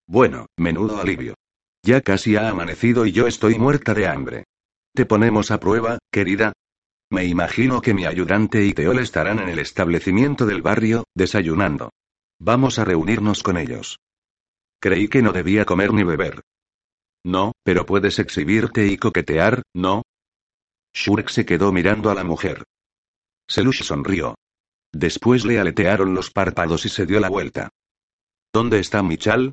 [0.07, 1.35] Bueno, menudo alivio.
[1.83, 4.45] Ya casi ha amanecido y yo estoy muerta de hambre.
[4.95, 6.53] ¿Te ponemos a prueba, querida?
[7.11, 11.91] Me imagino que mi ayudante y Teol estarán en el establecimiento del barrio, desayunando.
[12.39, 13.99] Vamos a reunirnos con ellos.
[14.81, 16.43] Creí que no debía comer ni beber.
[17.25, 20.03] No, pero puedes exhibirte y coquetear, ¿no?
[20.95, 22.65] Shurk se quedó mirando a la mujer.
[23.49, 24.37] Selush sonrió.
[24.93, 27.69] Después le aletearon los párpados y se dio la vuelta.
[28.52, 29.52] ¿Dónde está Michal?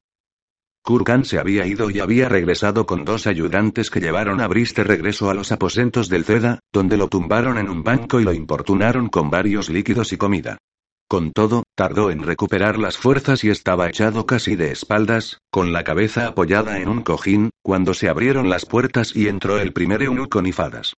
[0.81, 4.83] Kurkan se había ido y había regresado con dos ayudantes que llevaron a Brice de
[4.83, 9.09] regreso a los aposentos del Ceda, donde lo tumbaron en un banco y lo importunaron
[9.09, 10.59] con varios líquidos y comida.
[11.07, 15.83] Con todo, tardó en recuperar las fuerzas y estaba echado casi de espaldas, con la
[15.83, 20.41] cabeza apoyada en un cojín, cuando se abrieron las puertas y entró el primer eunuco
[20.41, 20.93] Nifadas.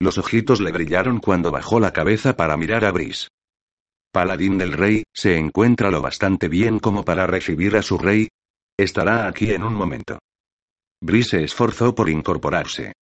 [0.00, 3.28] Los ojitos le brillaron cuando bajó la cabeza para mirar a Brice.
[4.12, 8.28] Paladín del rey, ¿se encuentra lo bastante bien como para recibir a su rey?
[8.76, 10.18] Estará aquí en un momento.
[11.00, 12.92] Brice se esforzó por incorporarse.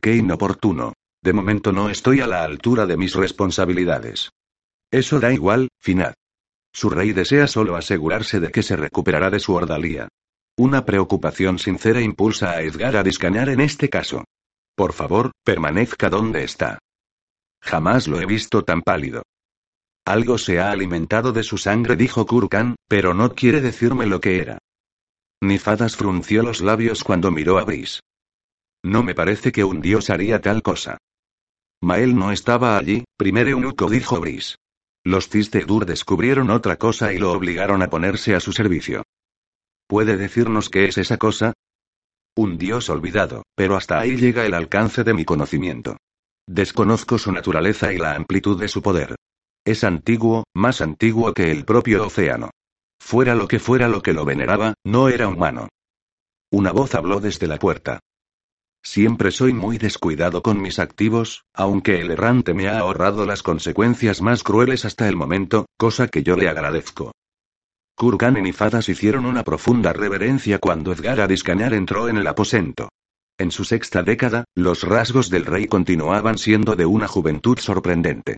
[0.00, 0.94] Qué inoportuno.
[1.22, 4.30] De momento no estoy a la altura de mis responsabilidades.
[4.90, 6.14] Eso da igual, Finad.
[6.72, 10.08] Su rey desea solo asegurarse de que se recuperará de su ordalía.
[10.56, 14.24] Una preocupación sincera impulsa a Edgar a discañar en este caso.
[14.76, 16.78] Por favor, permanezca donde está.
[17.62, 19.22] Jamás lo he visto tan pálido.
[20.10, 24.40] Algo se ha alimentado de su sangre, dijo Kurkan, pero no quiere decirme lo que
[24.40, 24.58] era.
[25.40, 28.00] Nifadas frunció los labios cuando miró a Brice.
[28.82, 30.98] No me parece que un dios haría tal cosa.
[31.80, 34.56] Mael no estaba allí, primer eunuco dijo Brice.
[35.04, 39.04] Los Cistedur descubrieron otra cosa y lo obligaron a ponerse a su servicio.
[39.86, 41.52] ¿Puede decirnos qué es esa cosa?
[42.36, 45.98] Un dios olvidado, pero hasta ahí llega el alcance de mi conocimiento.
[46.48, 49.14] Desconozco su naturaleza y la amplitud de su poder.
[49.64, 52.50] Es antiguo, más antiguo que el propio océano.
[52.98, 55.68] Fuera lo que fuera lo que lo veneraba, no era humano.
[56.50, 58.00] Una voz habló desde la puerta.
[58.82, 64.22] Siempre soy muy descuidado con mis activos, aunque el errante me ha ahorrado las consecuencias
[64.22, 67.12] más crueles hasta el momento, cosa que yo le agradezco.
[67.94, 72.88] Kurgan y Nifadas hicieron una profunda reverencia cuando Edgar Adiscanar entró en el aposento.
[73.38, 78.36] En su sexta década, los rasgos del rey continuaban siendo de una juventud sorprendente.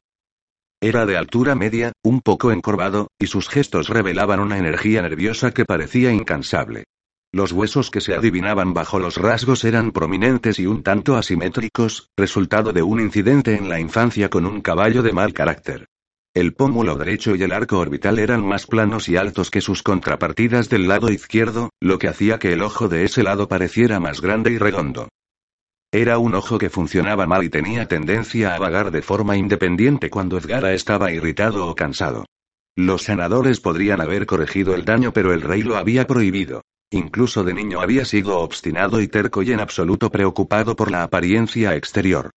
[0.84, 5.64] Era de altura media, un poco encorvado, y sus gestos revelaban una energía nerviosa que
[5.64, 6.86] parecía incansable.
[7.32, 12.72] Los huesos que se adivinaban bajo los rasgos eran prominentes y un tanto asimétricos, resultado
[12.72, 15.86] de un incidente en la infancia con un caballo de mal carácter.
[16.34, 20.68] El pómulo derecho y el arco orbital eran más planos y altos que sus contrapartidas
[20.68, 24.50] del lado izquierdo, lo que hacía que el ojo de ese lado pareciera más grande
[24.50, 25.06] y redondo.
[25.94, 30.38] Era un ojo que funcionaba mal y tenía tendencia a vagar de forma independiente cuando
[30.38, 32.24] Edgara estaba irritado o cansado.
[32.74, 36.62] Los sanadores podrían haber corregido el daño pero el rey lo había prohibido.
[36.90, 41.76] Incluso de niño había sido obstinado y terco y en absoluto preocupado por la apariencia
[41.76, 42.30] exterior.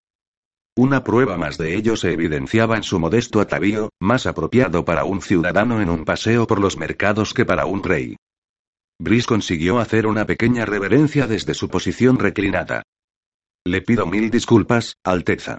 [0.75, 5.21] Una prueba más de ello se evidenciaba en su modesto atavío, más apropiado para un
[5.21, 8.17] ciudadano en un paseo por los mercados que para un rey.
[8.99, 12.83] Brice consiguió hacer una pequeña reverencia desde su posición reclinada.
[13.67, 15.57] Le pido mil disculpas, Alteza.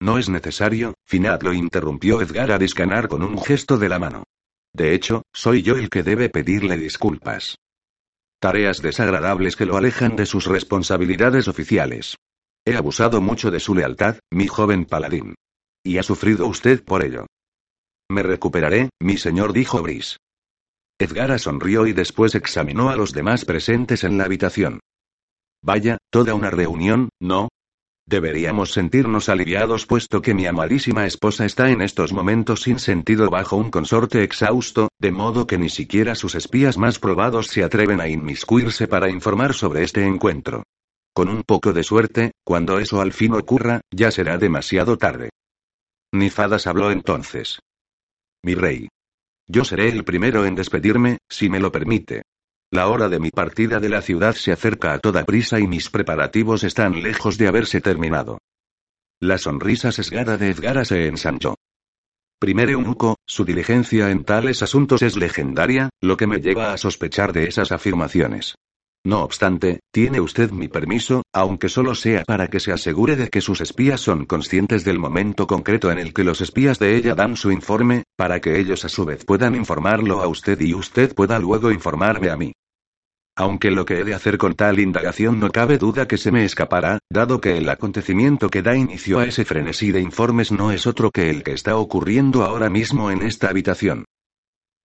[0.00, 4.24] No es necesario, Finat lo interrumpió Edgar a discanar con un gesto de la mano.
[4.72, 7.56] De hecho, soy yo el que debe pedirle disculpas.
[8.40, 12.16] Tareas desagradables que lo alejan de sus responsabilidades oficiales.
[12.64, 15.34] He abusado mucho de su lealtad, mi joven paladín.
[15.84, 17.26] Y ha sufrido usted por ello.
[18.10, 20.16] Me recuperaré, mi señor, dijo Brice.
[20.98, 24.80] Edgara sonrió y después examinó a los demás presentes en la habitación.
[25.66, 27.48] Vaya, toda una reunión, ¿no?
[28.08, 33.56] Deberíamos sentirnos aliviados puesto que mi amadísima esposa está en estos momentos sin sentido bajo
[33.56, 38.06] un consorte exhausto, de modo que ni siquiera sus espías más probados se atreven a
[38.06, 40.62] inmiscuirse para informar sobre este encuentro.
[41.12, 45.30] Con un poco de suerte, cuando eso al fin ocurra, ya será demasiado tarde.
[46.12, 47.58] Nifadas habló entonces.
[48.44, 48.86] Mi rey.
[49.48, 52.22] Yo seré el primero en despedirme, si me lo permite.
[52.76, 55.88] La hora de mi partida de la ciudad se acerca a toda prisa y mis
[55.88, 58.36] preparativos están lejos de haberse terminado.
[59.18, 61.54] La sonrisa sesgada de Edgara se ensanchó.
[62.38, 67.32] Primer eunuco, su diligencia en tales asuntos es legendaria, lo que me lleva a sospechar
[67.32, 68.56] de esas afirmaciones.
[69.06, 73.40] No obstante, tiene usted mi permiso, aunque solo sea para que se asegure de que
[73.40, 77.38] sus espías son conscientes del momento concreto en el que los espías de ella dan
[77.38, 81.38] su informe, para que ellos a su vez puedan informarlo a usted y usted pueda
[81.38, 82.52] luego informarme a mí.
[83.38, 86.46] Aunque lo que he de hacer con tal indagación no cabe duda que se me
[86.46, 90.86] escapará, dado que el acontecimiento que da inicio a ese frenesí de informes no es
[90.86, 94.06] otro que el que está ocurriendo ahora mismo en esta habitación.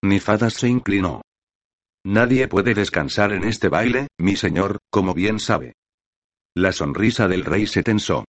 [0.03, 1.21] Nifadas se inclinó.
[2.03, 5.73] Nadie puede descansar en este baile, mi señor, como bien sabe.
[6.53, 8.25] La sonrisa del rey se tensó.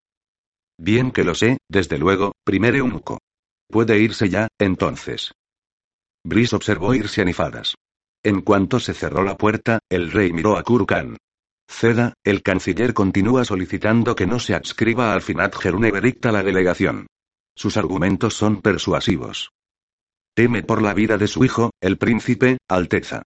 [0.78, 3.18] Bien que lo sé, desde luego, primer eunuco.
[3.68, 5.32] Puede irse ya, entonces.
[6.24, 7.74] Brice observó irse a Nifadas.
[8.24, 11.16] En cuanto se cerró la puerta, el rey miró a Kurkan.
[11.68, 17.06] Ceda, el canciller continúa solicitando que no se adscriba al Finat Gerune a la delegación.
[17.56, 19.50] Sus argumentos son persuasivos.
[20.34, 23.22] Teme por la vida de su hijo, el príncipe, Alteza.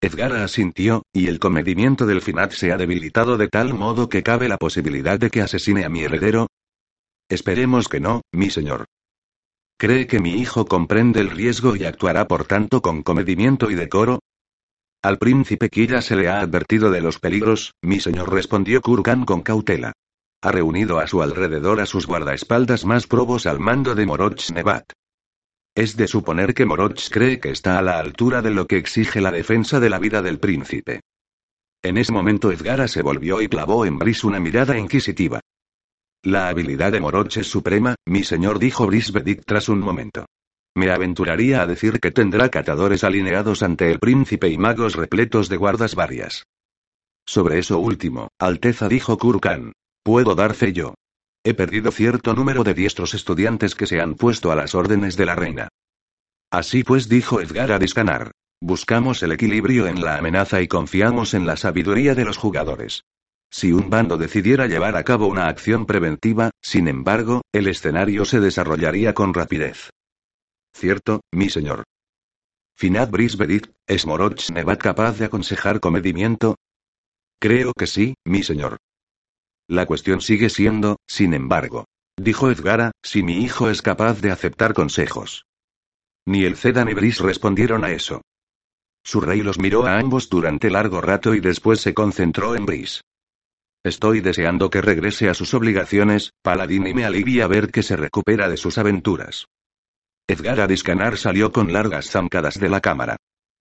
[0.00, 4.48] Edgara asintió, y el comedimiento del Finat se ha debilitado de tal modo que cabe
[4.48, 6.48] la posibilidad de que asesine a mi heredero.
[7.28, 8.86] Esperemos que no, mi señor.
[9.78, 14.18] ¿Cree que mi hijo comprende el riesgo y actuará por tanto con comedimiento y decoro?
[15.04, 19.42] Al príncipe Killa se le ha advertido de los peligros, mi señor respondió Kurgan con
[19.42, 19.92] cautela.
[20.40, 24.92] Ha reunido a su alrededor a sus guardaespaldas más probos al mando de Moroch Nebat.
[25.74, 29.20] Es de suponer que Moroch cree que está a la altura de lo que exige
[29.20, 31.00] la defensa de la vida del príncipe.
[31.82, 35.40] En ese momento Edgara se volvió y clavó en Brice una mirada inquisitiva.
[36.22, 40.26] La habilidad de Moroch es suprema, mi señor dijo Brice Bedic tras un momento.
[40.74, 45.56] Me aventuraría a decir que tendrá catadores alineados ante el príncipe y magos repletos de
[45.56, 46.46] guardas varias.
[47.26, 49.72] Sobre eso último, Alteza dijo Kurkan.
[50.02, 50.94] Puedo dar fe yo.
[51.44, 55.26] He perdido cierto número de diestros estudiantes que se han puesto a las órdenes de
[55.26, 55.68] la reina.
[56.50, 58.32] Así pues, dijo Edgar a Discanar.
[58.60, 63.04] Buscamos el equilibrio en la amenaza y confiamos en la sabiduría de los jugadores.
[63.50, 68.40] Si un bando decidiera llevar a cabo una acción preventiva, sin embargo, el escenario se
[68.40, 69.90] desarrollaría con rapidez.
[70.74, 71.84] Cierto, mi señor.
[72.76, 76.56] Finad Brisbedit, ¿es Moroch Nevat capaz de aconsejar comedimiento?
[77.40, 78.78] Creo que sí, mi señor.
[79.68, 81.86] La cuestión sigue siendo, sin embargo,
[82.16, 85.44] dijo Edgara, si mi hijo es capaz de aceptar consejos.
[86.26, 88.22] Ni el Ceda ni Brice respondieron a eso.
[89.04, 93.00] Su rey los miró a ambos durante largo rato y después se concentró en Brice.
[93.84, 98.48] Estoy deseando que regrese a sus obligaciones, Paladín, y me alivia ver que se recupera
[98.48, 99.46] de sus aventuras.
[100.32, 103.16] Edgar Adiscanar salió con largas zancadas de la cámara.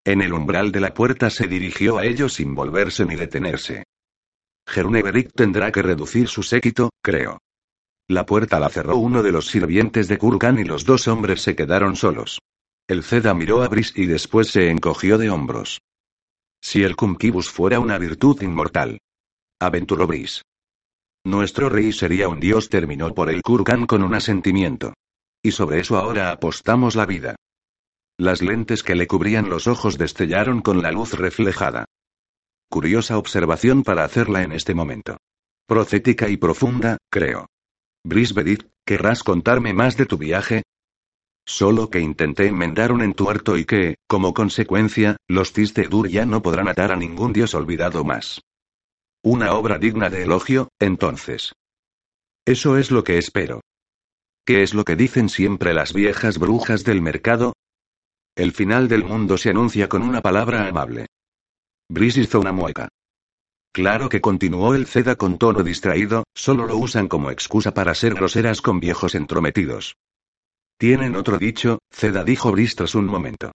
[0.05, 3.83] En el umbral de la puerta se dirigió a ellos sin volverse ni detenerse.
[4.73, 7.39] Beric tendrá que reducir su séquito, creo.
[8.07, 11.55] La puerta la cerró uno de los sirvientes de Kurgan y los dos hombres se
[11.55, 12.39] quedaron solos.
[12.87, 15.81] El Ceda miró a Brice y después se encogió de hombros.
[16.61, 18.99] Si el Kumkibus fuera una virtud inmortal,
[19.59, 20.41] aventuró Brice.
[21.25, 24.93] Nuestro rey sería un dios, terminó por el Kurgan con un asentimiento.
[25.43, 27.35] Y sobre eso ahora apostamos la vida.
[28.17, 31.85] Las lentes que le cubrían los ojos destellaron con la luz reflejada.
[32.69, 35.17] Curiosa observación para hacerla en este momento.
[35.67, 37.47] Profética y profunda, creo.
[38.03, 40.63] Brisbedit, ¿querrás contarme más de tu viaje?
[41.45, 46.67] Solo que intenté enmendar un entuerto y que, como consecuencia, los Tistedur ya no podrán
[46.67, 48.41] atar a ningún dios olvidado más.
[49.23, 51.53] Una obra digna de elogio, entonces.
[52.45, 53.61] Eso es lo que espero.
[54.45, 57.53] ¿Qué es lo que dicen siempre las viejas brujas del mercado?
[58.35, 61.07] El final del mundo se anuncia con una palabra amable.
[61.89, 62.89] Brice hizo una mueca.
[63.71, 68.15] Claro que continuó el Ceda con tono distraído, solo lo usan como excusa para ser
[68.15, 69.95] groseras con viejos entrometidos.
[70.77, 73.51] Tienen otro dicho, Ceda dijo Brice tras un momento.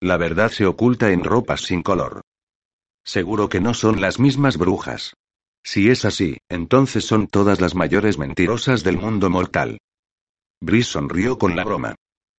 [0.00, 2.22] La verdad se oculta en ropas sin color.
[3.04, 5.14] Seguro que no son las mismas brujas.
[5.62, 9.78] Si es así, entonces son todas las mayores mentirosas del mundo mortal.
[10.60, 11.94] Brice sonrió con la broma.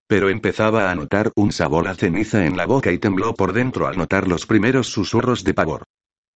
[0.07, 3.87] Pero empezaba a notar un sabor a ceniza en la boca y tembló por dentro
[3.87, 5.83] al notar los primeros susurros de pavor.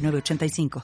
[0.00, 0.68] 85